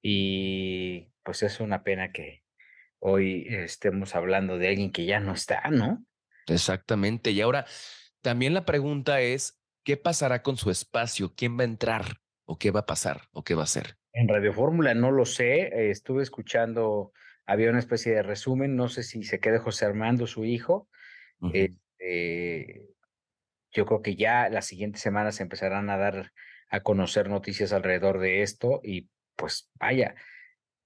y 0.08 1.12
pues 1.24 1.42
es 1.42 1.60
una 1.60 1.82
pena 1.82 2.12
que 2.12 2.44
hoy 3.00 3.48
estemos 3.50 4.14
hablando 4.14 4.60
de 4.60 4.68
alguien 4.68 4.92
que 4.92 5.06
ya 5.06 5.20
no 5.20 5.34
está, 5.34 5.64
¿no? 5.72 6.06
Exactamente. 6.46 7.32
Y 7.32 7.42
ahora 7.42 7.66
también 8.22 8.54
la 8.54 8.66
pregunta 8.66 9.22
es, 9.22 9.60
¿qué 9.84 9.98
pasará 9.98 10.44
con 10.44 10.58
su 10.58 10.70
espacio? 10.70 11.34
¿Quién 11.36 11.58
va 11.58 11.64
a 11.64 11.66
entrar? 11.66 12.06
¿O 12.46 12.60
qué 12.60 12.70
va 12.70 12.82
a 12.82 12.86
pasar? 12.86 13.24
¿O 13.32 13.44
qué 13.44 13.56
va 13.56 13.62
a 13.62 13.64
hacer? 13.64 13.98
En 14.14 14.28
Radio 14.28 14.54
Fórmula 14.54 14.94
no 14.94 15.10
lo 15.10 15.26
sé. 15.26 15.90
estuve 15.90 16.22
escuchando, 16.22 17.12
había 17.48 17.72
una 17.72 17.80
especie 17.80 18.14
de 18.14 18.22
resumen, 18.22 18.76
no 18.76 18.90
sé 18.90 19.02
si 19.02 19.24
se 19.24 19.40
quede 19.40 19.58
José 19.58 19.86
Armando, 19.86 20.28
su 20.28 20.46
hijo. 20.46 20.88
Este, 21.52 22.90
yo 23.72 23.88
creo 23.88 24.04
que 24.04 24.16
ya 24.16 24.50
las 24.50 24.68
siguientes 24.68 25.02
semanas 25.02 25.38
se 25.38 25.42
empezarán 25.42 25.90
a 25.90 25.98
dar 25.98 26.32
a 26.70 26.82
conocer 26.82 27.28
noticias 27.28 27.74
alrededor 27.74 28.20
de 28.20 28.44
esto 28.44 28.82
y 28.84 29.10
pues 29.36 29.72
vaya, 29.76 30.16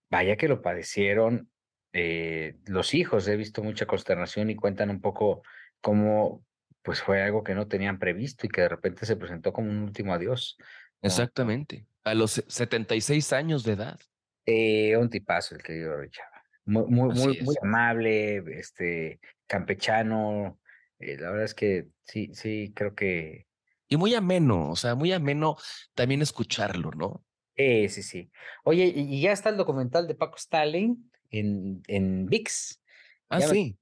vaya 0.09 0.37
que 0.37 0.47
lo 0.47 0.61
padecieron 0.61 1.49
eh, 1.93 2.57
los 2.65 2.93
hijos. 2.93 3.27
He 3.27 3.35
visto 3.35 3.63
mucha 3.63 3.85
consternación 3.85 4.49
y 4.49 4.55
cuentan 4.55 4.89
un 4.89 5.01
poco 5.01 5.43
cómo 5.81 6.45
pues 6.81 7.01
fue 7.01 7.21
algo 7.21 7.43
que 7.43 7.55
no 7.55 7.67
tenían 7.67 7.99
previsto 7.99 8.45
y 8.45 8.49
que 8.49 8.61
de 8.61 8.69
repente 8.69 9.05
se 9.05 9.15
presentó 9.15 9.53
como 9.53 9.69
un 9.69 9.79
último 9.79 10.13
adiós. 10.13 10.57
Exactamente, 11.01 11.85
a 12.03 12.13
los 12.13 12.43
76 12.47 13.33
años 13.33 13.63
de 13.63 13.73
edad. 13.73 13.99
Eh, 14.45 14.97
un 14.97 15.09
tipazo 15.09 15.55
el 15.55 15.63
querido 15.63 15.95
Richard. 15.97 16.27
Muy, 16.65 16.85
muy, 16.87 17.13
muy, 17.15 17.41
muy, 17.41 17.55
amable, 17.61 18.37
este, 18.59 19.19
campechano. 19.47 20.59
Eh, 20.99 21.17
la 21.17 21.29
verdad 21.31 21.45
es 21.45 21.55
que 21.55 21.87
sí, 22.03 22.31
sí, 22.33 22.73
creo 22.75 22.93
que. 22.95 23.47
Y 23.87 23.97
muy 23.97 24.13
ameno, 24.13 24.69
o 24.69 24.75
sea, 24.75 24.95
muy 24.95 25.11
ameno 25.11 25.57
también 25.95 26.21
escucharlo, 26.21 26.91
¿no? 26.91 27.23
Eh, 27.61 27.89
sí, 27.89 28.03
sí. 28.03 28.31
Oye, 28.63 28.85
y 28.95 29.19
ya 29.19 29.33
está 29.33 29.49
el 29.49 29.57
documental 29.57 30.07
de 30.07 30.15
Paco 30.15 30.37
Stalin 30.37 31.11
en, 31.29 31.83
en 31.87 32.25
VIX. 32.25 32.81
Ah, 33.27 33.41
sí. 33.41 33.77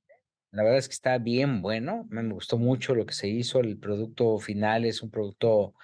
La 0.50 0.64
verdad 0.64 0.80
es 0.80 0.88
que 0.88 0.96
está 0.96 1.20
bien 1.20 1.62
bueno. 1.62 2.08
Me 2.10 2.28
gustó 2.28 2.58
mucho 2.58 2.96
lo 2.96 3.06
que 3.06 3.14
se 3.14 3.28
hizo. 3.28 3.60
El 3.60 3.78
producto 3.78 4.40
final 4.40 4.84
es 4.84 5.04
un 5.04 5.12
producto 5.12 5.76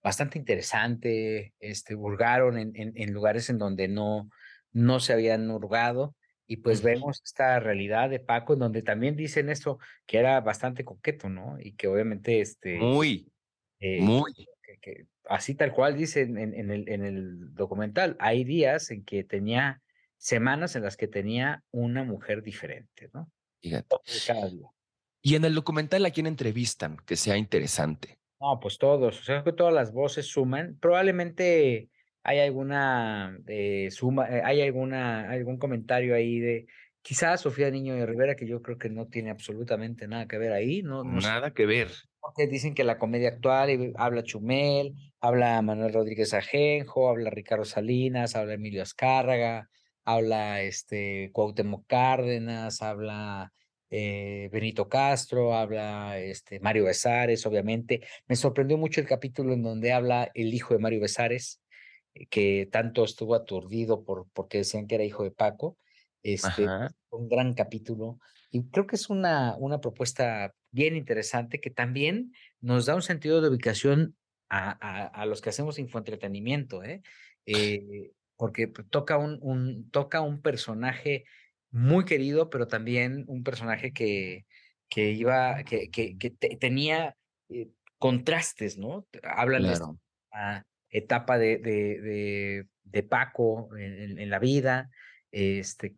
bastante 0.00 0.38
interesante. 0.38 1.52
Este, 1.58 1.96
hurgaron 1.96 2.56
en, 2.56 2.72
en, 2.76 3.12
lugares 3.12 3.50
en 3.50 3.58
donde 3.58 3.88
no, 3.88 4.30
no 4.70 5.00
se 5.00 5.12
habían 5.12 5.50
hurgado. 5.50 6.14
Y 6.46 6.58
pues 6.58 6.82
vemos 6.82 7.20
esta 7.24 7.58
realidad 7.58 8.10
de 8.10 8.20
Paco, 8.20 8.52
en 8.52 8.60
donde 8.60 8.82
también 8.82 9.16
dicen 9.16 9.48
esto, 9.48 9.80
que 10.06 10.18
era 10.18 10.40
bastante 10.40 10.84
coqueto, 10.84 11.28
¿no? 11.28 11.56
Y 11.58 11.72
que 11.72 11.88
obviamente 11.88 12.40
este. 12.40 12.78
Muy. 12.78 13.32
Eh, 13.80 14.00
muy. 14.00 14.32
Que, 14.80 15.06
así 15.24 15.54
tal 15.54 15.72
cual 15.72 15.96
dicen 15.96 16.38
en, 16.38 16.54
en, 16.54 16.70
el, 16.70 16.88
en 16.88 17.04
el 17.04 17.54
documental, 17.54 18.16
hay 18.18 18.44
días 18.44 18.90
en 18.90 19.04
que 19.04 19.24
tenía 19.24 19.82
semanas 20.16 20.76
en 20.76 20.82
las 20.82 20.96
que 20.96 21.08
tenía 21.08 21.64
una 21.70 22.04
mujer 22.04 22.42
diferente, 22.42 23.10
¿no? 23.12 23.30
Y 25.22 25.34
en 25.34 25.44
el 25.44 25.54
documental 25.54 26.04
a 26.04 26.10
quién 26.10 26.26
entrevistan, 26.26 26.96
que 27.06 27.16
sea 27.16 27.36
interesante. 27.36 28.18
No, 28.40 28.58
pues 28.60 28.78
todos, 28.78 29.20
o 29.20 29.22
sea 29.22 29.44
que 29.44 29.52
todas 29.52 29.74
las 29.74 29.92
voces 29.92 30.26
suman. 30.26 30.78
Probablemente 30.80 31.90
hay 32.22 32.38
alguna 32.40 33.38
eh, 33.46 33.88
suma, 33.90 34.28
eh, 34.28 34.42
hay 34.44 34.62
alguna, 34.62 35.30
algún 35.30 35.58
comentario 35.58 36.14
ahí 36.14 36.40
de 36.40 36.66
quizás 37.02 37.42
Sofía 37.42 37.70
Niño 37.70 37.94
de 37.94 38.06
Rivera, 38.06 38.36
que 38.36 38.46
yo 38.46 38.62
creo 38.62 38.78
que 38.78 38.90
no 38.90 39.06
tiene 39.06 39.30
absolutamente 39.30 40.08
nada 40.08 40.26
que 40.26 40.38
ver 40.38 40.52
ahí, 40.52 40.82
¿no? 40.82 41.04
nada 41.04 41.52
que 41.52 41.66
ver. 41.66 41.88
Porque 42.20 42.46
dicen 42.46 42.74
que 42.74 42.84
la 42.84 42.98
comedia 42.98 43.30
actual, 43.30 43.92
habla 43.96 44.22
Chumel, 44.22 44.94
habla 45.20 45.60
Manuel 45.62 45.92
Rodríguez 45.92 46.34
Ajenjo, 46.34 47.08
habla 47.08 47.30
Ricardo 47.30 47.64
Salinas, 47.64 48.36
habla 48.36 48.54
Emilio 48.54 48.82
Azcárraga, 48.82 49.70
habla 50.04 50.60
este 50.62 51.30
Cuauhtémoc 51.32 51.86
Cárdenas, 51.86 52.82
habla 52.82 53.52
eh, 53.90 54.48
Benito 54.52 54.88
Castro, 54.88 55.54
habla 55.54 56.18
este 56.18 56.60
Mario 56.60 56.84
Besares, 56.84 57.44
obviamente. 57.46 58.02
Me 58.28 58.36
sorprendió 58.36 58.78
mucho 58.78 59.00
el 59.00 59.06
capítulo 59.06 59.52
en 59.52 59.62
donde 59.62 59.92
habla 59.92 60.30
el 60.34 60.54
hijo 60.54 60.74
de 60.74 60.80
Mario 60.80 61.00
Besares, 61.00 61.60
eh, 62.14 62.26
que 62.26 62.68
tanto 62.70 63.02
estuvo 63.04 63.34
aturdido 63.34 64.04
por 64.04 64.28
porque 64.32 64.58
decían 64.58 64.86
que 64.86 64.94
era 64.96 65.04
hijo 65.04 65.24
de 65.24 65.32
Paco. 65.32 65.76
Este, 66.22 66.66
un 67.10 67.28
gran 67.28 67.54
capítulo. 67.54 68.18
Y 68.50 68.62
creo 68.68 68.86
que 68.86 68.96
es 68.96 69.08
una, 69.10 69.56
una 69.58 69.80
propuesta 69.80 70.54
bien 70.70 70.96
interesante 70.96 71.60
que 71.60 71.70
también 71.70 72.32
nos 72.60 72.86
da 72.86 72.94
un 72.94 73.02
sentido 73.02 73.40
de 73.40 73.48
ubicación 73.48 74.16
a, 74.48 74.70
a, 74.80 75.06
a 75.06 75.26
los 75.26 75.40
que 75.40 75.50
hacemos 75.50 75.78
infoentretenimiento. 75.78 76.82
¿eh? 76.82 77.02
Eh, 77.46 78.12
porque 78.36 78.66
toca 78.66 79.18
un, 79.18 79.38
un, 79.42 79.90
toca 79.90 80.22
un 80.22 80.40
personaje 80.40 81.24
muy 81.70 82.04
querido, 82.04 82.48
pero 82.48 82.66
también 82.66 83.24
un 83.28 83.44
personaje 83.44 83.92
que, 83.92 84.46
que 84.88 85.10
iba, 85.10 85.62
que, 85.64 85.90
que, 85.90 86.16
que 86.16 86.30
tenía 86.30 87.16
eh, 87.48 87.68
contrastes, 87.98 88.78
¿no? 88.78 89.06
Habla 89.22 89.58
de 89.58 89.78
la 90.32 90.66
etapa 90.88 91.38
de, 91.38 91.58
de, 91.58 92.00
de, 92.00 92.66
de 92.82 93.02
Paco 93.02 93.76
en, 93.76 94.18
en, 94.18 94.30
la 94.30 94.38
vida, 94.38 94.90
este, 95.30 95.94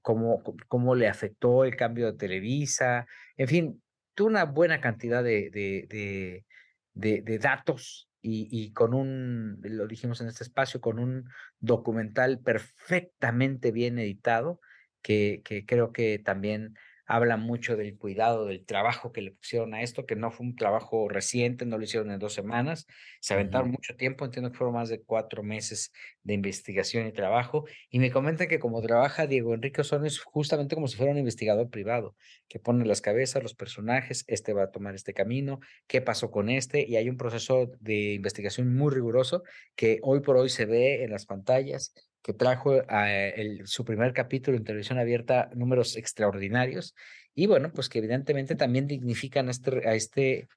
cómo, 0.00 0.42
cómo 0.68 0.94
le 0.94 1.08
afectó 1.08 1.64
el 1.64 1.76
cambio 1.76 2.06
de 2.10 2.18
Televisa, 2.18 3.06
en 3.36 3.48
fin, 3.48 3.81
tuvo 4.14 4.28
una 4.28 4.44
buena 4.44 4.80
cantidad 4.80 5.22
de, 5.24 5.50
de, 5.50 7.22
de 7.22 7.38
datos 7.38 8.08
y, 8.24 8.72
con 8.72 8.94
un, 8.94 9.58
lo 9.62 9.86
dijimos 9.88 10.20
en 10.20 10.28
este 10.28 10.44
espacio, 10.44 10.80
con 10.80 11.00
un 11.00 11.28
documental 11.58 12.38
perfectamente 12.38 13.72
bien 13.72 13.98
editado, 13.98 14.60
que, 15.02 15.42
que 15.44 15.66
creo 15.66 15.92
que 15.92 16.20
también 16.20 16.76
habla 17.12 17.36
mucho 17.36 17.76
del 17.76 17.98
cuidado, 17.98 18.46
del 18.46 18.64
trabajo 18.64 19.12
que 19.12 19.20
le 19.20 19.32
pusieron 19.32 19.74
a 19.74 19.82
esto, 19.82 20.06
que 20.06 20.16
no 20.16 20.30
fue 20.30 20.46
un 20.46 20.56
trabajo 20.56 21.10
reciente, 21.10 21.66
no 21.66 21.76
lo 21.76 21.84
hicieron 21.84 22.10
en 22.10 22.18
dos 22.18 22.32
semanas, 22.32 22.86
se 23.20 23.34
aventaron 23.34 23.70
mucho 23.70 23.94
tiempo, 23.96 24.24
entiendo 24.24 24.50
que 24.50 24.56
fueron 24.56 24.76
más 24.76 24.88
de 24.88 25.02
cuatro 25.02 25.42
meses 25.42 25.92
de 26.22 26.32
investigación 26.32 27.06
y 27.06 27.12
trabajo, 27.12 27.66
y 27.90 27.98
me 27.98 28.10
comentan 28.10 28.48
que 28.48 28.58
como 28.58 28.80
trabaja 28.80 29.26
Diego 29.26 29.52
Enrique 29.52 29.82
Osorno 29.82 30.06
es 30.06 30.20
justamente 30.20 30.74
como 30.74 30.88
si 30.88 30.96
fuera 30.96 31.12
un 31.12 31.18
investigador 31.18 31.68
privado, 31.68 32.16
que 32.48 32.58
pone 32.58 32.86
las 32.86 33.02
cabezas, 33.02 33.42
los 33.42 33.54
personajes, 33.54 34.24
este 34.26 34.54
va 34.54 34.62
a 34.62 34.70
tomar 34.70 34.94
este 34.94 35.12
camino, 35.12 35.60
qué 35.86 36.00
pasó 36.00 36.30
con 36.30 36.48
este, 36.48 36.88
y 36.88 36.96
hay 36.96 37.10
un 37.10 37.18
proceso 37.18 37.72
de 37.80 38.14
investigación 38.14 38.74
muy 38.74 38.90
riguroso 38.90 39.42
que 39.76 39.98
hoy 40.02 40.20
por 40.20 40.38
hoy 40.38 40.48
se 40.48 40.64
ve 40.64 41.04
en 41.04 41.10
las 41.10 41.26
pantallas, 41.26 41.92
que 42.22 42.32
trajo 42.32 42.82
a 42.88 43.10
el, 43.12 43.66
su 43.66 43.84
primer 43.84 44.12
capítulo 44.12 44.56
en 44.56 44.64
televisión 44.64 44.98
abierta 44.98 45.50
números 45.54 45.96
extraordinarios 45.96 46.94
y 47.34 47.46
bueno, 47.46 47.72
pues 47.72 47.88
que 47.88 47.98
evidentemente 47.98 48.54
también 48.54 48.86
dignifican 48.86 49.48
a 49.48 49.50
este, 49.50 49.88
a 49.88 49.94
este 49.94 50.48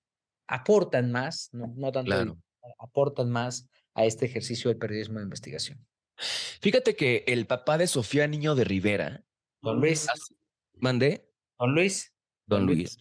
aportan 0.47 1.11
más, 1.11 1.49
no, 1.53 1.73
no 1.75 1.91
tanto 1.91 2.37
aportan 2.79 3.29
más 3.29 3.67
a 3.93 4.05
este 4.05 4.25
ejercicio 4.25 4.69
del 4.69 4.77
periodismo 4.77 5.19
de 5.19 5.25
investigación. 5.25 5.85
Fíjate 6.61 6.95
que 6.95 7.23
el 7.27 7.45
papá 7.45 7.77
de 7.77 7.87
Sofía 7.87 8.27
Niño 8.27 8.55
de 8.55 8.63
Rivera, 8.63 9.23
Don 9.61 9.79
Luis, 9.79 10.07
mandé. 10.75 11.27
Don 11.57 11.73
Luis. 11.73 12.13
Don, 12.45 12.65
Luis. 12.65 12.97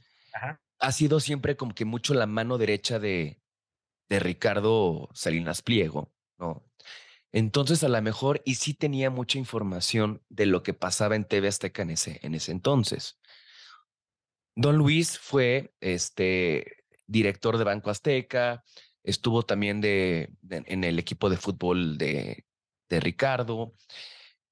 Ha 0.78 0.92
sido 0.92 1.20
siempre 1.20 1.56
como 1.56 1.74
que 1.74 1.84
mucho 1.84 2.14
la 2.14 2.26
mano 2.26 2.56
derecha 2.56 2.98
de, 2.98 3.40
de 4.08 4.18
Ricardo 4.18 5.10
Salinas 5.12 5.62
Pliego, 5.62 6.12
¿no? 6.38 6.64
Entonces, 7.34 7.82
a 7.82 7.88
lo 7.88 8.00
mejor, 8.00 8.42
y 8.44 8.54
sí 8.54 8.74
tenía 8.74 9.10
mucha 9.10 9.38
información 9.38 10.22
de 10.28 10.46
lo 10.46 10.62
que 10.62 10.72
pasaba 10.72 11.16
en 11.16 11.24
TV 11.24 11.48
Azteca 11.48 11.82
en 11.82 11.90
ese, 11.90 12.20
en 12.22 12.36
ese 12.36 12.52
entonces. 12.52 13.18
Don 14.54 14.76
Luis 14.76 15.18
fue 15.18 15.74
este, 15.80 16.84
director 17.08 17.58
de 17.58 17.64
Banco 17.64 17.90
Azteca, 17.90 18.62
estuvo 19.02 19.42
también 19.42 19.80
de, 19.80 20.30
en 20.48 20.84
el 20.84 21.00
equipo 21.00 21.28
de 21.28 21.36
fútbol 21.36 21.98
de, 21.98 22.46
de 22.88 23.00
Ricardo. 23.00 23.72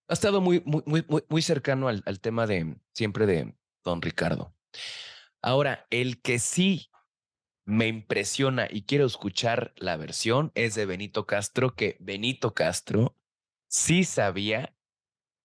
Ha 0.09 0.15
estado 0.15 0.41
muy, 0.41 0.61
muy, 0.67 0.83
muy, 0.85 1.07
muy 1.29 1.43
cercano 1.43 1.87
al, 1.87 2.03
al 2.05 2.19
tema 2.19 2.49
de 2.49 2.79
siempre 2.93 3.27
de 3.27 3.55
don 3.85 4.03
Ricardo. 4.03 4.57
Ahora, 5.41 5.87
el 5.91 6.21
que 6.21 6.41
sí 6.41 6.91
me 7.65 7.89
impresiona 7.89 8.67
y 8.71 8.83
quiero 8.83 9.07
escuchar 9.07 9.73
la 9.77 9.97
versión 9.97 10.53
es 10.55 10.75
de 10.75 10.87
Benito 10.87 11.27
Castro, 11.27 11.75
que 11.75 11.97
Benito 12.01 12.55
Castro 12.55 13.17
sí 13.69 14.05
sabía 14.05 14.75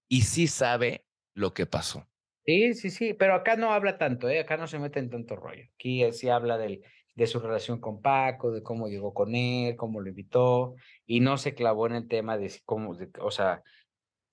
y 0.09 0.21
sí 0.21 0.47
sabe 0.47 1.05
lo 1.33 1.53
que 1.53 1.65
pasó. 1.65 2.07
Sí, 2.45 2.73
sí, 2.73 2.89
sí, 2.89 3.13
pero 3.13 3.35
acá 3.35 3.57
no 3.57 3.73
habla 3.73 3.97
tanto, 3.97 4.29
¿eh? 4.29 4.39
acá 4.39 4.57
no 4.57 4.67
se 4.67 4.79
mete 4.79 4.99
en 4.99 5.09
tanto 5.09 5.35
rollo. 5.35 5.65
Aquí 5.75 6.09
sí 6.13 6.29
habla 6.29 6.57
del, 6.57 6.81
de 7.13 7.27
su 7.27 7.39
relación 7.39 7.81
con 7.81 8.01
Paco, 8.01 8.51
de 8.51 8.63
cómo 8.63 8.87
llegó 8.87 9.13
con 9.13 9.35
él, 9.35 9.75
cómo 9.75 9.99
lo 9.99 10.09
invitó, 10.09 10.75
y 11.05 11.19
no 11.19 11.37
se 11.37 11.53
clavó 11.53 11.87
en 11.87 11.95
el 11.95 12.07
tema 12.07 12.37
de 12.37 12.51
cómo, 12.63 12.97
o 13.19 13.31
sea, 13.31 13.63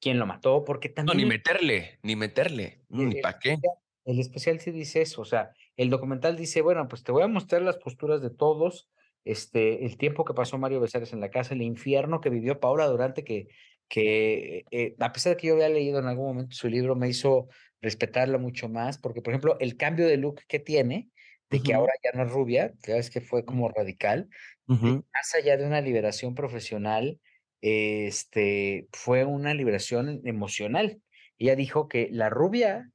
quién 0.01 0.19
lo 0.19 0.27
mató, 0.27 0.65
porque 0.65 0.89
también... 0.89 1.17
No, 1.17 1.23
ni 1.23 1.29
meterle, 1.29 1.99
ni 2.03 2.15
meterle, 2.15 2.83
ni 2.89 3.21
para 3.21 3.39
qué. 3.39 3.59
El 4.05 4.21
especial 4.21 4.61
sí 4.61 4.71
dice 4.71 5.03
eso, 5.03 5.23
o 5.23 5.25
sea, 5.25 5.51
el 5.77 5.91
documental 5.91 6.37
dice, 6.37 6.63
bueno, 6.63 6.87
pues 6.89 7.03
te 7.03 7.13
voy 7.13 7.23
a 7.23 7.29
mostrar 7.29 7.63
las 7.63 7.79
posturas 7.79 8.23
de 8.23 8.31
todos, 8.31 8.89
este, 9.25 9.85
el 9.85 9.97
tiempo 9.97 10.25
que 10.25 10.35
pasó 10.35 10.59
Mario 10.59 10.81
Besares 10.81 11.13
en 11.13 11.21
la 11.21 11.31
casa, 11.31 11.55
el 11.55 11.63
infierno 11.63 12.21
que 12.21 12.31
vivió 12.31 12.61
Paula 12.61 12.87
Durante, 12.87 13.25
que, 13.25 13.49
que 13.89 14.65
eh, 14.71 14.95
a 14.99 15.13
pesar 15.13 15.35
de 15.35 15.37
que 15.37 15.49
yo 15.49 15.55
había 15.55 15.69
leído 15.69 15.99
en 15.99 16.07
algún 16.07 16.27
momento 16.27 16.55
su 16.55 16.69
libro, 16.69 16.95
me 16.95 17.09
hizo 17.09 17.49
respetarla 17.81 18.39
mucho 18.39 18.69
más, 18.69 18.99
porque, 18.99 19.23
por 19.23 19.33
ejemplo, 19.33 19.57
el 19.61 19.77
cambio 19.77 20.07
de 20.07 20.17
look 20.17 20.41
que 20.49 20.59
tiene, 20.59 21.11
de 21.51 21.61
que 21.63 21.75
ahora 21.75 21.93
ya 22.03 22.11
no 22.19 22.25
es 22.25 22.33
rubia, 22.33 22.73
ya 22.87 22.95
ves 22.95 23.11
que 23.11 23.21
fue 23.21 23.45
como 23.45 23.69
radical, 23.69 24.29
más 24.67 25.35
allá 25.39 25.57
de 25.57 25.67
una 25.67 25.81
liberación 25.81 26.35
profesional, 26.35 27.21
este, 27.61 28.89
fue 28.93 29.25
una 29.25 29.55
liberación 29.55 30.21
emocional. 30.25 31.01
Ella 31.39 31.55
dijo 31.55 31.89
que 31.89 32.09
la 32.11 32.29
rubia, 32.29 32.91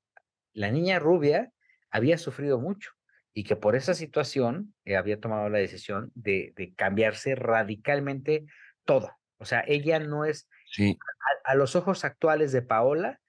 la 0.53 0.71
niña 0.71 0.99
rubia, 0.99 1.51
había 1.91 2.17
sufrido 2.17 2.59
mucho 2.59 2.91
y 3.33 3.43
que 3.43 3.55
por 3.55 3.75
esa 3.75 3.93
situación 3.93 4.73
eh, 4.85 4.95
había 4.95 5.19
tomado 5.19 5.49
la 5.49 5.59
decisión 5.59 6.11
de, 6.15 6.53
de, 6.55 6.73
cambiarse 6.73 7.35
radicalmente 7.35 8.45
todo. 8.85 9.11
O 9.37 9.45
sea, 9.45 9.63
ella 9.67 9.99
no 9.99 10.25
es, 10.25 10.49
sí. 10.71 10.97
a, 11.45 11.55
los 11.55 11.75
ojos 11.75 12.03
actuales 12.03 12.51
de 12.51 12.61
Paola, 12.61 13.19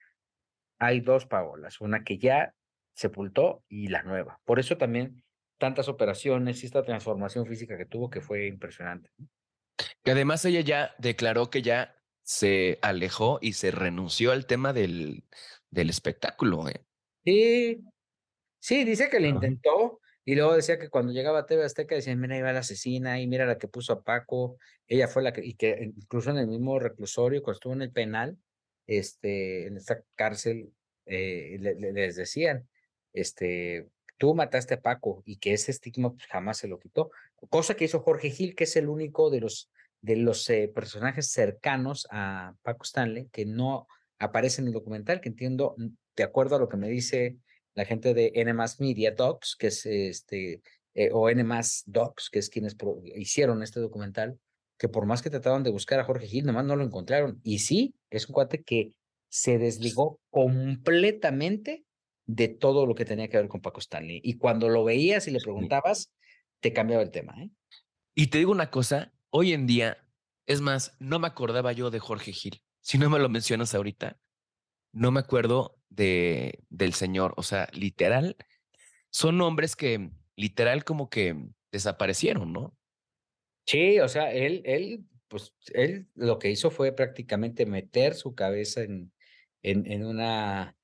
hay 0.79 0.99
dos 0.99 1.25
Paolas, 1.25 1.79
una 1.79 2.03
que 2.03 2.17
ya 2.17 2.53
sepultó 2.93 3.63
y 3.69 3.87
la 3.87 4.03
nueva. 4.03 4.39
Por 4.43 4.59
eso 4.59 4.77
también 4.77 5.23
tantas 5.57 5.87
operaciones 5.87 6.63
y 6.63 6.65
esta 6.65 6.83
transformación 6.83 7.45
física 7.45 7.77
que 7.77 7.85
tuvo 7.85 8.09
que 8.09 8.21
fue 8.21 8.47
impresionante. 8.47 9.11
Que 10.03 10.11
además 10.11 10.43
ella 10.43 10.61
ya 10.61 10.95
declaró 10.97 11.49
que 11.49 11.61
ya 11.61 11.95
se 12.23 12.79
alejó 12.81 13.39
y 13.41 13.53
se 13.53 13.71
renunció 13.71 14.31
al 14.31 14.45
tema 14.45 14.73
del, 14.73 15.23
del 15.69 15.89
espectáculo. 15.89 16.67
¿eh? 16.67 16.83
Sí, 17.23 17.83
sí, 18.61 18.85
dice 18.85 19.09
que 19.09 19.19
le 19.19 19.27
intentó 19.27 19.99
y 20.23 20.35
luego 20.35 20.55
decía 20.55 20.77
que 20.77 20.89
cuando 20.89 21.11
llegaba 21.11 21.39
a 21.39 21.45
TV 21.45 21.65
Azteca 21.65 21.95
decían, 21.95 22.19
mira, 22.19 22.37
iba 22.37 22.53
la 22.53 22.59
asesina 22.59 23.19
y 23.19 23.27
mira 23.27 23.45
la 23.45 23.57
que 23.57 23.67
puso 23.67 23.93
a 23.93 24.03
Paco, 24.03 24.57
ella 24.87 25.07
fue 25.07 25.23
la 25.23 25.33
que, 25.33 25.43
y 25.43 25.55
que 25.55 25.91
incluso 25.95 26.29
en 26.29 26.37
el 26.37 26.47
mismo 26.47 26.79
reclusorio, 26.79 27.41
cuando 27.41 27.55
estuvo 27.57 27.73
en 27.73 27.81
el 27.81 27.91
penal, 27.91 28.37
este, 28.87 29.67
en 29.67 29.77
esta 29.77 30.03
cárcel, 30.15 30.71
eh, 31.07 31.57
les 31.59 32.15
decían, 32.15 32.69
este, 33.13 33.89
tú 34.17 34.35
mataste 34.35 34.75
a 34.75 34.81
Paco 34.81 35.23
y 35.25 35.37
que 35.37 35.53
ese 35.53 35.71
estigma 35.71 36.13
pues, 36.13 36.27
jamás 36.27 36.59
se 36.59 36.67
lo 36.67 36.79
quitó. 36.79 37.09
Cosa 37.49 37.73
que 37.73 37.85
hizo 37.85 38.01
Jorge 38.01 38.29
Gil, 38.29 38.55
que 38.55 38.65
es 38.65 38.75
el 38.75 38.89
único 38.89 39.31
de 39.31 39.41
los, 39.41 39.71
de 40.01 40.17
los 40.17 40.47
eh, 40.51 40.71
personajes 40.73 41.31
cercanos 41.31 42.07
a 42.11 42.53
Paco 42.61 42.83
Stanley 42.83 43.27
que 43.31 43.45
no 43.45 43.87
aparece 44.19 44.61
en 44.61 44.67
el 44.67 44.73
documental, 44.73 45.19
que 45.19 45.29
entiendo, 45.29 45.73
mm, 45.77 45.87
de 46.15 46.23
acuerdo 46.23 46.55
a 46.55 46.59
lo 46.59 46.69
que 46.69 46.77
me 46.77 46.89
dice 46.89 47.37
la 47.73 47.85
gente 47.85 48.13
de 48.13 48.31
N 48.35 48.53
Media 48.79 49.11
Docs, 49.11 49.55
que 49.57 49.67
es 49.67 49.85
este, 49.85 50.61
eh, 50.93 51.09
o 51.13 51.29
N 51.29 51.43
Docs, 51.85 52.29
que 52.29 52.39
es 52.39 52.49
quienes 52.49 52.75
hicieron 53.15 53.63
este 53.63 53.79
documental, 53.79 54.39
que 54.77 54.89
por 54.89 55.05
más 55.05 55.21
que 55.21 55.29
trataban 55.29 55.63
de 55.63 55.69
buscar 55.69 55.99
a 55.99 56.03
Jorge 56.03 56.27
Gil, 56.27 56.45
nomás 56.45 56.65
no 56.65 56.75
lo 56.75 56.83
encontraron. 56.83 57.39
Y 57.43 57.59
sí, 57.59 57.93
es 58.09 58.27
un 58.27 58.33
cuate 58.33 58.63
que 58.63 58.95
se 59.29 59.57
desligó 59.57 60.19
completamente 60.29 61.85
de 62.25 62.47
todo 62.47 62.85
lo 62.85 62.95
que 62.95 63.05
tenía 63.05 63.29
que 63.29 63.37
ver 63.37 63.47
con 63.47 63.61
Paco 63.61 63.79
Stanley. 63.79 64.21
Y 64.23 64.37
cuando 64.37 64.69
lo 64.69 64.83
veías 64.83 65.27
y 65.27 65.31
le 65.31 65.39
preguntabas, 65.39 66.11
te 66.61 66.73
cambiaba 66.73 67.03
el 67.03 67.11
tema. 67.11 67.35
¿eh? 67.41 67.49
Y 68.15 68.27
te 68.27 68.39
digo 68.39 68.51
una 68.51 68.71
cosa, 68.71 69.13
hoy 69.29 69.53
en 69.53 69.67
día, 69.67 69.97
es 70.45 70.61
más, 70.61 70.95
no 70.99 71.19
me 71.19 71.27
acordaba 71.27 71.71
yo 71.71 71.91
de 71.91 71.99
Jorge 71.99 72.33
Gil. 72.33 72.61
Si 72.81 72.97
no 72.97 73.09
me 73.09 73.19
lo 73.19 73.29
mencionas 73.29 73.75
ahorita, 73.75 74.17
no 74.91 75.11
me 75.11 75.19
acuerdo 75.19 75.77
de, 75.89 76.63
del 76.69 76.93
señor. 76.93 77.33
O 77.37 77.43
sea, 77.43 77.67
literal, 77.73 78.35
son 79.09 79.37
nombres 79.37 79.75
que 79.75 80.11
literal 80.35 80.83
como 80.83 81.09
que 81.09 81.49
desaparecieron, 81.71 82.53
¿no? 82.53 82.77
Sí, 83.65 83.99
o 83.99 84.09
sea, 84.09 84.31
él, 84.31 84.61
él, 84.65 85.05
pues 85.27 85.53
él 85.73 86.07
lo 86.15 86.39
que 86.39 86.49
hizo 86.49 86.71
fue 86.71 86.91
prácticamente 86.91 87.65
meter 87.65 88.15
su 88.15 88.35
cabeza 88.35 88.81
en, 88.81 89.13
en, 89.61 89.89
en 89.89 90.05
una 90.05 90.75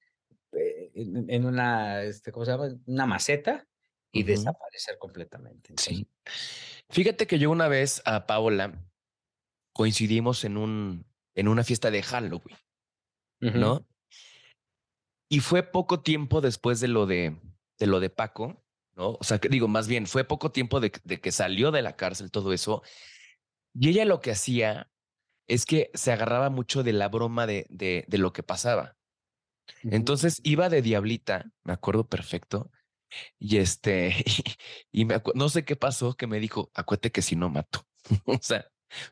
eh, 0.53 0.91
en, 0.95 1.45
una, 1.45 2.03
este, 2.03 2.31
¿cómo 2.31 2.45
se 2.45 2.51
llama? 2.51 2.69
Una 2.85 3.05
maceta 3.05 3.67
y 4.11 4.23
desaparecer 4.23 4.97
completamente. 4.97 5.73
sí. 5.77 6.07
Fíjate 6.89 7.27
que 7.27 7.37
yo 7.37 7.51
una 7.51 7.67
vez 7.67 8.01
a 8.05 8.25
Paola 8.25 8.73
coincidimos 9.73 10.45
en 10.45 10.55
un 10.57 11.05
en 11.35 11.47
una 11.47 11.63
fiesta 11.63 11.91
de 11.91 12.01
Halloween, 12.01 12.57
¿no? 13.39 13.85
Y 15.29 15.39
fue 15.39 15.63
poco 15.63 16.01
tiempo 16.01 16.41
después 16.41 16.79
de 16.79 16.87
lo 16.87 17.05
de, 17.05 17.37
de 17.79 17.87
lo 17.87 17.99
de 17.99 18.09
Paco, 18.09 18.63
¿no? 18.95 19.17
O 19.19 19.23
sea, 19.23 19.39
que 19.39 19.49
digo, 19.49 19.67
más 19.67 19.87
bien, 19.87 20.07
fue 20.07 20.23
poco 20.23 20.51
tiempo 20.51 20.79
de, 20.79 20.91
de 21.03 21.19
que 21.19 21.31
salió 21.31 21.71
de 21.71 21.81
la 21.81 21.95
cárcel 21.95 22.31
todo 22.31 22.53
eso. 22.53 22.81
Y 23.73 23.89
ella 23.89 24.05
lo 24.05 24.21
que 24.21 24.31
hacía 24.31 24.89
es 25.47 25.65
que 25.65 25.91
se 25.93 26.11
agarraba 26.11 26.49
mucho 26.49 26.83
de 26.83 26.93
la 26.93 27.09
broma 27.09 27.47
de, 27.47 27.65
de, 27.69 28.05
de 28.07 28.17
lo 28.17 28.33
que 28.33 28.43
pasaba. 28.43 28.97
Entonces 29.83 30.39
iba 30.43 30.69
de 30.69 30.81
diablita, 30.81 31.51
me 31.63 31.73
acuerdo 31.73 32.07
perfecto, 32.07 32.71
y 33.39 33.57
este, 33.57 34.15
y, 34.91 35.05
me 35.05 35.21
no 35.35 35.49
sé 35.49 35.65
qué 35.65 35.75
pasó, 35.75 36.15
que 36.15 36.27
me 36.27 36.39
dijo, 36.39 36.71
acuérdate 36.73 37.11
que 37.11 37.21
si 37.21 37.35
no 37.35 37.49
mato. 37.49 37.85
o 38.25 38.39
sea, 38.41 38.65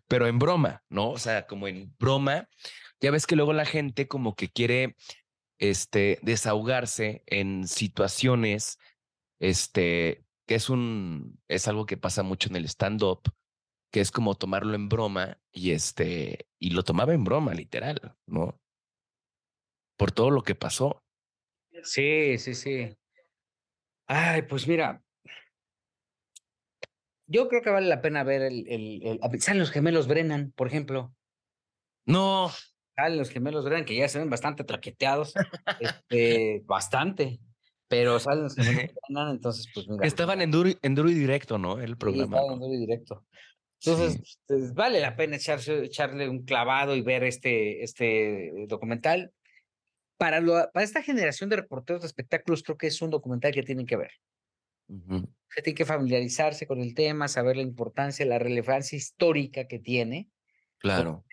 pero 0.07 0.27
en 0.27 0.39
broma, 0.39 0.83
¿no? 0.89 1.11
O 1.11 1.17
sea, 1.17 1.45
como 1.47 1.67
en 1.67 1.93
broma, 1.99 2.49
ya 3.01 3.11
ves 3.11 3.27
que 3.27 3.35
luego 3.35 3.53
la 3.53 3.65
gente 3.65 4.07
como 4.07 4.35
que 4.35 4.49
quiere, 4.49 4.95
este, 5.59 6.19
desahogarse 6.21 7.23
en 7.27 7.67
situaciones, 7.67 8.79
este, 9.39 10.25
que 10.47 10.55
es 10.55 10.69
un, 10.69 11.39
es 11.47 11.67
algo 11.67 11.85
que 11.85 11.97
pasa 11.97 12.23
mucho 12.23 12.49
en 12.49 12.55
el 12.55 12.65
stand-up, 12.65 13.21
que 13.91 14.01
es 14.01 14.11
como 14.11 14.35
tomarlo 14.35 14.75
en 14.75 14.89
broma 14.89 15.39
y 15.51 15.71
este, 15.71 16.47
y 16.59 16.71
lo 16.71 16.83
tomaba 16.83 17.13
en 17.13 17.23
broma, 17.23 17.53
literal, 17.53 18.15
¿no? 18.25 18.59
por 19.97 20.11
todo 20.11 20.31
lo 20.31 20.43
que 20.43 20.55
pasó. 20.55 21.03
Sí, 21.83 22.37
sí, 22.37 22.53
sí. 22.53 22.95
Ay, 24.07 24.43
pues 24.43 24.67
mira, 24.67 25.03
yo 27.27 27.47
creo 27.47 27.61
que 27.61 27.69
vale 27.69 27.87
la 27.87 28.01
pena 28.01 28.23
ver 28.23 28.43
el, 28.43 28.67
el, 28.67 29.19
el 29.21 29.41
salen 29.41 29.59
los 29.59 29.71
gemelos 29.71 30.07
Brennan, 30.07 30.51
por 30.51 30.67
ejemplo. 30.67 31.13
No. 32.05 32.51
Salen 32.95 33.17
los 33.17 33.29
gemelos 33.29 33.65
Brennan, 33.65 33.85
que 33.85 33.95
ya 33.95 34.07
se 34.07 34.19
ven 34.19 34.29
bastante 34.29 34.63
traqueteados, 34.63 35.33
este, 35.79 36.63
bastante. 36.65 37.39
Pero 37.87 38.19
salen 38.19 38.43
los 38.43 38.55
gemelos 38.55 38.93
Brennan, 39.07 39.35
entonces, 39.35 39.67
pues 39.73 39.87
mira. 39.87 40.05
Estaban 40.05 40.41
en 40.41 40.51
duro, 40.51 40.69
en 40.81 40.95
duro 40.95 41.09
y 41.09 41.13
directo, 41.13 41.57
¿no? 41.57 41.79
El 41.79 41.97
programa. 41.97 42.37
Sí, 42.37 42.43
estaban 42.43 42.53
en 42.53 42.59
duro 42.59 42.73
y 42.73 42.77
directo. 42.77 43.25
Entonces, 43.83 44.39
pues, 44.47 44.73
vale 44.73 44.99
la 44.99 45.15
pena 45.15 45.35
echarse, 45.35 45.83
echarle 45.83 46.29
un 46.29 46.43
clavado 46.43 46.95
y 46.95 47.01
ver 47.01 47.23
este, 47.23 47.83
este 47.83 48.51
documental 48.67 49.31
para, 50.17 50.41
para 50.71 50.83
esta 50.83 51.01
generación 51.01 51.49
de 51.49 51.57
reporteros 51.57 52.01
de 52.01 52.07
espectáculos 52.07 52.63
creo 52.63 52.77
que 52.77 52.87
es 52.87 53.01
un 53.01 53.09
documental 53.09 53.51
que 53.53 53.63
tienen 53.63 53.85
que 53.85 53.97
ver. 53.97 54.11
Se 54.87 55.61
tiene 55.63 55.75
que 55.75 55.85
familiarizarse 55.85 56.67
con 56.67 56.79
el 56.79 56.93
tema, 56.93 57.27
saber 57.27 57.57
la 57.57 57.63
importancia, 57.63 58.25
la 58.25 58.37
relevancia 58.37 58.95
histórica 58.95 59.67
que 59.67 59.79
tiene. 59.79 60.29
Claro. 60.77 61.25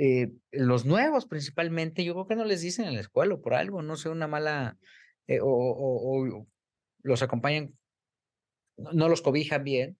Eh, 0.00 0.30
los 0.52 0.86
nuevos 0.86 1.26
principalmente, 1.26 2.04
yo 2.04 2.14
creo 2.14 2.28
que 2.28 2.36
no 2.36 2.44
les 2.44 2.60
dicen 2.60 2.86
en 2.86 2.94
la 2.94 3.00
escuela 3.00 3.34
o 3.34 3.42
por 3.42 3.54
algo, 3.54 3.82
no 3.82 3.96
sé, 3.96 4.08
una 4.08 4.28
mala, 4.28 4.78
eh, 5.26 5.40
o, 5.42 5.48
o, 5.48 6.46
los 7.02 7.22
acompañan, 7.22 7.76
no 8.76 9.08
los 9.08 9.22
cobijan 9.22 9.64
bien, 9.64 9.98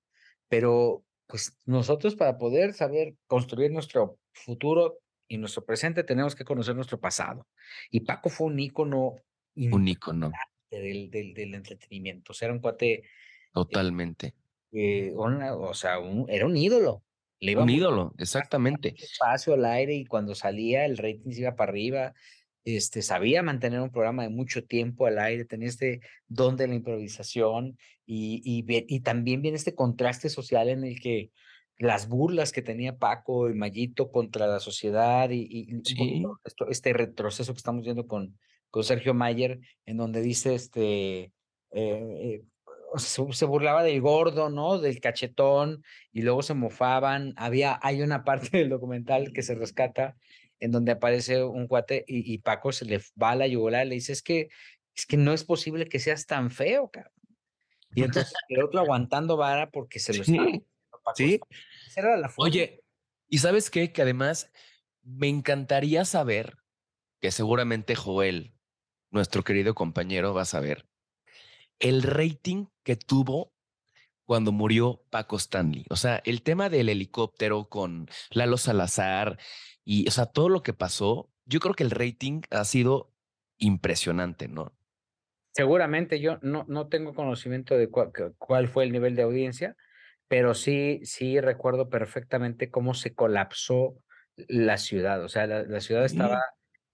pero 0.48 1.04
pues 1.26 1.58
nosotros 1.66 2.14
para 2.14 2.38
poder 2.38 2.74
saber 2.74 3.16
construir 3.26 3.72
nuestro 3.72 4.20
futuro 4.32 5.00
y 5.26 5.36
nuestro 5.36 5.64
presente 5.64 6.04
tenemos 6.04 6.36
que 6.36 6.44
conocer 6.44 6.76
nuestro 6.76 7.00
pasado. 7.00 7.48
Y 7.90 8.00
Paco 8.00 8.30
fue 8.30 8.46
un 8.46 8.60
ícono. 8.60 9.16
Un 9.56 9.88
ícono. 9.88 10.30
Del, 10.70 11.10
del, 11.10 11.34
del, 11.34 11.54
entretenimiento. 11.56 12.30
O 12.30 12.34
sea, 12.34 12.46
era 12.46 12.54
un 12.54 12.60
cuate. 12.60 12.92
Eh, 12.92 13.04
Totalmente. 13.52 14.34
Eh, 14.70 15.12
o 15.16 15.74
sea, 15.74 15.96
era 16.28 16.46
un 16.46 16.56
ídolo. 16.56 17.02
Le 17.40 17.52
iba 17.52 17.62
un 17.62 17.70
ídolo, 17.70 18.14
exactamente. 18.18 18.94
Espacio 18.96 19.54
al 19.54 19.64
aire 19.64 19.94
y 19.94 20.04
cuando 20.04 20.34
salía 20.34 20.84
el 20.84 20.96
rating 20.96 21.30
se 21.30 21.40
iba 21.42 21.54
para 21.54 21.70
arriba. 21.70 22.14
Este, 22.64 23.00
sabía 23.02 23.42
mantener 23.42 23.80
un 23.80 23.90
programa 23.90 24.24
de 24.24 24.28
mucho 24.28 24.64
tiempo 24.64 25.06
al 25.06 25.18
aire, 25.18 25.44
tenía 25.44 25.68
este 25.68 26.00
don 26.26 26.56
de 26.56 26.68
la 26.68 26.74
improvisación 26.74 27.78
y, 28.04 28.42
y, 28.44 28.64
y 28.66 29.00
también 29.00 29.40
viene 29.40 29.56
este 29.56 29.74
contraste 29.74 30.28
social 30.28 30.68
en 30.68 30.84
el 30.84 31.00
que 31.00 31.30
las 31.78 32.08
burlas 32.08 32.52
que 32.52 32.60
tenía 32.60 32.98
Paco 32.98 33.48
y 33.48 33.54
Mayito 33.54 34.10
contra 34.10 34.46
la 34.46 34.60
sociedad 34.60 35.30
y, 35.30 35.80
este 36.68 36.92
retroceso 36.92 37.52
que 37.52 37.58
estamos 37.58 37.84
viendo 37.84 38.06
con, 38.06 38.36
con 38.70 38.84
Sergio 38.84 39.14
Mayer, 39.14 39.60
en 39.86 39.96
donde 39.96 40.20
dice, 40.20 40.54
este, 40.54 41.32
eh, 41.70 42.42
se, 42.96 43.44
burlaba 43.44 43.82
del 43.82 44.00
gordo, 44.00 44.50
¿no? 44.50 44.78
Del 44.78 45.00
cachetón, 45.00 45.84
y 46.12 46.22
luego 46.22 46.42
se 46.42 46.54
mofaban. 46.54 47.34
Había, 47.36 47.78
hay 47.82 48.02
una 48.02 48.24
parte 48.24 48.48
del 48.58 48.70
documental 48.70 49.32
que 49.32 49.42
se 49.42 49.54
rescata 49.54 50.16
en 50.60 50.72
donde 50.72 50.92
aparece 50.92 51.44
un 51.44 51.68
cuate 51.68 52.04
y, 52.08 52.38
Paco 52.38 52.72
se 52.72 52.84
le 52.84 53.00
va 53.20 53.30
a 53.30 53.36
la 53.36 53.46
yugular 53.46 53.86
y 53.86 53.90
le 53.90 53.94
dice, 53.94 54.12
es 54.12 54.22
que, 54.22 54.48
es 54.94 55.06
que 55.06 55.16
no 55.16 55.32
es 55.32 55.44
posible 55.44 55.88
que 55.88 56.00
seas 56.00 56.26
tan 56.26 56.50
feo, 56.50 56.90
cabrón. 56.90 57.12
Y 57.94 58.02
entonces 58.02 58.32
el 58.48 58.62
otro 58.62 58.80
aguantando 58.80 59.36
vara 59.36 59.70
porque 59.70 60.00
se 60.00 60.14
lo 60.14 60.24
sí. 60.24 60.64
Sí. 61.14 61.40
Oye, 62.36 62.82
¿y 63.28 63.38
sabes 63.38 63.70
qué? 63.70 63.92
Que 63.92 64.02
además 64.02 64.50
me 65.02 65.28
encantaría 65.28 66.04
saber, 66.04 66.56
que 67.20 67.30
seguramente 67.30 67.94
Joel, 67.94 68.52
nuestro 69.10 69.42
querido 69.42 69.74
compañero, 69.74 70.34
va 70.34 70.42
a 70.42 70.46
saber, 70.46 70.86
el 71.78 72.02
rating 72.02 72.66
que 72.82 72.96
tuvo 72.96 73.52
cuando 74.24 74.52
murió 74.52 75.02
Paco 75.10 75.36
Stanley. 75.36 75.86
O 75.88 75.96
sea, 75.96 76.20
el 76.24 76.42
tema 76.42 76.68
del 76.68 76.90
helicóptero 76.90 77.68
con 77.68 78.08
Lalo 78.30 78.58
Salazar 78.58 79.38
y, 79.84 80.06
o 80.06 80.10
sea, 80.10 80.26
todo 80.26 80.48
lo 80.48 80.62
que 80.62 80.74
pasó, 80.74 81.30
yo 81.46 81.60
creo 81.60 81.74
que 81.74 81.84
el 81.84 81.90
rating 81.90 82.42
ha 82.50 82.64
sido 82.64 83.10
impresionante, 83.56 84.48
¿no? 84.48 84.76
Seguramente 85.54 86.20
yo 86.20 86.38
no, 86.42 86.66
no 86.68 86.88
tengo 86.88 87.14
conocimiento 87.14 87.76
de 87.76 87.88
cuál 87.88 88.68
fue 88.68 88.84
el 88.84 88.92
nivel 88.92 89.16
de 89.16 89.22
audiencia, 89.22 89.76
pero 90.28 90.54
sí, 90.54 91.00
sí 91.04 91.40
recuerdo 91.40 91.88
perfectamente 91.88 92.70
cómo 92.70 92.92
se 92.92 93.14
colapsó 93.14 93.96
la 94.36 94.76
ciudad. 94.76 95.24
O 95.24 95.28
sea, 95.28 95.46
la, 95.46 95.80
ciudad 95.80 96.04
estaba 96.04 96.40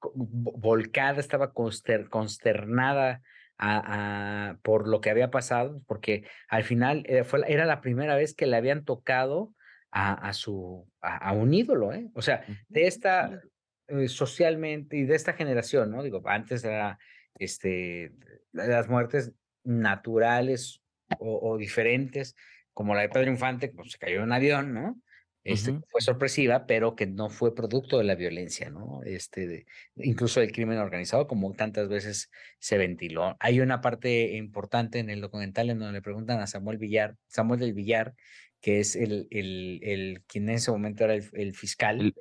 volcada, 0.01 1.18
estaba 1.18 1.53
consternada 1.53 3.22
a, 3.59 4.59
por 4.63 4.89
lo 4.89 5.01
que 5.01 5.11
había 5.11 5.31
pasado, 5.31 5.83
porque 5.87 6.27
al 6.49 6.65
final 6.65 7.05
eh, 7.07 7.25
fue, 7.25 7.41
era 7.47 7.65
la 7.65 7.81
primera 7.81 8.17
vez 8.17 8.35
que 8.35 8.47
le 8.47 8.57
habían 8.57 8.85
tocado 8.85 9.55
a, 9.91 10.13
a 10.13 10.33
su, 10.33 10.89
a, 11.01 11.33
un 11.33 11.55
ídolo, 11.55 11.93
¿eh? 11.93 12.11
O 12.15 12.23
sea, 12.23 12.45
de 12.69 12.87
esta, 12.87 13.41
eh, 13.89 14.09
socialmente 14.09 14.97
y 14.97 15.05
de 15.05 15.15
esta 15.15 15.35
generación, 15.35 15.91
¿no? 15.91 16.03
Digo, 16.03 16.23
antes 16.27 16.65
era, 16.65 16.99
este, 17.39 18.13
las 18.53 18.89
muertes 18.89 19.33
naturales 19.63 20.83
o, 21.19 21.57
diferentes, 21.59 22.35
como 22.73 22.95
la 22.95 23.03
de 23.03 23.09
Pedro 23.09 23.31
Infante, 23.31 23.69
pues 23.69 23.93
se 23.93 23.99
cayó 23.99 24.17
en 24.17 24.23
un 24.25 24.33
avión, 24.33 24.75
¿no? 24.75 25.01
Este, 25.45 25.79
Fue 25.91 26.01
sorpresiva, 26.01 26.67
pero 26.67 26.97
que 26.97 27.07
no 27.07 27.29
fue 27.29 27.55
producto 27.55 27.99
de 27.99 28.05
la 28.05 28.15
violencia, 28.15 28.71
¿no? 28.71 29.03
Este, 29.05 29.47
de, 29.47 29.67
incluso 29.97 30.41
del 30.41 30.53
crimen 30.53 30.79
organizado, 30.79 31.27
como 31.27 31.53
tantas 31.53 31.89
veces 31.89 32.31
se 32.59 32.79
ventiló. 32.79 33.37
Hay 33.41 33.61
una 33.61 33.83
parte 33.83 34.37
importante 34.37 35.01
en 35.01 35.11
el 35.11 35.21
documental 35.21 35.69
en 35.69 35.79
donde 35.79 35.93
le 35.93 36.03
preguntan 36.03 36.41
a 36.41 36.47
Samuel 36.47 36.79
Villar, 36.79 37.17
Samuel 37.29 37.61
del 37.61 37.75
Villar, 37.75 38.15
que 38.63 38.81
es 38.81 38.97
el, 38.97 39.29
el, 39.31 39.81
el 39.83 40.23
quien 40.27 40.49
en 40.49 40.55
ese 40.55 40.71
momento 40.71 41.05
era 41.05 41.13
el, 41.13 41.55
fiscal, 41.55 42.15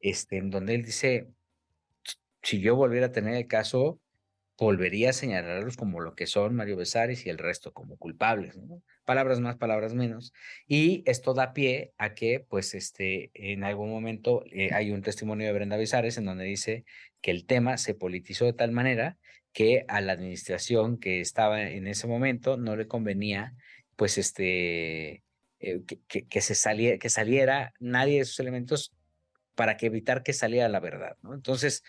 este, 0.00 0.36
en 0.36 0.50
donde 0.50 0.74
él 0.74 0.84
dice, 0.84 1.28
si 2.42 2.60
yo 2.60 2.76
volviera 2.76 3.06
a 3.06 3.12
tener 3.12 3.34
el 3.36 3.46
caso, 3.46 3.98
volvería 4.60 5.10
a 5.10 5.12
señalarlos 5.14 5.76
como 5.78 6.00
lo 6.00 6.14
que 6.14 6.26
son 6.26 6.54
Mario 6.54 6.76
Besares 6.76 7.24
y 7.24 7.30
el 7.30 7.38
resto 7.38 7.72
como 7.72 7.96
culpables, 7.96 8.58
¿no? 8.58 8.82
Palabras 9.06 9.40
más, 9.40 9.56
palabras 9.56 9.94
menos. 9.94 10.34
Y 10.66 11.02
esto 11.06 11.32
da 11.32 11.54
pie 11.54 11.92
a 11.96 12.14
que, 12.14 12.44
pues, 12.46 12.74
este, 12.74 13.30
en 13.32 13.64
algún 13.64 13.90
momento 13.90 14.44
eh, 14.52 14.70
hay 14.74 14.90
un 14.92 15.00
testimonio 15.00 15.46
de 15.46 15.54
Brenda 15.54 15.78
Besares 15.78 16.18
en 16.18 16.26
donde 16.26 16.44
dice 16.44 16.84
que 17.22 17.30
el 17.30 17.46
tema 17.46 17.78
se 17.78 17.94
politizó 17.94 18.44
de 18.44 18.52
tal 18.52 18.70
manera 18.70 19.16
que 19.52 19.86
a 19.88 20.02
la 20.02 20.12
administración 20.12 20.98
que 20.98 21.22
estaba 21.22 21.62
en 21.62 21.86
ese 21.86 22.06
momento 22.06 22.58
no 22.58 22.76
le 22.76 22.86
convenía, 22.86 23.54
pues, 23.96 24.18
este, 24.18 25.24
eh, 25.60 25.80
que, 26.06 26.26
que, 26.26 26.40
se 26.42 26.54
saliera, 26.54 26.98
que 26.98 27.08
saliera 27.08 27.72
nadie 27.80 28.16
de 28.16 28.20
esos 28.20 28.38
elementos 28.40 28.92
para 29.54 29.78
que 29.78 29.86
evitar 29.86 30.22
que 30.22 30.34
saliera 30.34 30.68
la 30.68 30.80
verdad, 30.80 31.16
¿no? 31.22 31.32
Entonces, 31.32 31.82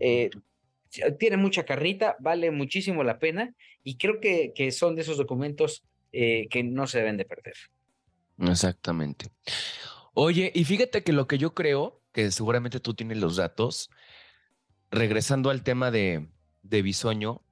eh, 0.00 0.30
tiene 1.18 1.36
mucha 1.36 1.64
carrita, 1.64 2.16
vale 2.20 2.50
muchísimo 2.50 3.02
la 3.04 3.18
pena 3.18 3.54
y 3.82 3.96
creo 3.96 4.20
que, 4.20 4.52
que 4.54 4.72
son 4.72 4.94
de 4.94 5.02
esos 5.02 5.16
documentos 5.16 5.84
eh, 6.12 6.46
que 6.50 6.62
no 6.62 6.86
se 6.86 6.98
deben 6.98 7.16
de 7.16 7.24
perder. 7.24 7.54
Exactamente. 8.38 9.26
Oye, 10.14 10.52
y 10.54 10.64
fíjate 10.64 11.02
que 11.02 11.12
lo 11.12 11.26
que 11.26 11.38
yo 11.38 11.54
creo, 11.54 12.00
que 12.12 12.30
seguramente 12.30 12.80
tú 12.80 12.94
tienes 12.94 13.18
los 13.18 13.36
datos, 13.36 13.90
regresando 14.90 15.50
al 15.50 15.62
tema 15.62 15.90
de, 15.90 16.28
de 16.62 16.82
Bisoño, 16.82 17.42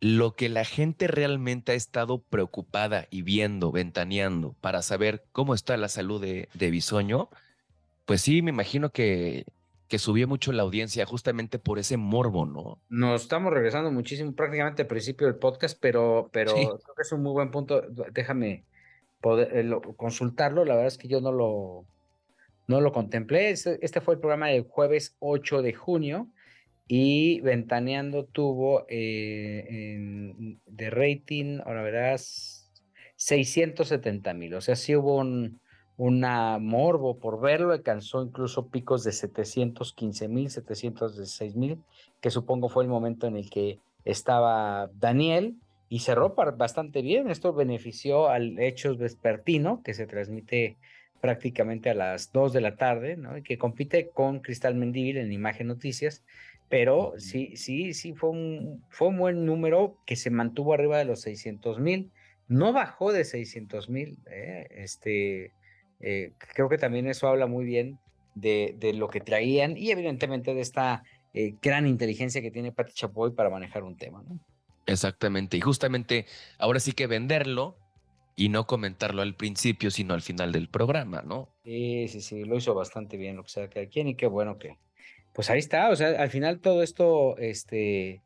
lo 0.00 0.34
que 0.34 0.48
la 0.48 0.64
gente 0.64 1.06
realmente 1.06 1.72
ha 1.72 1.74
estado 1.74 2.22
preocupada 2.22 3.06
y 3.10 3.20
viendo, 3.20 3.70
ventaneando 3.70 4.54
para 4.62 4.80
saber 4.80 5.26
cómo 5.32 5.54
está 5.54 5.76
la 5.76 5.88
salud 5.88 6.20
de, 6.20 6.48
de 6.54 6.70
Bisoño, 6.70 7.28
pues 8.06 8.22
sí, 8.22 8.40
me 8.40 8.50
imagino 8.50 8.90
que 8.90 9.44
que 9.90 9.98
subió 9.98 10.28
mucho 10.28 10.52
la 10.52 10.62
audiencia 10.62 11.04
justamente 11.04 11.58
por 11.58 11.80
ese 11.80 11.96
morbo, 11.96 12.46
¿no? 12.46 12.80
Nos 12.88 13.22
estamos 13.22 13.52
regresando 13.52 13.90
muchísimo 13.90 14.32
prácticamente 14.36 14.82
al 14.82 14.88
principio 14.88 15.26
del 15.26 15.34
podcast, 15.34 15.76
pero, 15.80 16.30
pero 16.32 16.54
creo 16.54 16.78
que 16.78 17.02
es 17.02 17.10
un 17.10 17.24
muy 17.24 17.32
buen 17.32 17.50
punto. 17.50 17.82
Déjame 18.12 18.64
poder, 19.20 19.50
eh, 19.52 19.70
consultarlo. 19.96 20.64
La 20.64 20.74
verdad 20.74 20.86
es 20.86 20.96
que 20.96 21.08
yo 21.08 21.20
no 21.20 21.32
lo, 21.32 21.86
no 22.68 22.80
lo 22.80 22.92
contemplé. 22.92 23.50
Este, 23.50 23.84
este 23.84 24.00
fue 24.00 24.14
el 24.14 24.20
programa 24.20 24.46
del 24.46 24.62
jueves 24.62 25.16
8 25.18 25.60
de 25.60 25.74
junio 25.74 26.28
y 26.86 27.40
Ventaneando 27.40 28.26
tuvo 28.26 28.86
eh, 28.88 29.96
de 30.66 30.90
rating, 30.90 31.58
ahora 31.66 31.82
verás, 31.82 32.70
670 33.16 34.34
mil. 34.34 34.54
O 34.54 34.60
sea, 34.60 34.76
sí 34.76 34.94
hubo 34.94 35.16
un 35.16 35.60
una 36.00 36.58
morbo 36.58 37.18
por 37.18 37.42
verlo, 37.42 37.72
alcanzó 37.72 38.22
incluso 38.22 38.68
picos 38.68 39.04
de 39.04 39.12
715 39.12 40.28
mil, 40.28 40.48
716 40.48 41.56
mil, 41.56 41.78
que 42.22 42.30
supongo 42.30 42.70
fue 42.70 42.84
el 42.84 42.88
momento 42.88 43.26
en 43.26 43.36
el 43.36 43.50
que 43.50 43.80
estaba 44.06 44.88
Daniel 44.98 45.56
y 45.90 45.98
cerró 45.98 46.34
bastante 46.56 47.02
bien. 47.02 47.28
Esto 47.28 47.52
benefició 47.52 48.30
al 48.30 48.58
Hechos 48.58 48.96
Vespertino, 48.96 49.82
que 49.82 49.92
se 49.92 50.06
transmite 50.06 50.78
prácticamente 51.20 51.90
a 51.90 51.94
las 51.94 52.32
2 52.32 52.54
de 52.54 52.62
la 52.62 52.76
tarde, 52.76 53.18
¿no? 53.18 53.36
Y 53.36 53.42
que 53.42 53.58
compite 53.58 54.08
con 54.08 54.40
Cristal 54.40 54.76
Mendívil 54.76 55.18
en 55.18 55.30
Imagen 55.30 55.66
Noticias, 55.66 56.24
pero 56.70 57.12
sí, 57.18 57.56
sí, 57.56 57.92
sí, 57.92 58.14
fue 58.14 58.30
un, 58.30 58.82
fue 58.88 59.08
un 59.08 59.18
buen 59.18 59.44
número 59.44 59.98
que 60.06 60.16
se 60.16 60.30
mantuvo 60.30 60.72
arriba 60.72 60.96
de 60.96 61.04
los 61.04 61.20
600 61.20 61.78
mil, 61.78 62.10
no 62.48 62.72
bajó 62.72 63.12
de 63.12 63.26
600 63.26 63.90
mil, 63.90 64.16
¿eh? 64.30 64.66
este, 64.70 65.52
eh, 66.00 66.32
creo 66.54 66.68
que 66.68 66.78
también 66.78 67.06
eso 67.06 67.28
habla 67.28 67.46
muy 67.46 67.64
bien 67.64 67.98
de, 68.34 68.74
de 68.78 68.92
lo 68.94 69.08
que 69.08 69.20
traían 69.20 69.76
y 69.76 69.90
evidentemente 69.90 70.54
de 70.54 70.60
esta 70.60 71.02
eh, 71.32 71.54
gran 71.62 71.86
inteligencia 71.86 72.42
que 72.42 72.50
tiene 72.50 72.72
Pati 72.72 72.92
Chapoy 72.92 73.32
para 73.32 73.50
manejar 73.50 73.84
un 73.84 73.96
tema. 73.96 74.22
¿no? 74.26 74.38
Exactamente, 74.86 75.56
y 75.56 75.60
justamente 75.60 76.26
ahora 76.58 76.80
sí 76.80 76.92
que 76.92 77.06
venderlo 77.06 77.76
y 78.36 78.48
no 78.48 78.66
comentarlo 78.66 79.22
al 79.22 79.34
principio, 79.34 79.90
sino 79.90 80.14
al 80.14 80.22
final 80.22 80.50
del 80.50 80.68
programa, 80.68 81.22
¿no? 81.22 81.48
Sí, 81.62 82.08
sí, 82.08 82.20
sí, 82.20 82.44
lo 82.44 82.56
hizo 82.56 82.74
bastante 82.74 83.16
bien, 83.16 83.36
lo 83.36 83.44
que 83.44 83.50
sea 83.50 83.68
que 83.68 83.88
quien 83.88 84.08
y 84.08 84.14
qué 84.14 84.26
bueno 84.26 84.58
que, 84.58 84.78
pues 85.34 85.50
ahí 85.50 85.58
está, 85.58 85.90
o 85.90 85.96
sea, 85.96 86.20
al 86.20 86.30
final 86.30 86.60
todo 86.60 86.82
esto, 86.82 87.36
este, 87.36 88.22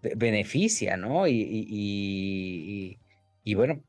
beneficia, 0.00 0.96
¿no? 0.96 1.26
Y, 1.26 1.34
y, 1.34 1.66
y, 1.68 2.98
y 3.44 3.54
bueno, 3.54 3.82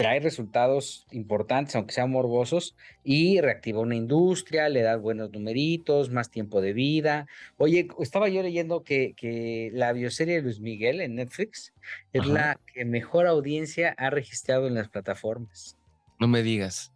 trae 0.00 0.18
resultados 0.18 1.06
importantes, 1.10 1.76
aunque 1.76 1.92
sean 1.92 2.10
morbosos, 2.10 2.74
y 3.04 3.38
reactiva 3.42 3.80
una 3.80 3.96
industria, 3.96 4.70
le 4.70 4.80
da 4.80 4.96
buenos 4.96 5.30
numeritos, 5.30 6.08
más 6.08 6.30
tiempo 6.30 6.62
de 6.62 6.72
vida. 6.72 7.26
Oye, 7.58 7.86
estaba 7.98 8.30
yo 8.30 8.42
leyendo 8.42 8.82
que, 8.82 9.12
que 9.14 9.70
la 9.74 9.92
bioserie 9.92 10.36
de 10.36 10.42
Luis 10.42 10.58
Miguel 10.58 11.02
en 11.02 11.16
Netflix 11.16 11.74
es 12.14 12.26
la 12.26 12.58
que 12.72 12.86
mejor 12.86 13.26
audiencia 13.26 13.94
ha 13.98 14.08
registrado 14.08 14.66
en 14.66 14.74
las 14.74 14.88
plataformas. 14.88 15.76
No 16.18 16.28
me 16.28 16.42
digas. 16.42 16.94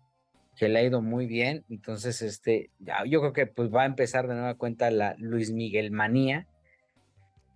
Que 0.56 0.70
le 0.70 0.78
ha 0.78 0.82
ido 0.82 1.02
muy 1.02 1.26
bien. 1.26 1.62
Entonces, 1.68 2.22
este, 2.22 2.70
yo 3.06 3.20
creo 3.20 3.32
que 3.34 3.46
pues 3.46 3.70
va 3.70 3.82
a 3.82 3.86
empezar 3.86 4.28
de 4.28 4.34
nueva 4.34 4.54
cuenta 4.54 4.90
la 4.90 5.14
Luis 5.18 5.52
Miguel 5.52 5.90
manía. 5.90 6.46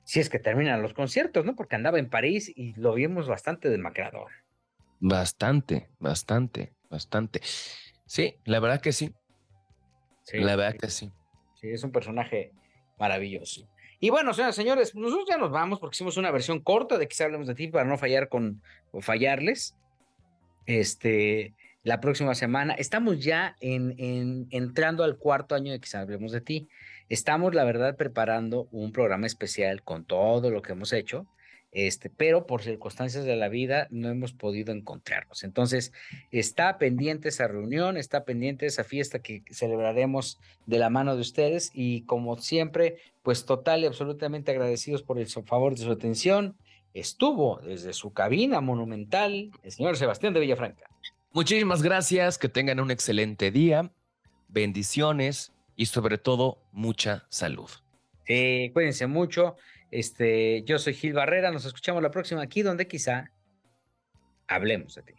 Si 0.05 0.21
es 0.21 0.29
que 0.29 0.39
terminan 0.39 0.83
los 0.83 0.93
conciertos, 0.93 1.47
¿no? 1.47 1.57
Porque 1.57 1.77
andaba 1.77 1.99
en 1.99 2.11
París 2.11 2.53
y 2.55 2.75
lo 2.79 2.93
vimos 2.93 3.29
bastante 3.29 3.71
demacrador. 3.71 4.31
Bastante, 5.01 5.91
bastante, 5.99 6.75
bastante. 6.91 7.41
Sí, 8.07 8.37
la 8.45 8.61
verdad 8.61 8.81
que 8.81 8.93
sí. 8.93 9.13
la 10.33 10.57
verdad 10.57 10.77
que 10.79 10.91
sí. 10.91 11.13
Sí, 11.61 11.69
es 11.71 11.83
un 11.85 11.93
personaje 11.93 12.53
maravilloso. 12.99 13.69
Y 14.01 14.11
bueno, 14.11 14.33
señoras 14.33 14.55
señores, 14.55 14.95
nosotros 14.95 15.27
ya 15.29 15.39
nos 15.39 15.51
vamos 15.51 15.81
porque 15.81 15.97
hicimos 15.97 16.17
una 16.17 16.31
versión 16.31 16.61
corta 16.61 16.99
de 16.99 17.09
que 17.09 17.23
hablemos 17.23 17.47
de 17.47 17.55
ti 17.55 17.69
para 17.69 17.85
no 17.85 17.99
fallar 17.99 18.29
con 18.29 18.63
o 18.93 19.01
fallarles. 19.01 19.77
Este, 20.67 21.55
la 21.83 22.01
próxima 22.01 22.35
semana. 22.35 22.75
Estamos 22.75 23.25
ya 23.25 23.57
en, 23.61 23.95
en, 23.99 24.47
entrando 24.51 25.05
al 25.05 25.17
cuarto 25.17 25.55
año 25.55 25.73
de 25.73 25.81
que 25.81 25.97
hablemos 25.97 26.33
de 26.33 26.41
ti. 26.41 26.69
Estamos, 27.09 27.55
la 27.55 27.65
verdad, 27.65 27.97
preparando 27.97 28.69
un 28.71 28.93
programa 28.93 29.27
especial 29.27 29.83
con 29.83 30.05
todo 30.05 30.51
lo 30.51 30.61
que 30.63 30.73
hemos 30.73 30.93
hecho 30.93 31.27
este, 31.73 32.11
pero 32.11 32.47
por 32.47 32.63
circunstancias 32.63 33.25
de 33.25 33.37
la 33.37 33.49
vida 33.49 33.87
no 33.91 34.09
hemos 34.09 34.33
podido 34.33 34.73
encontrarnos. 34.73 35.45
Entonces, 35.45 35.93
está 36.31 36.79
pendiente 36.79 37.29
esa 37.29 37.47
reunión, 37.47 37.97
está 37.97 38.25
pendiente 38.25 38.67
esa 38.67 38.85
fiesta 38.85 39.19
que 39.19 39.43
celebraremos 39.51 40.39
de 40.67 40.79
la 40.79 40.91
mano 40.91 41.15
de 41.15 41.21
ustedes 41.21 41.71
y 41.75 42.03
como 42.03 42.39
siempre, 42.39 42.97
pues 43.23 43.45
total 43.45 43.83
y 43.83 43.87
absolutamente 43.87 44.51
agradecidos 44.51 45.03
por 45.03 45.19
el 45.19 45.27
favor 45.27 45.75
de 45.75 45.85
su 45.85 45.93
atención. 45.93 46.57
Estuvo 46.95 47.61
desde 47.61 47.93
su 47.93 48.13
cabina 48.13 48.61
monumental 48.61 49.51
el 49.63 49.73
señor 49.73 49.97
Sebastián 49.97 50.33
de 50.33 50.41
Villafranca. 50.41 50.89
Muchísimas 51.33 51.83
gracias, 51.83 52.39
que 52.39 52.49
tengan 52.49 52.81
un 52.81 52.91
excelente 52.91 53.51
día, 53.51 53.93
bendiciones 54.49 55.53
y 55.77 55.87
sobre 55.87 56.17
todo 56.17 56.59
mucha 56.73 57.27
salud. 57.29 57.71
Sí, 58.27 58.71
cuídense 58.73 59.07
mucho. 59.07 59.57
Este, 59.91 60.63
yo 60.65 60.79
soy 60.79 60.95
Gil 60.95 61.15
Barrera, 61.15 61.51
nos 61.51 61.65
escuchamos 61.65 62.03
la 62.03 62.11
próxima 62.11 62.43
aquí 62.43 62.63
donde 62.63 62.87
quizá 62.87 63.31
hablemos 64.47 64.95
de 64.95 65.03
ti. 65.03 65.15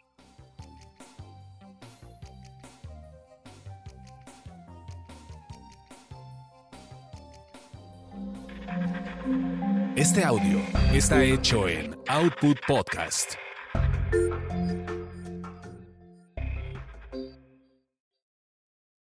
Este 9.96 10.24
audio 10.24 10.62
está 10.94 11.22
hecho 11.24 11.68
en 11.68 11.94
Output 12.08 12.58
Podcast. 12.66 13.34